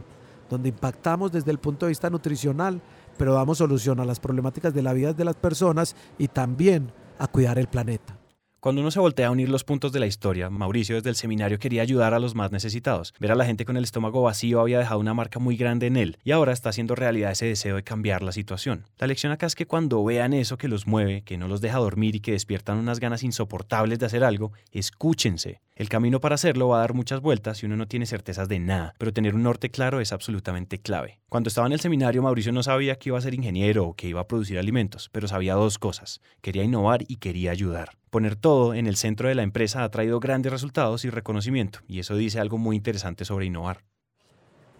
donde 0.48 0.70
impactamos 0.70 1.32
desde 1.32 1.50
el 1.50 1.58
punto 1.58 1.86
de 1.86 1.90
vista 1.90 2.10
nutricional, 2.10 2.80
pero 3.16 3.34
damos 3.34 3.58
solución 3.58 4.00
a 4.00 4.04
las 4.04 4.20
problemáticas 4.20 4.74
de 4.74 4.82
la 4.82 4.92
vida 4.92 5.12
de 5.12 5.24
las 5.24 5.36
personas 5.36 5.94
y 6.18 6.28
también 6.28 6.90
a 7.18 7.26
cuidar 7.26 7.58
el 7.58 7.68
planeta. 7.68 8.18
Cuando 8.64 8.80
uno 8.80 8.90
se 8.90 8.98
voltea 8.98 9.26
a 9.26 9.30
unir 9.30 9.50
los 9.50 9.62
puntos 9.62 9.92
de 9.92 10.00
la 10.00 10.06
historia, 10.06 10.48
Mauricio 10.48 10.96
desde 10.96 11.10
el 11.10 11.16
seminario 11.16 11.58
quería 11.58 11.82
ayudar 11.82 12.14
a 12.14 12.18
los 12.18 12.34
más 12.34 12.50
necesitados. 12.50 13.12
Ver 13.20 13.30
a 13.30 13.34
la 13.34 13.44
gente 13.44 13.66
con 13.66 13.76
el 13.76 13.84
estómago 13.84 14.22
vacío 14.22 14.58
había 14.58 14.78
dejado 14.78 15.00
una 15.00 15.12
marca 15.12 15.38
muy 15.38 15.58
grande 15.58 15.86
en 15.86 15.98
él 15.98 16.16
y 16.24 16.30
ahora 16.30 16.54
está 16.54 16.70
haciendo 16.70 16.94
realidad 16.94 17.32
ese 17.32 17.44
deseo 17.44 17.76
de 17.76 17.84
cambiar 17.84 18.22
la 18.22 18.32
situación. 18.32 18.86
La 18.96 19.06
lección 19.06 19.32
acá 19.32 19.44
es 19.44 19.54
que 19.54 19.66
cuando 19.66 20.02
vean 20.02 20.32
eso 20.32 20.56
que 20.56 20.68
los 20.68 20.86
mueve, 20.86 21.20
que 21.24 21.36
no 21.36 21.46
los 21.46 21.60
deja 21.60 21.76
dormir 21.76 22.16
y 22.16 22.20
que 22.20 22.32
despiertan 22.32 22.78
unas 22.78 23.00
ganas 23.00 23.22
insoportables 23.22 23.98
de 23.98 24.06
hacer 24.06 24.24
algo, 24.24 24.52
escúchense. 24.72 25.60
El 25.76 25.90
camino 25.90 26.20
para 26.20 26.36
hacerlo 26.36 26.68
va 26.68 26.78
a 26.78 26.80
dar 26.80 26.94
muchas 26.94 27.20
vueltas 27.20 27.62
y 27.62 27.66
uno 27.66 27.76
no 27.76 27.86
tiene 27.86 28.06
certezas 28.06 28.48
de 28.48 28.60
nada, 28.60 28.94
pero 28.96 29.12
tener 29.12 29.34
un 29.34 29.42
norte 29.42 29.70
claro 29.70 30.00
es 30.00 30.10
absolutamente 30.12 30.78
clave. 30.78 31.18
Cuando 31.28 31.48
estaba 31.48 31.66
en 31.66 31.74
el 31.74 31.80
seminario, 31.80 32.22
Mauricio 32.22 32.52
no 32.52 32.62
sabía 32.62 32.94
que 32.94 33.10
iba 33.10 33.18
a 33.18 33.20
ser 33.20 33.34
ingeniero 33.34 33.84
o 33.84 33.94
que 33.94 34.08
iba 34.08 34.22
a 34.22 34.28
producir 34.28 34.58
alimentos, 34.58 35.10
pero 35.12 35.28
sabía 35.28 35.52
dos 35.52 35.78
cosas, 35.78 36.22
quería 36.40 36.62
innovar 36.62 37.04
y 37.08 37.16
quería 37.16 37.50
ayudar. 37.50 37.90
Poner 38.14 38.36
todo 38.36 38.74
en 38.74 38.86
el 38.86 38.94
centro 38.94 39.28
de 39.28 39.34
la 39.34 39.42
empresa 39.42 39.82
ha 39.82 39.90
traído 39.90 40.20
grandes 40.20 40.52
resultados 40.52 41.04
y 41.04 41.10
reconocimiento, 41.10 41.80
y 41.88 41.98
eso 41.98 42.14
dice 42.14 42.38
algo 42.38 42.58
muy 42.58 42.76
interesante 42.76 43.24
sobre 43.24 43.46
innovar. 43.46 43.82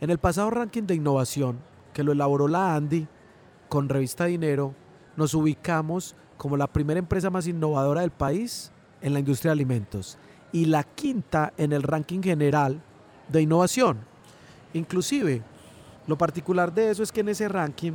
En 0.00 0.10
el 0.10 0.18
pasado 0.18 0.50
ranking 0.50 0.84
de 0.84 0.94
innovación, 0.94 1.58
que 1.92 2.04
lo 2.04 2.12
elaboró 2.12 2.46
la 2.46 2.76
Andy 2.76 3.08
con 3.68 3.88
Revista 3.88 4.26
Dinero, 4.26 4.72
nos 5.16 5.34
ubicamos 5.34 6.14
como 6.36 6.56
la 6.56 6.68
primera 6.68 7.00
empresa 7.00 7.28
más 7.28 7.48
innovadora 7.48 8.02
del 8.02 8.12
país 8.12 8.70
en 9.02 9.12
la 9.12 9.18
industria 9.18 9.48
de 9.48 9.54
alimentos 9.54 10.16
y 10.52 10.66
la 10.66 10.84
quinta 10.84 11.52
en 11.56 11.72
el 11.72 11.82
ranking 11.82 12.22
general 12.22 12.80
de 13.26 13.42
innovación. 13.42 13.98
Inclusive, 14.74 15.42
lo 16.06 16.16
particular 16.16 16.72
de 16.72 16.88
eso 16.88 17.02
es 17.02 17.10
que 17.10 17.22
en 17.22 17.30
ese 17.30 17.48
ranking, 17.48 17.94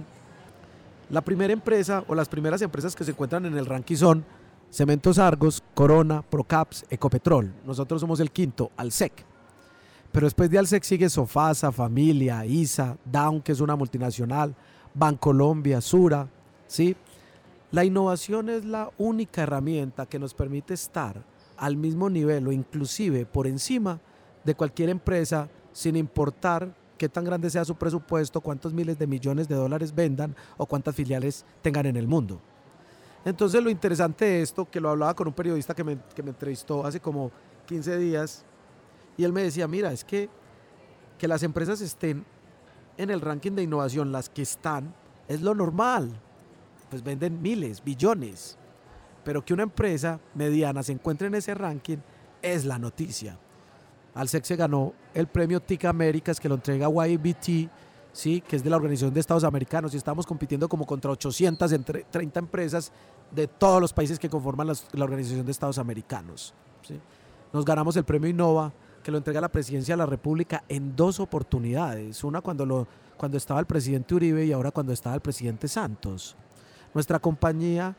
la 1.09 1.21
primera 1.21 1.53
empresa 1.53 2.03
o 2.09 2.13
las 2.13 2.27
primeras 2.27 2.61
empresas 2.61 2.93
que 2.93 3.05
se 3.05 3.11
encuentran 3.11 3.45
en 3.45 3.57
el 3.57 3.67
ranking 3.67 3.95
son 3.95 4.25
Cementos 4.69 5.17
Argos, 5.17 5.63
Corona, 5.73 6.21
Procaps, 6.21 6.85
Ecopetrol. 6.89 7.51
Nosotros 7.65 8.01
somos 8.01 8.19
el 8.19 8.31
quinto, 8.31 8.71
Alsec. 8.77 9.25
Pero 10.11 10.27
después 10.27 10.49
de 10.49 10.59
Alsec 10.59 10.83
sigue 10.83 11.09
Sofasa, 11.09 11.71
Familia, 11.71 12.45
ISA, 12.45 12.97
Down, 13.05 13.41
que 13.41 13.51
es 13.51 13.61
una 13.61 13.75
multinacional, 13.75 14.55
Bancolombia, 14.93 15.81
Sura, 15.81 16.27
¿sí? 16.67 16.95
La 17.71 17.83
innovación 17.83 18.49
es 18.49 18.65
la 18.65 18.91
única 18.97 19.43
herramienta 19.43 20.05
que 20.05 20.19
nos 20.19 20.33
permite 20.33 20.73
estar 20.73 21.23
al 21.57 21.75
mismo 21.75 22.09
nivel 22.09 22.47
o 22.47 22.51
inclusive 22.51 23.25
por 23.25 23.45
encima 23.47 23.99
de 24.43 24.55
cualquier 24.55 24.89
empresa 24.89 25.49
sin 25.71 25.95
importar 25.95 26.73
qué 26.97 27.09
tan 27.09 27.23
grande 27.23 27.49
sea 27.49 27.65
su 27.65 27.75
presupuesto, 27.75 28.41
cuántos 28.41 28.73
miles 28.73 28.97
de 28.97 29.07
millones 29.07 29.47
de 29.47 29.55
dólares 29.55 29.93
vendan 29.93 30.35
o 30.57 30.65
cuántas 30.65 30.95
filiales 30.95 31.45
tengan 31.61 31.85
en 31.85 31.95
el 31.95 32.07
mundo. 32.07 32.41
Entonces 33.29 33.63
lo 33.63 33.69
interesante 33.69 34.25
de 34.25 34.41
esto, 34.41 34.69
que 34.69 34.79
lo 34.79 34.89
hablaba 34.89 35.13
con 35.13 35.27
un 35.27 35.33
periodista 35.33 35.73
que 35.73 35.83
me, 35.83 35.97
que 36.15 36.23
me 36.23 36.29
entrevistó 36.29 36.85
hace 36.85 36.99
como 36.99 37.31
15 37.67 37.97
días, 37.97 38.43
y 39.17 39.23
él 39.23 39.33
me 39.33 39.43
decía, 39.43 39.67
mira, 39.67 39.91
es 39.91 40.03
que, 40.03 40.29
que 41.17 41.27
las 41.27 41.43
empresas 41.43 41.81
estén 41.81 42.25
en 42.97 43.09
el 43.09 43.21
ranking 43.21 43.51
de 43.51 43.63
innovación, 43.63 44.11
las 44.11 44.29
que 44.29 44.41
están, 44.41 44.93
es 45.27 45.41
lo 45.41 45.53
normal. 45.53 46.09
Pues 46.89 47.03
venden 47.03 47.41
miles, 47.41 47.83
billones 47.83 48.57
pero 49.23 49.43
que 49.43 49.53
una 49.53 49.63
empresa 49.63 50.19
mediana 50.33 50.83
se 50.83 50.91
encuentre 50.91 51.27
en 51.27 51.35
ese 51.35 51.53
ranking 51.53 51.97
es 52.41 52.65
la 52.65 52.79
noticia. 52.79 53.37
Alsec 54.15 54.43
se 54.43 54.55
ganó 54.55 54.93
el 55.13 55.27
premio 55.27 55.59
TIC 55.59 55.85
Américas 55.85 56.39
que 56.39 56.49
lo 56.49 56.55
entrega 56.55 56.89
YBT, 56.89 57.69
¿sí? 58.11 58.41
que 58.41 58.55
es 58.55 58.63
de 58.63 58.69
la 58.69 58.77
Organización 58.77 59.13
de 59.13 59.19
Estados 59.19 59.43
Americanos, 59.43 59.93
y 59.93 59.97
estamos 59.97 60.25
compitiendo 60.25 60.67
como 60.67 60.85
contra 60.85 61.11
800 61.11 61.71
entre 61.73 62.03
30 62.05 62.39
empresas 62.39 62.91
de 63.31 63.47
todos 63.47 63.81
los 63.81 63.93
países 63.93 64.19
que 64.19 64.29
conforman 64.29 64.67
la 64.67 65.03
Organización 65.03 65.45
de 65.45 65.51
Estados 65.51 65.77
Americanos. 65.77 66.53
Nos 67.53 67.65
ganamos 67.65 67.95
el 67.97 68.03
premio 68.03 68.29
Innova, 68.29 68.73
que 69.03 69.11
lo 69.11 69.17
entrega 69.17 69.41
la 69.41 69.49
Presidencia 69.49 69.93
de 69.93 69.97
la 69.97 70.05
República 70.05 70.63
en 70.67 70.95
dos 70.95 71.19
oportunidades, 71.19 72.23
una 72.23 72.41
cuando, 72.41 72.87
cuando 73.17 73.37
estaba 73.37 73.59
el 73.59 73.65
presidente 73.65 74.15
Uribe 74.15 74.45
y 74.45 74.51
ahora 74.51 74.71
cuando 74.71 74.93
estaba 74.93 75.15
el 75.15 75.21
presidente 75.21 75.67
Santos. 75.67 76.35
Nuestra 76.93 77.19
compañía 77.19 77.95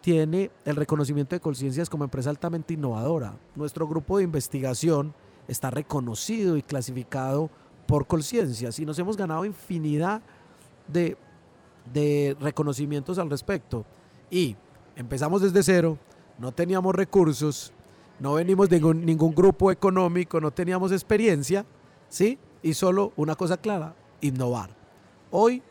tiene 0.00 0.50
el 0.64 0.76
reconocimiento 0.76 1.36
de 1.36 1.40
conciencias 1.40 1.90
como 1.90 2.04
empresa 2.04 2.30
altamente 2.30 2.74
innovadora. 2.74 3.34
Nuestro 3.54 3.86
grupo 3.88 4.18
de 4.18 4.24
investigación 4.24 5.14
está 5.48 5.70
reconocido 5.70 6.56
y 6.56 6.62
clasificado 6.62 7.50
por 7.86 8.06
conciencias 8.06 8.78
y 8.78 8.86
nos 8.86 8.98
hemos 8.98 9.16
ganado 9.16 9.44
infinidad 9.44 10.22
de 10.86 12.36
reconocimientos 12.40 13.18
al 13.18 13.28
respecto. 13.28 13.84
Y 14.30 14.56
empezamos 14.96 15.42
desde 15.42 15.62
cero, 15.62 15.98
no 16.38 16.52
teníamos 16.52 16.94
recursos, 16.94 17.72
no 18.18 18.34
venimos 18.34 18.68
de 18.68 18.80
ningún, 18.80 19.34
grupo 19.34 19.70
económico, 19.70 20.40
no 20.40 20.50
teníamos 20.50 20.92
experiencia, 20.92 21.64
¿sí? 22.08 22.38
Y 22.62 22.74
solo 22.74 23.12
una 23.16 23.34
cosa 23.34 23.56
clara, 23.56 23.94
innovar. 24.20 24.70
Hoy 25.30 25.62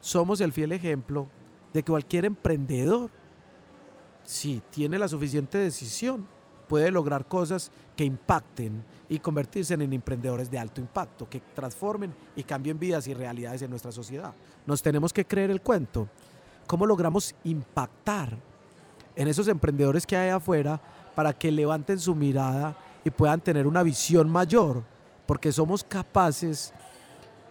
somos 0.00 0.40
el 0.40 0.52
fiel 0.52 0.72
ejemplo 0.72 1.28
de 1.72 1.82
que 1.82 1.90
cualquier 1.90 2.24
emprendedor 2.24 3.10
si 4.24 4.62
tiene 4.70 4.98
la 4.98 5.08
suficiente 5.08 5.58
decisión, 5.58 6.26
puede 6.68 6.90
lograr 6.90 7.26
cosas 7.26 7.70
que 7.96 8.04
impacten 8.04 8.82
y 9.08 9.18
convertirse 9.18 9.74
en 9.74 9.92
emprendedores 9.92 10.50
de 10.50 10.58
alto 10.58 10.80
impacto, 10.80 11.28
que 11.28 11.40
transformen 11.54 12.14
y 12.34 12.44
cambien 12.44 12.78
vidas 12.78 13.06
y 13.08 13.14
realidades 13.14 13.62
en 13.62 13.70
nuestra 13.70 13.92
sociedad. 13.92 14.32
Nos 14.66 14.82
tenemos 14.82 15.12
que 15.12 15.26
creer 15.26 15.50
el 15.50 15.60
cuento. 15.60 16.08
¿Cómo 16.66 16.86
logramos 16.86 17.34
impactar 17.44 18.36
en 19.16 19.28
esos 19.28 19.48
emprendedores 19.48 20.06
que 20.06 20.16
hay 20.16 20.30
afuera 20.30 20.80
para 21.14 21.32
que 21.32 21.52
levanten 21.52 21.98
su 21.98 22.14
mirada 22.14 22.76
y 23.04 23.10
puedan 23.10 23.40
tener 23.40 23.66
una 23.66 23.82
visión 23.82 24.30
mayor? 24.30 24.82
Porque 25.26 25.52
somos 25.52 25.84
capaces 25.84 26.72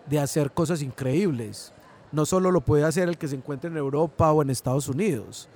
de 0.07 0.19
hacer 0.19 0.51
cosas 0.51 0.81
increíbles. 0.81 1.73
No 2.11 2.25
solo 2.25 2.51
lo 2.51 2.61
puede 2.61 2.83
hacer 2.83 3.07
el 3.07 3.17
que 3.17 3.27
se 3.27 3.35
encuentre 3.35 3.69
en 3.69 3.77
Europa 3.77 4.31
o 4.31 4.41
en 4.41 4.49
Estados 4.49 4.87
Unidos 4.89 5.47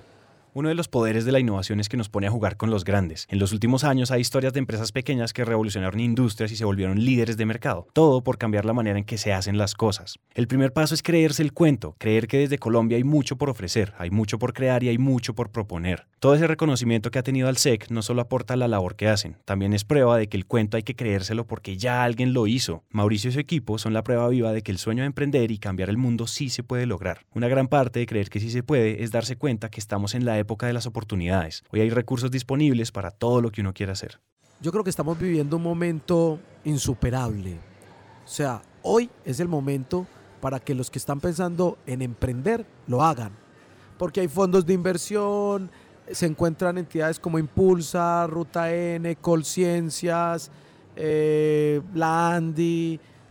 Uno 0.56 0.70
de 0.70 0.74
los 0.74 0.88
poderes 0.88 1.26
de 1.26 1.32
la 1.32 1.38
innovación 1.38 1.80
es 1.80 1.90
que 1.90 1.98
nos 1.98 2.08
pone 2.08 2.28
a 2.28 2.30
jugar 2.30 2.56
con 2.56 2.70
los 2.70 2.82
grandes. 2.82 3.26
En 3.28 3.38
los 3.38 3.52
últimos 3.52 3.84
años 3.84 4.10
hay 4.10 4.22
historias 4.22 4.54
de 4.54 4.58
empresas 4.58 4.90
pequeñas 4.90 5.34
que 5.34 5.44
revolucionaron 5.44 6.00
industrias 6.00 6.50
y 6.50 6.56
se 6.56 6.64
volvieron 6.64 6.98
líderes 6.98 7.36
de 7.36 7.44
mercado. 7.44 7.88
Todo 7.92 8.24
por 8.24 8.38
cambiar 8.38 8.64
la 8.64 8.72
manera 8.72 8.98
en 8.98 9.04
que 9.04 9.18
se 9.18 9.34
hacen 9.34 9.58
las 9.58 9.74
cosas. 9.74 10.18
El 10.32 10.48
primer 10.48 10.72
paso 10.72 10.94
es 10.94 11.02
creerse 11.02 11.42
el 11.42 11.52
cuento, 11.52 11.94
creer 11.98 12.26
que 12.26 12.38
desde 12.38 12.56
Colombia 12.56 12.96
hay 12.96 13.04
mucho 13.04 13.36
por 13.36 13.50
ofrecer, 13.50 13.92
hay 13.98 14.08
mucho 14.08 14.38
por 14.38 14.54
crear 14.54 14.82
y 14.82 14.88
hay 14.88 14.96
mucho 14.96 15.34
por 15.34 15.50
proponer. 15.50 16.06
Todo 16.20 16.34
ese 16.34 16.46
reconocimiento 16.46 17.10
que 17.10 17.18
ha 17.18 17.22
tenido 17.22 17.48
al 17.48 17.58
SEC 17.58 17.90
no 17.90 18.00
solo 18.00 18.22
aporta 18.22 18.56
la 18.56 18.66
labor 18.66 18.96
que 18.96 19.08
hacen, 19.08 19.36
también 19.44 19.74
es 19.74 19.84
prueba 19.84 20.16
de 20.16 20.30
que 20.30 20.38
el 20.38 20.46
cuento 20.46 20.78
hay 20.78 20.84
que 20.84 20.96
creérselo 20.96 21.46
porque 21.46 21.76
ya 21.76 22.02
alguien 22.02 22.32
lo 22.32 22.46
hizo. 22.46 22.82
Mauricio 22.88 23.28
y 23.28 23.34
su 23.34 23.40
equipo 23.40 23.76
son 23.76 23.92
la 23.92 24.02
prueba 24.02 24.26
viva 24.30 24.54
de 24.54 24.62
que 24.62 24.72
el 24.72 24.78
sueño 24.78 25.02
de 25.02 25.08
emprender 25.08 25.50
y 25.50 25.58
cambiar 25.58 25.90
el 25.90 25.98
mundo 25.98 26.26
sí 26.26 26.48
se 26.48 26.62
puede 26.62 26.86
lograr. 26.86 27.26
Una 27.34 27.48
gran 27.48 27.68
parte 27.68 28.00
de 28.00 28.06
creer 28.06 28.30
que 28.30 28.40
sí 28.40 28.50
se 28.50 28.62
puede 28.62 29.02
es 29.02 29.10
darse 29.10 29.36
cuenta 29.36 29.68
que 29.68 29.80
estamos 29.80 30.14
en 30.14 30.24
la 30.24 30.38
época 30.38 30.45
de 30.46 30.72
las 30.72 30.86
oportunidades. 30.86 31.64
Hoy 31.70 31.80
hay 31.80 31.90
recursos 31.90 32.30
disponibles 32.30 32.92
para 32.92 33.10
todo 33.10 33.40
lo 33.40 33.50
que 33.50 33.60
uno 33.60 33.74
quiera 33.74 33.92
hacer. 33.92 34.20
Yo 34.60 34.72
creo 34.72 34.84
que 34.84 34.90
estamos 34.90 35.18
viviendo 35.18 35.56
un 35.56 35.62
momento 35.62 36.38
insuperable. 36.64 37.54
O 38.24 38.28
sea, 38.28 38.62
hoy 38.82 39.10
es 39.24 39.40
el 39.40 39.48
momento 39.48 40.06
para 40.40 40.60
que 40.60 40.74
los 40.74 40.90
que 40.90 40.98
están 40.98 41.20
pensando 41.20 41.76
en 41.86 42.02
emprender 42.02 42.64
lo 42.86 43.02
hagan. 43.02 43.32
Porque 43.98 44.20
hay 44.20 44.28
fondos 44.28 44.64
de 44.64 44.74
inversión, 44.74 45.70
se 46.10 46.26
encuentran 46.26 46.78
entidades 46.78 47.18
como 47.18 47.38
Impulsa, 47.38 48.26
Ruta 48.26 48.72
N, 48.72 49.16
Colciencias, 49.16 50.50
eh, 50.94 51.82
la 51.94 52.42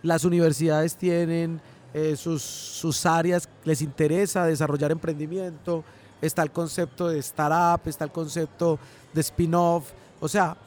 las 0.03 0.23
universidades 0.23 0.95
tienen 0.95 1.61
eh, 1.93 2.15
sus, 2.15 2.41
sus 2.43 3.05
áreas, 3.05 3.49
les 3.63 3.81
interesa 3.81 4.45
desarrollar 4.45 4.91
emprendimiento, 4.91 5.83
está 6.21 6.43
el 6.43 6.51
concepto 6.51 7.07
de 7.09 7.19
startup, 7.19 7.87
está 7.87 8.05
el 8.05 8.11
concepto 8.11 8.79
de 9.13 9.21
spin-off, 9.21 9.91
o 10.19 10.27
sea, 10.27 10.57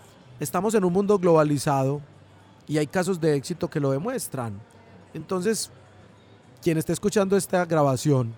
estamos 0.40 0.74
en 0.74 0.84
un 0.84 0.92
mundo 0.92 1.18
globalizado 1.18 2.00
y 2.66 2.78
hay 2.78 2.86
casos 2.86 3.20
de 3.20 3.34
éxito 3.34 3.68
que 3.68 3.80
lo 3.80 3.90
demuestran. 3.90 4.60
Entonces, 5.14 5.70
quien 6.62 6.78
esté 6.78 6.92
escuchando 6.92 7.36
esta 7.36 7.64
grabación 7.64 8.34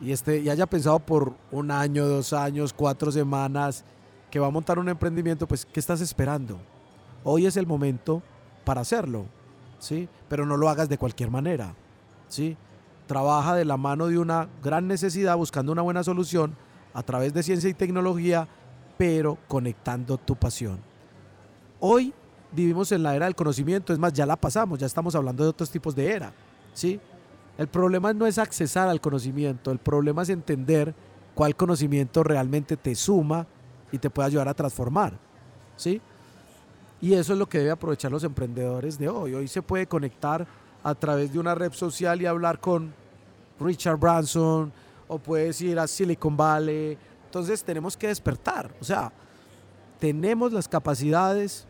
y, 0.00 0.12
este, 0.12 0.40
y 0.40 0.48
haya 0.48 0.66
pensado 0.66 0.98
por 0.98 1.32
un 1.50 1.70
año, 1.70 2.06
dos 2.06 2.32
años, 2.32 2.72
cuatro 2.72 3.10
semanas 3.10 3.84
que 4.30 4.38
va 4.38 4.46
a 4.46 4.50
montar 4.50 4.78
un 4.78 4.88
emprendimiento, 4.88 5.46
pues, 5.46 5.66
¿qué 5.66 5.80
estás 5.80 6.00
esperando? 6.00 6.58
Hoy 7.24 7.46
es 7.46 7.56
el 7.56 7.66
momento 7.66 8.22
para 8.64 8.82
hacerlo, 8.82 9.26
¿sí? 9.78 10.08
Pero 10.28 10.46
no 10.46 10.56
lo 10.56 10.68
hagas 10.68 10.88
de 10.88 10.98
cualquier 10.98 11.30
manera, 11.30 11.74
¿sí? 12.28 12.56
Trabaja 13.06 13.54
de 13.54 13.64
la 13.64 13.76
mano 13.76 14.06
de 14.08 14.18
una 14.18 14.48
gran 14.62 14.88
necesidad, 14.88 15.36
buscando 15.36 15.72
una 15.72 15.82
buena 15.82 16.02
solución 16.02 16.56
a 16.92 17.02
través 17.02 17.32
de 17.34 17.42
ciencia 17.42 17.70
y 17.70 17.74
tecnología, 17.74 18.48
pero 18.98 19.38
conectando 19.48 20.16
tu 20.16 20.34
pasión. 20.34 20.80
Hoy 21.78 22.12
vivimos 22.52 22.90
en 22.92 23.02
la 23.02 23.14
era 23.14 23.26
del 23.26 23.34
conocimiento, 23.34 23.92
es 23.92 23.98
más, 23.98 24.12
ya 24.12 24.26
la 24.26 24.36
pasamos, 24.36 24.78
ya 24.78 24.86
estamos 24.86 25.14
hablando 25.14 25.44
de 25.44 25.50
otros 25.50 25.70
tipos 25.70 25.94
de 25.94 26.10
era, 26.10 26.32
¿sí? 26.72 26.98
El 27.58 27.68
problema 27.68 28.12
no 28.12 28.26
es 28.26 28.38
accesar 28.38 28.88
al 28.88 29.00
conocimiento, 29.00 29.70
el 29.70 29.78
problema 29.78 30.22
es 30.22 30.30
entender 30.30 30.94
cuál 31.34 31.54
conocimiento 31.54 32.22
realmente 32.22 32.76
te 32.76 32.94
suma 32.94 33.46
y 33.92 33.98
te 33.98 34.10
puede 34.10 34.28
ayudar 34.28 34.48
a 34.48 34.54
transformar, 34.54 35.18
¿sí? 35.76 36.00
Y 37.00 37.12
eso 37.12 37.34
es 37.34 37.38
lo 37.38 37.46
que 37.46 37.58
deben 37.58 37.74
aprovechar 37.74 38.10
los 38.10 38.24
emprendedores 38.24 38.98
de 38.98 39.08
hoy. 39.08 39.34
Hoy 39.34 39.48
se 39.48 39.60
puede 39.60 39.86
conectar 39.86 40.46
a 40.86 40.94
través 40.94 41.32
de 41.32 41.40
una 41.40 41.52
red 41.52 41.72
social 41.72 42.22
y 42.22 42.26
hablar 42.26 42.60
con 42.60 42.94
Richard 43.58 43.98
Branson 43.98 44.72
o 45.08 45.18
puedes 45.18 45.60
ir 45.60 45.80
a 45.80 45.88
Silicon 45.88 46.36
Valley. 46.36 46.96
Entonces 47.24 47.64
tenemos 47.64 47.96
que 47.96 48.06
despertar, 48.06 48.72
o 48.80 48.84
sea, 48.84 49.12
tenemos 49.98 50.52
las 50.52 50.68
capacidades, 50.68 51.66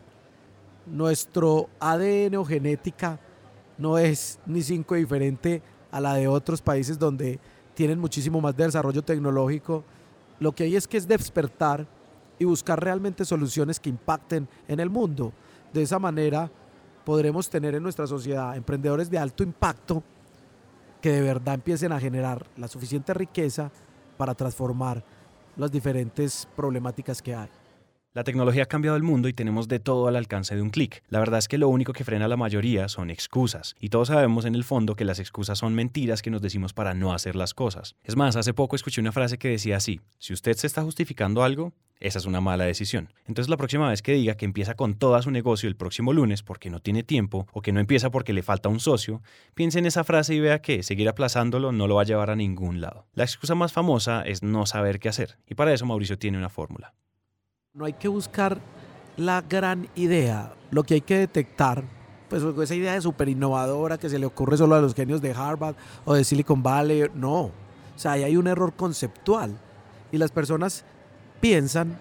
nuestro 0.85 1.67
ADN 1.79 2.35
o 2.35 2.45
genética 2.45 3.19
no 3.79 3.97
es 3.97 4.37
ni 4.45 4.61
cinco 4.61 4.93
diferente 4.93 5.63
a 5.89 5.99
la 5.99 6.13
de 6.13 6.27
otros 6.27 6.61
países 6.61 6.99
donde 6.99 7.39
tienen 7.73 7.97
muchísimo 7.97 8.39
más 8.39 8.55
de 8.55 8.65
desarrollo 8.65 9.01
tecnológico. 9.01 9.83
Lo 10.39 10.51
que 10.51 10.65
hay 10.65 10.75
es 10.75 10.87
que 10.87 10.97
es 10.97 11.07
despertar 11.07 11.87
y 12.37 12.45
buscar 12.45 12.79
realmente 12.83 13.25
soluciones 13.25 13.79
que 13.79 13.89
impacten 13.89 14.47
en 14.67 14.79
el 14.79 14.91
mundo. 14.91 15.33
De 15.73 15.81
esa 15.81 15.97
manera 15.97 16.51
podremos 17.07 17.49
tener 17.49 17.73
en 17.73 17.83
nuestra 17.83 18.05
sociedad 18.05 18.57
emprendedores 18.57 19.09
de 19.09 19.17
alto 19.17 19.41
impacto 19.41 20.03
que 21.01 21.09
de 21.09 21.21
verdad 21.21 21.53
empiecen 21.53 21.93
a 21.93 22.01
generar 22.01 22.45
la 22.57 22.67
suficiente 22.67 23.13
riqueza 23.13 23.71
para 24.17 24.35
transformar 24.35 25.01
las 25.55 25.71
diferentes 25.71 26.45
problemáticas 26.53 27.21
que 27.21 27.33
hay. 27.33 27.47
La 28.17 28.23
tecnología 28.23 28.63
ha 28.63 28.65
cambiado 28.65 28.97
el 28.97 29.03
mundo 29.03 29.27
y 29.27 29.33
tenemos 29.33 29.67
de 29.67 29.79
todo 29.79 30.07
al 30.07 30.15
alcance 30.15 30.55
de 30.55 30.63
un 30.63 30.71
clic. 30.71 31.03
La 31.07 31.19
verdad 31.19 31.37
es 31.37 31.47
que 31.47 31.59
lo 31.59 31.69
único 31.69 31.93
que 31.93 32.03
frena 32.03 32.25
a 32.25 32.27
la 32.27 32.35
mayoría 32.35 32.89
son 32.89 33.11
excusas. 33.11 33.75
Y 33.79 33.89
todos 33.89 34.07
sabemos 34.07 34.45
en 34.45 34.55
el 34.55 34.63
fondo 34.63 34.95
que 34.95 35.05
las 35.05 35.19
excusas 35.19 35.59
son 35.59 35.75
mentiras 35.75 36.23
que 36.23 36.31
nos 36.31 36.41
decimos 36.41 36.73
para 36.73 36.95
no 36.95 37.13
hacer 37.13 37.35
las 37.35 37.53
cosas. 37.53 37.95
Es 38.03 38.15
más, 38.15 38.35
hace 38.35 38.55
poco 38.55 38.75
escuché 38.75 39.01
una 39.01 39.11
frase 39.11 39.37
que 39.37 39.49
decía 39.49 39.77
así, 39.77 40.01
si 40.17 40.33
usted 40.33 40.53
se 40.53 40.65
está 40.65 40.81
justificando 40.81 41.43
algo, 41.43 41.73
esa 41.99 42.17
es 42.17 42.25
una 42.25 42.41
mala 42.41 42.63
decisión. 42.63 43.13
Entonces 43.27 43.51
la 43.51 43.57
próxima 43.57 43.87
vez 43.87 44.01
que 44.01 44.13
diga 44.13 44.35
que 44.35 44.45
empieza 44.45 44.73
con 44.73 44.95
todo 44.95 45.21
su 45.21 45.29
negocio 45.29 45.69
el 45.69 45.75
próximo 45.75 46.11
lunes 46.11 46.41
porque 46.41 46.71
no 46.71 46.79
tiene 46.79 47.03
tiempo 47.03 47.45
o 47.53 47.61
que 47.61 47.71
no 47.71 47.79
empieza 47.79 48.09
porque 48.09 48.33
le 48.33 48.41
falta 48.41 48.67
un 48.67 48.79
socio, 48.79 49.21
piense 49.53 49.77
en 49.77 49.85
esa 49.85 50.03
frase 50.03 50.33
y 50.33 50.39
vea 50.39 50.59
que 50.59 50.81
seguir 50.81 51.07
aplazándolo 51.07 51.71
no 51.71 51.85
lo 51.85 51.93
va 51.93 52.01
a 52.01 52.05
llevar 52.05 52.31
a 52.31 52.35
ningún 52.35 52.81
lado. 52.81 53.05
La 53.13 53.25
excusa 53.25 53.53
más 53.53 53.73
famosa 53.73 54.23
es 54.23 54.41
no 54.41 54.65
saber 54.65 54.99
qué 54.99 55.07
hacer. 55.07 55.37
Y 55.47 55.53
para 55.53 55.71
eso 55.71 55.85
Mauricio 55.85 56.17
tiene 56.17 56.39
una 56.39 56.49
fórmula. 56.49 56.95
No 57.77 57.85
hay 57.85 57.93
que 57.93 58.07
buscar 58.07 58.59
la 59.17 59.43
gran 59.43 59.87
idea, 59.93 60.51
lo 60.71 60.81
que 60.81 60.95
hay 60.95 61.01
que 61.01 61.19
detectar, 61.19 61.83
pues 62.27 62.41
esa 62.41 62.73
idea 62.73 62.93
de 62.93 63.01
súper 63.01 63.29
innovadora 63.29 63.99
que 63.99 64.09
se 64.09 64.17
le 64.17 64.25
ocurre 64.25 64.57
solo 64.57 64.73
a 64.73 64.81
los 64.81 64.95
genios 64.95 65.21
de 65.21 65.31
Harvard 65.31 65.75
o 66.03 66.15
de 66.15 66.23
Silicon 66.23 66.63
Valley, 66.63 67.03
no. 67.13 67.41
O 67.41 67.51
sea, 67.95 68.13
ahí 68.13 68.23
hay 68.23 68.35
un 68.35 68.47
error 68.47 68.73
conceptual 68.73 69.55
y 70.11 70.17
las 70.17 70.31
personas 70.31 70.85
piensan 71.39 71.99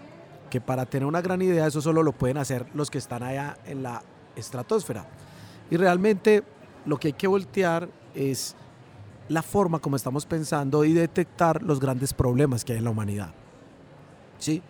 que 0.49 0.63
para 0.63 0.87
tener 0.87 1.07
una 1.07 1.21
gran 1.21 1.43
idea 1.43 1.67
eso 1.67 1.83
solo 1.83 2.03
lo 2.03 2.13
pueden 2.13 2.39
hacer 2.39 2.65
los 2.73 2.91
que 2.91 2.97
están 2.97 3.23
allá 3.23 3.59
en 3.67 3.83
la 3.83 4.03
estratosfera. 4.35 5.07
Y 5.71 5.77
realmente 5.77 6.43
lo 6.87 6.97
que 6.97 7.09
hay 7.09 7.13
que 7.13 7.27
voltear 7.27 7.87
es 8.15 8.57
la 9.29 9.43
forma 9.43 9.79
como 9.79 9.97
estamos 9.97 10.25
pensando 10.25 10.87
y 10.87 10.95
detectar 10.95 11.63
los 11.63 11.81
grandes 11.81 12.15
problemas 12.15 12.65
que 12.65 12.73
hay 12.73 12.79
en 12.79 12.85
la 12.85 12.91
humanidad. 12.91 13.35
¿Sí? 14.39 14.63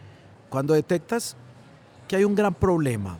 Cuando 0.49 0.75
detectas 0.75 1.37
que 2.07 2.17
hay 2.17 2.25
un 2.25 2.35
gran 2.35 2.55
problema 2.55 3.19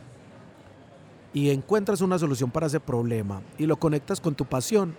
y 1.33 1.49
encuentras 1.49 2.01
una 2.01 2.17
solución 2.17 2.51
para 2.51 2.67
ese 2.67 2.79
problema 2.79 3.41
y 3.57 3.65
lo 3.65 3.77
conectas 3.77 4.21
con 4.21 4.35
tu 4.35 4.45
pasión, 4.45 4.95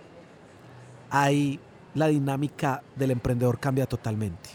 ahí 1.09 1.59
la 1.95 2.07
dinámica 2.07 2.83
del 2.95 3.11
emprendedor 3.11 3.59
cambia 3.59 3.87
totalmente. 3.87 4.49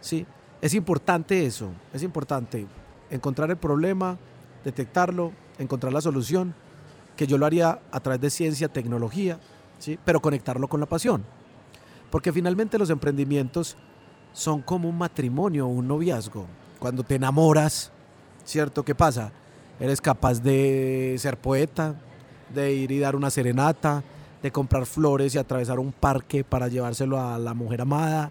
¿Sí? 0.00 0.26
Es 0.60 0.74
importante 0.74 1.46
eso, 1.46 1.70
es 1.92 2.02
importante 2.02 2.66
encontrar 3.10 3.50
el 3.50 3.56
problema, 3.56 4.18
detectarlo, 4.64 5.32
encontrar 5.58 5.92
la 5.92 6.00
solución, 6.00 6.54
que 7.16 7.26
yo 7.26 7.38
lo 7.38 7.46
haría 7.46 7.80
a 7.92 8.00
través 8.00 8.20
de 8.20 8.30
ciencia, 8.30 8.68
tecnología, 8.68 9.38
¿sí? 9.78 9.98
pero 10.04 10.20
conectarlo 10.20 10.68
con 10.68 10.80
la 10.80 10.86
pasión. 10.86 11.24
Porque 12.10 12.32
finalmente 12.32 12.78
los 12.78 12.90
emprendimientos 12.90 13.76
son 14.32 14.60
como 14.60 14.88
un 14.88 14.98
matrimonio, 14.98 15.66
un 15.66 15.86
noviazgo 15.88 16.46
cuando 16.78 17.02
te 17.02 17.16
enamoras, 17.16 17.90
¿cierto? 18.44 18.84
¿Qué 18.84 18.94
pasa? 18.94 19.32
Eres 19.80 20.00
capaz 20.00 20.42
de 20.42 21.16
ser 21.18 21.36
poeta, 21.36 21.94
de 22.54 22.72
ir 22.72 22.92
y 22.92 22.98
dar 22.98 23.16
una 23.16 23.30
serenata, 23.30 24.02
de 24.42 24.50
comprar 24.50 24.86
flores 24.86 25.34
y 25.34 25.38
atravesar 25.38 25.78
un 25.78 25.92
parque 25.92 26.44
para 26.44 26.68
llevárselo 26.68 27.20
a 27.20 27.38
la 27.38 27.54
mujer 27.54 27.80
amada, 27.82 28.30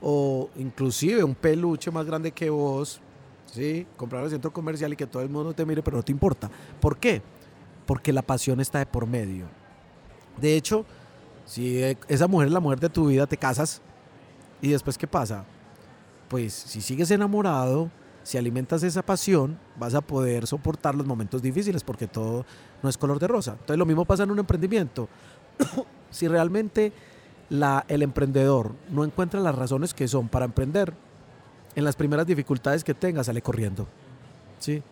o 0.00 0.50
inclusive 0.56 1.22
un 1.22 1.34
peluche 1.34 1.90
más 1.90 2.04
grande 2.06 2.32
que 2.32 2.50
vos, 2.50 3.00
¿sí? 3.46 3.86
Comprar 3.96 4.24
al 4.24 4.30
centro 4.30 4.52
comercial 4.52 4.92
y 4.92 4.96
que 4.96 5.06
todo 5.06 5.22
el 5.22 5.28
mundo 5.28 5.52
te 5.52 5.64
mire, 5.64 5.82
pero 5.82 5.98
no 5.98 6.02
te 6.02 6.12
importa. 6.12 6.50
¿Por 6.80 6.96
qué? 6.96 7.22
Porque 7.86 8.12
la 8.12 8.22
pasión 8.22 8.60
está 8.60 8.80
de 8.80 8.86
por 8.86 9.06
medio. 9.06 9.46
De 10.40 10.56
hecho, 10.56 10.84
si 11.46 11.82
esa 12.08 12.26
mujer 12.26 12.48
es 12.48 12.52
la 12.52 12.60
mujer 12.60 12.80
de 12.80 12.88
tu 12.88 13.06
vida, 13.06 13.26
te 13.26 13.36
casas 13.36 13.80
y 14.60 14.70
después 14.70 14.98
¿qué 14.98 15.06
pasa? 15.06 15.44
Pues 16.32 16.54
si 16.54 16.80
sigues 16.80 17.10
enamorado, 17.10 17.90
si 18.22 18.38
alimentas 18.38 18.82
esa 18.82 19.02
pasión, 19.02 19.58
vas 19.78 19.94
a 19.94 20.00
poder 20.00 20.46
soportar 20.46 20.94
los 20.94 21.06
momentos 21.06 21.42
difíciles 21.42 21.84
porque 21.84 22.06
todo 22.06 22.46
no 22.82 22.88
es 22.88 22.96
color 22.96 23.18
de 23.18 23.28
rosa. 23.28 23.50
Entonces 23.52 23.76
lo 23.76 23.84
mismo 23.84 24.06
pasa 24.06 24.22
en 24.22 24.30
un 24.30 24.38
emprendimiento. 24.38 25.10
si 26.10 26.28
realmente 26.28 26.90
el 27.86 28.02
emprendedor 28.02 28.72
no 28.90 29.04
encuentra 29.04 29.40
las 29.40 29.54
razones 29.54 29.92
que 29.92 30.08
son 30.08 30.26
para 30.28 30.46
emprender, 30.46 30.94
en 31.74 31.84
las 31.84 31.96
primeras 31.96 32.26
dificultades 32.26 32.82
que 32.82 32.94
tenga 32.94 33.22
sale 33.22 33.42
corriendo. 33.42 33.86
¿sí? 34.58 34.82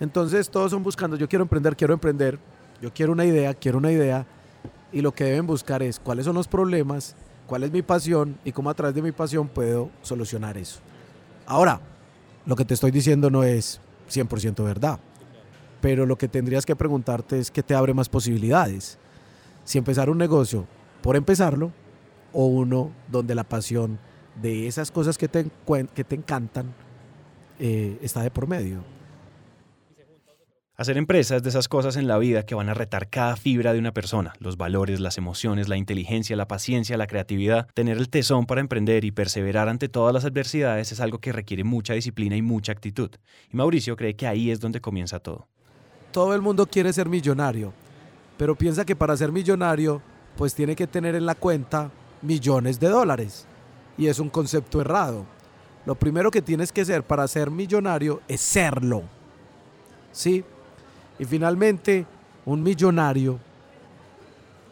Entonces 0.00 0.50
todos 0.50 0.70
son 0.70 0.82
buscando, 0.82 1.16
yo 1.16 1.30
quiero 1.30 1.44
emprender, 1.44 1.76
quiero 1.76 1.94
emprender, 1.94 2.38
yo 2.82 2.92
quiero 2.92 3.12
una 3.12 3.24
idea, 3.24 3.54
quiero 3.54 3.78
una 3.78 3.90
idea, 3.90 4.26
y 4.92 5.00
lo 5.00 5.12
que 5.12 5.24
deben 5.24 5.46
buscar 5.46 5.82
es 5.82 5.98
cuáles 5.98 6.26
son 6.26 6.34
los 6.34 6.46
problemas, 6.46 7.16
cuál 7.46 7.62
es 7.62 7.72
mi 7.72 7.80
pasión 7.80 8.38
y 8.44 8.52
cómo 8.52 8.68
a 8.68 8.74
través 8.74 8.94
de 8.94 9.00
mi 9.00 9.12
pasión 9.12 9.48
puedo 9.48 9.88
solucionar 10.02 10.58
eso. 10.58 10.80
Ahora, 11.50 11.80
lo 12.46 12.54
que 12.54 12.64
te 12.64 12.74
estoy 12.74 12.92
diciendo 12.92 13.28
no 13.28 13.42
es 13.42 13.80
100% 14.08 14.62
verdad, 14.62 15.00
pero 15.80 16.06
lo 16.06 16.16
que 16.16 16.28
tendrías 16.28 16.64
que 16.64 16.76
preguntarte 16.76 17.40
es 17.40 17.50
qué 17.50 17.64
te 17.64 17.74
abre 17.74 17.92
más 17.92 18.08
posibilidades. 18.08 18.98
Si 19.64 19.76
empezar 19.76 20.10
un 20.10 20.18
negocio 20.18 20.68
por 21.02 21.16
empezarlo 21.16 21.72
o 22.32 22.46
uno 22.46 22.92
donde 23.08 23.34
la 23.34 23.42
pasión 23.42 23.98
de 24.40 24.68
esas 24.68 24.92
cosas 24.92 25.18
que 25.18 25.26
te, 25.26 25.50
que 25.92 26.04
te 26.04 26.14
encantan 26.14 26.72
eh, 27.58 27.98
está 28.00 28.22
de 28.22 28.30
por 28.30 28.46
medio. 28.46 28.84
Hacer 30.80 30.96
empresas 30.96 31.42
de 31.42 31.50
esas 31.50 31.68
cosas 31.68 31.96
en 31.96 32.08
la 32.08 32.16
vida 32.16 32.46
que 32.46 32.54
van 32.54 32.70
a 32.70 32.72
retar 32.72 33.10
cada 33.10 33.36
fibra 33.36 33.74
de 33.74 33.78
una 33.78 33.92
persona, 33.92 34.32
los 34.38 34.56
valores, 34.56 34.98
las 34.98 35.18
emociones, 35.18 35.68
la 35.68 35.76
inteligencia, 35.76 36.36
la 36.36 36.48
paciencia, 36.48 36.96
la 36.96 37.06
creatividad, 37.06 37.68
tener 37.74 37.98
el 37.98 38.08
tesón 38.08 38.46
para 38.46 38.62
emprender 38.62 39.04
y 39.04 39.10
perseverar 39.10 39.68
ante 39.68 39.90
todas 39.90 40.14
las 40.14 40.24
adversidades 40.24 40.90
es 40.90 41.00
algo 41.00 41.18
que 41.18 41.32
requiere 41.32 41.64
mucha 41.64 41.92
disciplina 41.92 42.34
y 42.34 42.40
mucha 42.40 42.72
actitud. 42.72 43.10
Y 43.52 43.58
Mauricio 43.58 43.94
cree 43.94 44.16
que 44.16 44.26
ahí 44.26 44.50
es 44.50 44.58
donde 44.58 44.80
comienza 44.80 45.18
todo. 45.18 45.48
Todo 46.12 46.34
el 46.34 46.40
mundo 46.40 46.64
quiere 46.64 46.94
ser 46.94 47.10
millonario, 47.10 47.74
pero 48.38 48.54
piensa 48.54 48.86
que 48.86 48.96
para 48.96 49.18
ser 49.18 49.32
millonario 49.32 50.00
pues 50.34 50.54
tiene 50.54 50.74
que 50.74 50.86
tener 50.86 51.14
en 51.14 51.26
la 51.26 51.34
cuenta 51.34 51.90
millones 52.22 52.80
de 52.80 52.88
dólares. 52.88 53.46
Y 53.98 54.06
es 54.06 54.18
un 54.18 54.30
concepto 54.30 54.80
errado. 54.80 55.26
Lo 55.84 55.94
primero 55.94 56.30
que 56.30 56.40
tienes 56.40 56.72
que 56.72 56.80
hacer 56.80 57.02
para 57.02 57.28
ser 57.28 57.50
millonario 57.50 58.22
es 58.28 58.40
serlo. 58.40 59.02
¿Sí? 60.10 60.42
Y 61.20 61.26
finalmente, 61.26 62.06
un 62.46 62.62
millonario, 62.62 63.38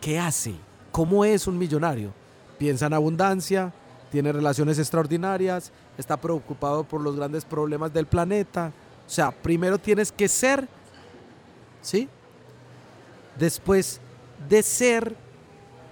¿qué 0.01 0.19
hace? 0.19 0.55
¿Cómo 0.91 1.23
es 1.23 1.47
un 1.47 1.59
millonario? 1.59 2.11
Piensa 2.57 2.87
en 2.87 2.95
abundancia, 2.95 3.71
tiene 4.11 4.33
relaciones 4.33 4.79
extraordinarias, 4.79 5.71
está 5.99 6.17
preocupado 6.17 6.85
por 6.85 7.03
los 7.03 7.17
grandes 7.17 7.45
problemas 7.45 7.93
del 7.93 8.07
planeta. 8.07 8.73
O 9.07 9.11
sea, 9.11 9.31
primero 9.31 9.77
tienes 9.77 10.11
que 10.11 10.27
ser, 10.27 10.67
¿sí? 11.83 12.09
Después 13.39 14.01
de 14.49 14.63
ser 14.63 15.15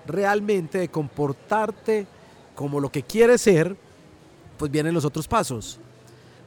realmente, 0.07 0.79
de 0.79 0.89
comportarte 0.89 2.07
como 2.55 2.81
lo 2.81 2.91
que 2.91 3.03
quieres 3.03 3.43
ser, 3.43 3.77
pues 4.57 4.71
vienen 4.71 4.95
los 4.95 5.05
otros 5.05 5.29
pasos. 5.29 5.79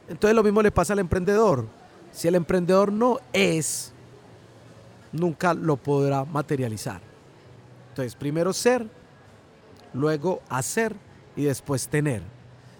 Entonces 0.08 0.34
lo 0.34 0.42
mismo 0.42 0.62
le 0.62 0.72
pasa 0.72 0.94
al 0.94 0.98
emprendedor. 0.98 1.68
Si 2.10 2.26
el 2.26 2.34
emprendedor 2.34 2.90
no 2.92 3.20
es, 3.32 3.92
nunca 5.12 5.54
lo 5.54 5.76
podrá 5.76 6.24
materializar. 6.24 7.00
Entonces, 7.90 8.14
primero 8.14 8.52
ser, 8.52 8.86
luego 9.92 10.40
hacer 10.48 10.94
y 11.36 11.44
después 11.44 11.88
tener. 11.88 12.22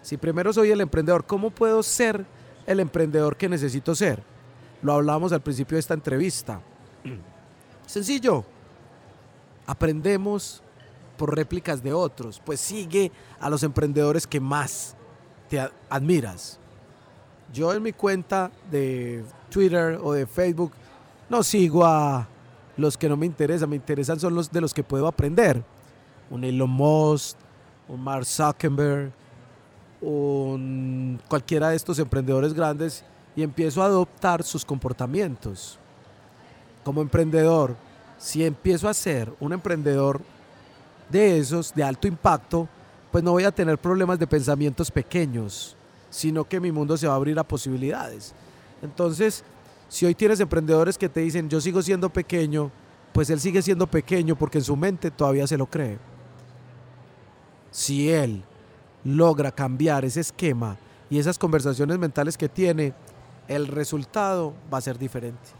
Si 0.02 0.16
primero 0.16 0.52
soy 0.52 0.70
el 0.70 0.80
emprendedor, 0.80 1.26
¿cómo 1.26 1.50
puedo 1.50 1.82
ser 1.82 2.24
el 2.66 2.80
emprendedor 2.80 3.36
que 3.36 3.48
necesito 3.48 3.94
ser? 3.94 4.22
Lo 4.82 4.94
hablamos 4.94 5.32
al 5.32 5.42
principio 5.42 5.76
de 5.76 5.80
esta 5.80 5.94
entrevista. 5.94 6.60
Sencillo. 7.86 8.44
Aprendemos 9.66 10.62
por 11.16 11.34
réplicas 11.34 11.82
de 11.82 11.92
otros. 11.92 12.40
Pues 12.44 12.60
sigue 12.60 13.12
a 13.38 13.50
los 13.50 13.62
emprendedores 13.62 14.26
que 14.26 14.40
más 14.40 14.96
te 15.48 15.60
admiras. 15.88 16.58
Yo 17.52 17.72
en 17.74 17.82
mi 17.82 17.92
cuenta 17.92 18.50
de 18.70 19.24
Twitter 19.50 19.98
o 20.02 20.12
de 20.12 20.26
Facebook 20.26 20.72
no 21.30 21.42
sigo 21.44 21.86
a 21.86 22.28
los 22.76 22.98
que 22.98 23.08
no 23.08 23.16
me 23.16 23.24
interesan, 23.24 23.70
me 23.70 23.76
interesan 23.76 24.18
son 24.18 24.34
los 24.34 24.50
de 24.50 24.60
los 24.60 24.74
que 24.74 24.82
puedo 24.82 25.06
aprender. 25.06 25.64
Un 26.28 26.44
Elon 26.44 26.70
Musk, 26.70 27.36
un 27.88 28.02
Mark 28.02 28.26
Zuckerberg, 28.26 29.12
un, 30.00 31.20
cualquiera 31.28 31.70
de 31.70 31.76
estos 31.76 31.98
emprendedores 31.98 32.52
grandes 32.52 33.04
y 33.36 33.42
empiezo 33.42 33.82
a 33.82 33.86
adoptar 33.86 34.42
sus 34.42 34.64
comportamientos. 34.64 35.78
Como 36.84 37.00
emprendedor, 37.00 37.76
si 38.18 38.44
empiezo 38.44 38.88
a 38.88 38.94
ser 38.94 39.32
un 39.40 39.52
emprendedor 39.52 40.20
de 41.08 41.38
esos, 41.38 41.74
de 41.74 41.84
alto 41.84 42.08
impacto, 42.08 42.68
pues 43.12 43.22
no 43.22 43.32
voy 43.32 43.44
a 43.44 43.52
tener 43.52 43.78
problemas 43.78 44.18
de 44.18 44.26
pensamientos 44.26 44.90
pequeños, 44.90 45.76
sino 46.10 46.44
que 46.44 46.60
mi 46.60 46.72
mundo 46.72 46.96
se 46.96 47.06
va 47.06 47.14
a 47.14 47.16
abrir 47.16 47.38
a 47.38 47.44
posibilidades. 47.44 48.34
Entonces, 48.82 49.44
si 49.91 50.07
hoy 50.07 50.14
tienes 50.14 50.38
emprendedores 50.38 50.97
que 50.97 51.09
te 51.09 51.18
dicen, 51.18 51.51
yo 51.51 51.61
sigo 51.61 51.82
siendo 51.82 52.11
pequeño, 52.11 52.70
pues 53.12 53.28
él 53.28 53.41
sigue 53.41 53.61
siendo 53.61 53.88
pequeño 53.88 54.36
porque 54.36 54.59
en 54.59 54.64
su 54.64 54.76
mente 54.76 55.11
todavía 55.11 55.49
se 55.49 55.59
lo 55.59 55.66
cree. 55.66 55.99
Si 57.72 58.09
él 58.09 58.45
logra 59.03 59.51
cambiar 59.51 60.05
ese 60.05 60.20
esquema 60.20 60.78
y 61.11 61.18
esas 61.18 61.38
conversaciones 61.38 61.99
mentales 61.99 62.38
que 62.38 62.49
tiene, 62.49 62.95
el 63.49 63.66
resultado 63.66 64.55
va 64.72 64.78
a 64.78 64.80
ser 64.80 64.97
diferente. 64.97 65.59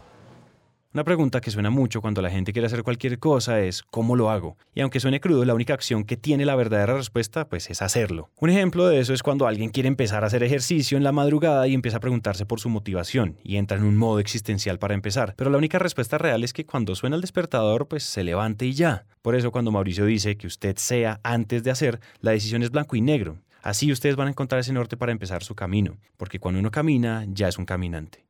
Una 0.93 1.05
pregunta 1.05 1.39
que 1.39 1.51
suena 1.51 1.69
mucho 1.69 2.01
cuando 2.01 2.21
la 2.21 2.29
gente 2.29 2.51
quiere 2.51 2.65
hacer 2.65 2.83
cualquier 2.83 3.17
cosa 3.17 3.61
es 3.61 3.81
¿cómo 3.81 4.17
lo 4.17 4.29
hago? 4.29 4.57
Y 4.75 4.81
aunque 4.81 4.99
suene 4.99 5.21
crudo, 5.21 5.45
la 5.45 5.53
única 5.53 5.73
acción 5.73 6.03
que 6.03 6.17
tiene 6.17 6.43
la 6.43 6.57
verdadera 6.57 6.97
respuesta 6.97 7.47
pues 7.47 7.69
es 7.69 7.81
hacerlo. 7.81 8.29
Un 8.41 8.49
ejemplo 8.49 8.85
de 8.85 8.99
eso 8.99 9.13
es 9.13 9.23
cuando 9.23 9.47
alguien 9.47 9.69
quiere 9.69 9.87
empezar 9.87 10.25
a 10.25 10.27
hacer 10.27 10.43
ejercicio 10.43 10.97
en 10.97 11.05
la 11.05 11.13
madrugada 11.13 11.65
y 11.65 11.75
empieza 11.75 11.95
a 11.95 12.01
preguntarse 12.01 12.45
por 12.45 12.59
su 12.59 12.67
motivación 12.67 13.37
y 13.41 13.55
entra 13.55 13.77
en 13.77 13.85
un 13.85 13.95
modo 13.95 14.19
existencial 14.19 14.79
para 14.79 14.93
empezar. 14.93 15.33
Pero 15.37 15.49
la 15.49 15.57
única 15.57 15.79
respuesta 15.79 16.17
real 16.17 16.43
es 16.43 16.51
que 16.51 16.65
cuando 16.65 16.93
suena 16.93 17.15
el 17.15 17.21
despertador 17.21 17.87
pues 17.87 18.03
se 18.03 18.25
levante 18.25 18.65
y 18.65 18.73
ya. 18.73 19.05
Por 19.21 19.35
eso 19.35 19.53
cuando 19.53 19.71
Mauricio 19.71 20.05
dice 20.05 20.35
que 20.35 20.47
usted 20.47 20.75
sea 20.75 21.21
antes 21.23 21.63
de 21.63 21.71
hacer, 21.71 22.01
la 22.19 22.31
decisión 22.31 22.63
es 22.63 22.69
blanco 22.69 22.97
y 22.97 23.01
negro. 23.01 23.37
Así 23.63 23.93
ustedes 23.93 24.17
van 24.17 24.27
a 24.27 24.31
encontrar 24.31 24.59
ese 24.59 24.73
norte 24.73 24.97
para 24.97 25.13
empezar 25.13 25.41
su 25.41 25.55
camino, 25.55 25.99
porque 26.17 26.39
cuando 26.39 26.59
uno 26.59 26.69
camina 26.69 27.25
ya 27.29 27.47
es 27.47 27.57
un 27.57 27.65
caminante. 27.65 28.25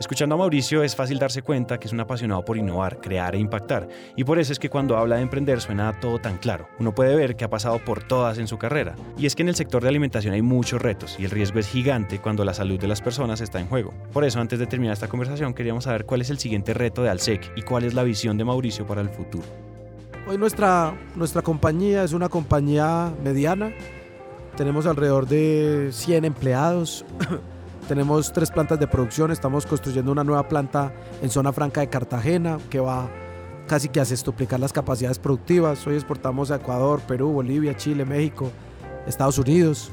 Escuchando 0.00 0.34
a 0.34 0.38
Mauricio 0.38 0.82
es 0.82 0.96
fácil 0.96 1.20
darse 1.20 1.42
cuenta 1.42 1.78
que 1.78 1.86
es 1.86 1.92
un 1.92 2.00
apasionado 2.00 2.44
por 2.44 2.56
innovar, 2.56 3.00
crear 3.00 3.36
e 3.36 3.38
impactar, 3.38 3.88
y 4.16 4.24
por 4.24 4.40
eso 4.40 4.52
es 4.52 4.58
que 4.58 4.68
cuando 4.68 4.96
habla 4.96 5.16
de 5.16 5.22
emprender 5.22 5.60
suena 5.60 6.00
todo 6.00 6.18
tan 6.18 6.36
claro. 6.38 6.68
Uno 6.80 6.92
puede 6.92 7.14
ver 7.14 7.36
que 7.36 7.44
ha 7.44 7.50
pasado 7.50 7.78
por 7.78 8.02
todas 8.02 8.38
en 8.38 8.48
su 8.48 8.58
carrera, 8.58 8.96
y 9.16 9.26
es 9.26 9.36
que 9.36 9.42
en 9.42 9.48
el 9.48 9.54
sector 9.54 9.82
de 9.82 9.88
alimentación 9.88 10.34
hay 10.34 10.42
muchos 10.42 10.82
retos 10.82 11.16
y 11.20 11.24
el 11.24 11.30
riesgo 11.30 11.60
es 11.60 11.68
gigante 11.68 12.18
cuando 12.18 12.44
la 12.44 12.54
salud 12.54 12.78
de 12.78 12.88
las 12.88 13.00
personas 13.00 13.40
está 13.40 13.60
en 13.60 13.68
juego. 13.68 13.94
Por 14.12 14.24
eso, 14.24 14.40
antes 14.40 14.58
de 14.58 14.66
terminar 14.66 14.94
esta 14.94 15.06
conversación, 15.06 15.54
queríamos 15.54 15.84
saber 15.84 16.06
cuál 16.06 16.22
es 16.22 16.30
el 16.30 16.38
siguiente 16.38 16.74
reto 16.74 17.04
de 17.04 17.10
Alsec 17.10 17.52
y 17.54 17.62
cuál 17.62 17.84
es 17.84 17.94
la 17.94 18.02
visión 18.02 18.36
de 18.36 18.44
Mauricio 18.44 18.86
para 18.86 19.00
el 19.00 19.10
futuro. 19.10 19.46
Hoy 20.26 20.38
nuestra, 20.38 20.92
nuestra 21.14 21.42
compañía 21.42 22.02
es 22.02 22.12
una 22.12 22.28
compañía 22.28 23.12
mediana, 23.22 23.72
tenemos 24.56 24.86
alrededor 24.86 25.28
de 25.28 25.90
100 25.92 26.24
empleados. 26.24 27.04
Tenemos 27.88 28.32
tres 28.32 28.50
plantas 28.50 28.80
de 28.80 28.86
producción, 28.86 29.30
estamos 29.30 29.66
construyendo 29.66 30.10
una 30.10 30.24
nueva 30.24 30.48
planta 30.48 30.94
en 31.20 31.28
zona 31.28 31.52
franca 31.52 31.82
de 31.82 31.88
Cartagena 31.88 32.58
que 32.70 32.80
va 32.80 33.10
casi 33.66 33.90
que 33.90 34.00
a 34.00 34.06
sextuplicar 34.06 34.58
las 34.58 34.72
capacidades 34.72 35.18
productivas. 35.18 35.86
Hoy 35.86 35.94
exportamos 35.96 36.50
a 36.50 36.56
Ecuador, 36.56 37.00
Perú, 37.06 37.32
Bolivia, 37.32 37.76
Chile, 37.76 38.06
México, 38.06 38.50
Estados 39.06 39.36
Unidos. 39.36 39.90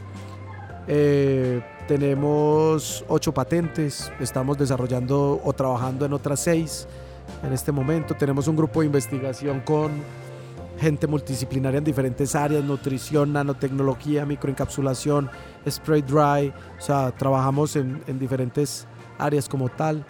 Eh, 0.88 1.62
tenemos 1.86 3.04
ocho 3.10 3.34
patentes, 3.34 4.10
estamos 4.22 4.58
desarrollando 4.58 5.42
o 5.44 5.52
trabajando 5.52 6.06
en 6.06 6.14
otras 6.14 6.39
seis 6.39 6.88
en 7.44 7.52
este 7.52 7.74
momento. 7.74 8.16
Tenemos 8.16 8.48
un 8.48 8.56
grupo 8.56 8.80
de 8.80 8.86
investigación 8.86 9.60
con 9.60 9.92
gente 10.82 11.06
multidisciplinaria 11.06 11.78
en 11.78 11.84
diferentes 11.84 12.36
áreas, 12.36 12.64
nutrición, 12.64 13.34
nanotecnología, 13.34 14.26
microencapsulación, 14.26 15.30
spray 15.70 16.02
dry, 16.02 16.52
o 16.78 16.82
sea, 16.82 17.12
trabajamos 17.12 17.76
en, 17.76 18.02
diferentes 18.20 18.88
áreas 19.20 19.48
como 19.48 19.70
tal. 19.70 20.04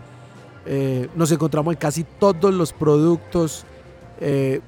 Eh, 0.66 1.10
nos 1.16 1.32
encontramos 1.32 1.74
en 1.74 1.80
casi 1.80 2.06
todos 2.06 2.54
los 2.54 2.72
productos 2.72 3.66
eh, 4.22 4.62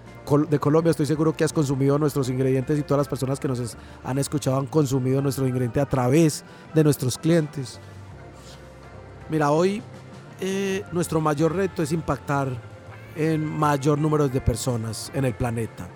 de 0.50 0.60
Colombia. 0.60 0.92
Estoy 0.92 1.06
seguro 1.06 1.36
que 1.36 1.46
has 1.46 1.54
consumido 1.54 1.98
nuestros 1.98 2.30
ingredientes 2.30 2.78
y 2.78 2.84
todas 2.84 3.00
las 3.00 3.08
personas 3.08 3.40
que 3.40 3.48
nos 3.48 3.78
han 4.04 4.18
escuchado 4.18 4.58
han 4.58 4.68
consumido 4.68 5.22
nuestros 5.22 5.48
ingredientes 5.48 5.82
a 5.82 5.88
través 5.88 6.44
de 6.74 6.84
nuestros 6.84 7.18
clientes. 7.18 7.80
Mira, 9.30 9.52
hoy 9.52 9.82
eh, 10.42 10.84
nuestro 10.92 11.22
mayor 11.22 11.56
reto 11.56 11.82
es 11.82 11.94
impactar 11.94 12.73
en 13.16 13.46
mayor 13.46 13.98
número 13.98 14.28
de 14.28 14.42
personas 14.42 15.12
en 15.14 15.26
el 15.26 15.34
planeta. 15.34 15.88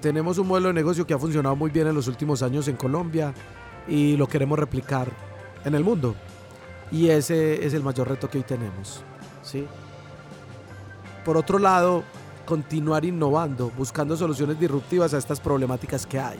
Tenemos 0.00 0.38
un 0.38 0.48
modelo 0.48 0.68
de 0.68 0.74
negocio 0.74 1.06
que 1.06 1.14
ha 1.14 1.18
funcionado 1.18 1.56
muy 1.56 1.70
bien 1.70 1.86
en 1.86 1.94
los 1.94 2.08
últimos 2.08 2.42
años 2.42 2.68
en 2.68 2.76
Colombia 2.76 3.32
y 3.88 4.16
lo 4.16 4.26
queremos 4.26 4.58
replicar 4.58 5.10
en 5.64 5.74
el 5.74 5.82
mundo. 5.82 6.14
Y 6.90 7.08
ese 7.08 7.64
es 7.64 7.74
el 7.74 7.82
mayor 7.82 8.08
reto 8.08 8.28
que 8.28 8.38
hoy 8.38 8.44
tenemos. 8.44 9.02
¿sí? 9.42 9.66
Por 11.24 11.36
otro 11.36 11.58
lado, 11.58 12.04
continuar 12.44 13.04
innovando, 13.04 13.70
buscando 13.76 14.16
soluciones 14.16 14.60
disruptivas 14.60 15.14
a 15.14 15.18
estas 15.18 15.40
problemáticas 15.40 16.06
que 16.06 16.20
hay. 16.20 16.38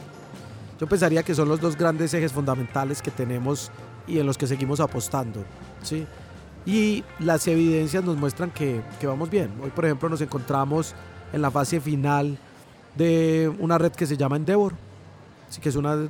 Yo 0.78 0.86
pensaría 0.86 1.22
que 1.22 1.34
son 1.34 1.48
los 1.48 1.60
dos 1.60 1.76
grandes 1.76 2.12
ejes 2.12 2.32
fundamentales 2.32 3.00
que 3.00 3.10
tenemos 3.10 3.70
y 4.06 4.18
en 4.18 4.26
los 4.26 4.36
que 4.36 4.46
seguimos 4.46 4.80
apostando. 4.80 5.42
¿sí? 5.82 6.06
Y 6.66 7.04
las 7.18 7.46
evidencias 7.46 8.02
nos 8.04 8.16
muestran 8.16 8.50
que, 8.50 8.82
vamos 9.02 9.28
bien. 9.30 9.50
Hoy, 9.62 9.70
por 9.70 9.84
ejemplo, 9.84 10.08
nos 10.08 10.20
encontramos 10.20 10.94
en 11.32 11.42
la 11.42 11.50
fase 11.50 11.80
final 11.80 12.38
de 12.96 13.52
una 13.58 13.76
red 13.76 13.92
que 13.92 14.06
se 14.06 14.16
llama 14.16 14.36
Endeavor, 14.36 14.74
así 15.48 15.60
que 15.60 15.68
es 15.68 15.76
una 15.76 16.08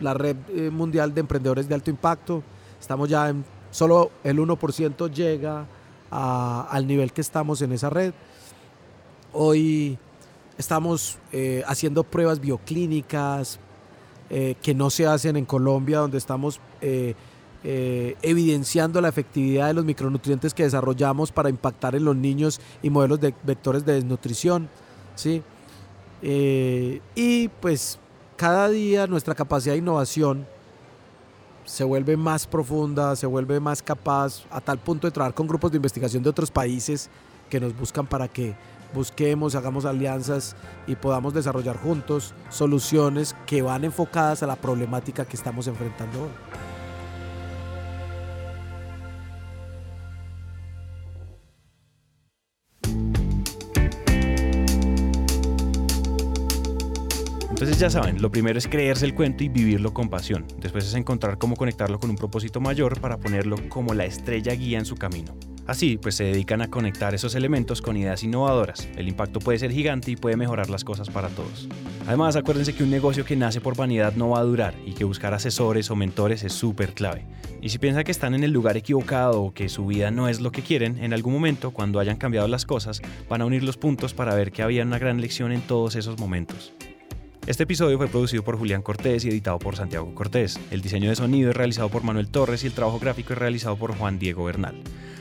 la 0.00 0.12
red 0.12 0.36
eh, 0.48 0.70
mundial 0.70 1.14
de 1.14 1.20
emprendedores 1.20 1.68
de 1.68 1.74
alto 1.74 1.90
impacto. 1.90 2.42
Estamos 2.80 3.08
ya 3.08 3.28
en, 3.28 3.44
solo 3.70 4.10
el 4.24 4.38
1% 4.38 5.10
llega 5.10 5.66
al 6.10 6.86
nivel 6.86 7.12
que 7.12 7.20
estamos 7.20 7.62
en 7.62 7.72
esa 7.72 7.90
red. 7.90 8.12
Hoy 9.32 9.98
estamos 10.58 11.18
eh, 11.32 11.64
haciendo 11.66 12.04
pruebas 12.04 12.40
bioclínicas 12.40 13.58
eh, 14.30 14.54
que 14.62 14.74
no 14.74 14.90
se 14.90 15.06
hacen 15.06 15.36
en 15.36 15.44
Colombia, 15.44 15.98
donde 15.98 16.18
estamos 16.18 16.60
evidenciando 17.64 19.00
la 19.00 19.08
efectividad 19.08 19.68
de 19.68 19.74
los 19.74 19.84
micronutrientes 19.84 20.52
que 20.52 20.64
desarrollamos 20.64 21.32
para 21.32 21.48
impactar 21.48 21.94
en 21.94 22.04
los 22.04 22.14
niños 22.14 22.60
y 22.82 22.90
modelos 22.90 23.20
de 23.20 23.34
vectores 23.42 23.84
de 23.84 23.94
desnutrición. 23.94 24.68
¿sí? 25.14 25.42
y 26.22 27.48
pues 27.60 27.98
cada 28.36 28.68
día 28.68 29.06
nuestra 29.06 29.34
capacidad 29.34 29.74
de 29.74 29.78
innovación 29.78 30.46
se 31.64 31.84
vuelve 31.84 32.16
más 32.16 32.46
profunda, 32.46 33.16
se 33.16 33.26
vuelve 33.26 33.60
más 33.60 33.82
capaz, 33.82 34.44
a 34.50 34.60
tal 34.60 34.78
punto 34.78 35.06
de 35.06 35.12
trabajar 35.12 35.34
con 35.34 35.46
grupos 35.46 35.70
de 35.70 35.76
investigación 35.76 36.22
de 36.22 36.30
otros 36.30 36.50
países 36.50 37.08
que 37.48 37.60
nos 37.60 37.76
buscan 37.76 38.06
para 38.06 38.28
que 38.28 38.54
busquemos, 38.92 39.54
hagamos 39.54 39.84
alianzas 39.84 40.56
y 40.86 40.94
podamos 40.94 41.34
desarrollar 41.34 41.76
juntos 41.76 42.34
soluciones 42.48 43.34
que 43.46 43.62
van 43.62 43.84
enfocadas 43.84 44.42
a 44.42 44.46
la 44.46 44.56
problemática 44.56 45.24
que 45.24 45.36
estamos 45.36 45.66
enfrentando 45.66 46.22
hoy. 46.22 46.63
Ya 57.78 57.90
saben, 57.90 58.22
lo 58.22 58.30
primero 58.30 58.56
es 58.56 58.68
creerse 58.68 59.04
el 59.04 59.14
cuento 59.14 59.44
y 59.44 59.48
vivirlo 59.48 59.92
con 59.92 60.08
pasión. 60.08 60.46
Después 60.58 60.86
es 60.86 60.94
encontrar 60.94 61.38
cómo 61.38 61.56
conectarlo 61.56 61.98
con 61.98 62.08
un 62.08 62.16
propósito 62.16 62.60
mayor 62.60 63.00
para 63.00 63.18
ponerlo 63.18 63.56
como 63.68 63.94
la 63.94 64.04
estrella 64.04 64.54
guía 64.54 64.78
en 64.78 64.86
su 64.86 64.94
camino. 64.94 65.34
Así, 65.66 65.98
pues 65.98 66.14
se 66.14 66.24
dedican 66.24 66.62
a 66.62 66.68
conectar 66.68 67.14
esos 67.14 67.34
elementos 67.34 67.82
con 67.82 67.96
ideas 67.96 68.22
innovadoras. 68.22 68.88
El 68.96 69.08
impacto 69.08 69.40
puede 69.40 69.58
ser 69.58 69.72
gigante 69.72 70.12
y 70.12 70.16
puede 70.16 70.36
mejorar 70.36 70.70
las 70.70 70.84
cosas 70.84 71.10
para 71.10 71.28
todos. 71.28 71.68
Además, 72.06 72.36
acuérdense 72.36 72.74
que 72.74 72.84
un 72.84 72.90
negocio 72.90 73.24
que 73.24 73.34
nace 73.34 73.60
por 73.60 73.76
vanidad 73.76 74.14
no 74.14 74.30
va 74.30 74.38
a 74.38 74.44
durar 74.44 74.74
y 74.86 74.92
que 74.92 75.04
buscar 75.04 75.34
asesores 75.34 75.90
o 75.90 75.96
mentores 75.96 76.44
es 76.44 76.52
súper 76.52 76.94
clave. 76.94 77.26
Y 77.60 77.70
si 77.70 77.78
piensan 77.78 78.04
que 78.04 78.12
están 78.12 78.34
en 78.34 78.44
el 78.44 78.52
lugar 78.52 78.76
equivocado 78.76 79.42
o 79.42 79.52
que 79.52 79.68
su 79.68 79.86
vida 79.86 80.10
no 80.10 80.28
es 80.28 80.40
lo 80.40 80.52
que 80.52 80.62
quieren, 80.62 81.02
en 81.02 81.12
algún 81.12 81.32
momento, 81.32 81.72
cuando 81.72 81.98
hayan 81.98 82.16
cambiado 82.16 82.46
las 82.46 82.66
cosas, 82.66 83.02
van 83.28 83.42
a 83.42 83.46
unir 83.46 83.62
los 83.62 83.78
puntos 83.78 84.14
para 84.14 84.34
ver 84.34 84.52
que 84.52 84.62
había 84.62 84.84
una 84.84 84.98
gran 84.98 85.20
lección 85.20 85.50
en 85.50 85.62
todos 85.62 85.96
esos 85.96 86.18
momentos. 86.18 86.72
Este 87.46 87.64
episodio 87.64 87.98
fue 87.98 88.08
producido 88.08 88.42
por 88.42 88.56
Julián 88.56 88.80
Cortés 88.80 89.22
y 89.26 89.28
editado 89.28 89.58
por 89.58 89.76
Santiago 89.76 90.14
Cortés. 90.14 90.58
El 90.70 90.80
diseño 90.80 91.10
de 91.10 91.16
sonido 91.16 91.50
es 91.50 91.56
realizado 91.56 91.90
por 91.90 92.02
Manuel 92.02 92.28
Torres 92.28 92.64
y 92.64 92.68
el 92.68 92.72
trabajo 92.72 92.98
gráfico 92.98 93.34
es 93.34 93.38
realizado 93.38 93.76
por 93.76 93.94
Juan 93.94 94.18
Diego 94.18 94.44
Bernal. 94.44 94.80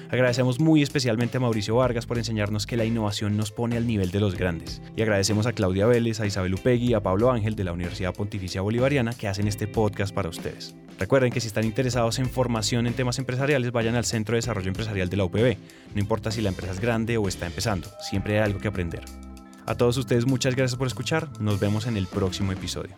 Agradecemos 0.09 0.61
muy 0.61 0.81
especialmente 0.81 1.35
a 1.35 1.41
Mauricio 1.41 1.75
Vargas 1.75 2.05
por 2.05 2.17
enseñarnos 2.17 2.65
que 2.65 2.77
la 2.77 2.85
innovación 2.85 3.35
nos 3.35 3.51
pone 3.51 3.75
al 3.75 3.85
nivel 3.85 4.11
de 4.11 4.21
los 4.21 4.37
grandes. 4.37 4.81
Y 4.95 5.01
agradecemos 5.01 5.47
a 5.47 5.51
Claudia 5.51 5.85
Vélez, 5.85 6.21
a 6.21 6.25
Isabel 6.25 6.53
Upegui 6.53 6.91
y 6.91 6.93
a 6.93 7.03
Pablo 7.03 7.29
Ángel 7.29 7.55
de 7.55 7.65
la 7.65 7.73
Universidad 7.73 8.13
Pontificia 8.13 8.61
Bolivariana 8.61 9.11
que 9.11 9.27
hacen 9.27 9.49
este 9.49 9.67
podcast 9.67 10.15
para 10.15 10.29
ustedes. 10.29 10.75
Recuerden 10.97 11.33
que 11.33 11.41
si 11.41 11.47
están 11.47 11.65
interesados 11.65 12.19
en 12.19 12.29
formación 12.29 12.87
en 12.87 12.93
temas 12.93 13.19
empresariales, 13.19 13.73
vayan 13.73 13.95
al 13.95 14.05
Centro 14.05 14.35
de 14.35 14.37
Desarrollo 14.37 14.69
Empresarial 14.69 15.09
de 15.09 15.17
la 15.17 15.25
UPB. 15.25 15.57
No 15.93 15.99
importa 15.99 16.31
si 16.31 16.41
la 16.41 16.49
empresa 16.49 16.71
es 16.71 16.79
grande 16.79 17.17
o 17.17 17.27
está 17.27 17.47
empezando, 17.47 17.89
siempre 17.99 18.37
hay 18.37 18.45
algo 18.45 18.59
que 18.59 18.69
aprender. 18.69 19.01
A 19.65 19.75
todos 19.75 19.97
ustedes 19.97 20.25
muchas 20.25 20.55
gracias 20.55 20.77
por 20.77 20.87
escuchar, 20.87 21.29
nos 21.39 21.59
vemos 21.59 21.87
en 21.87 21.95
el 21.95 22.05
próximo 22.07 22.51
episodio. 22.51 22.95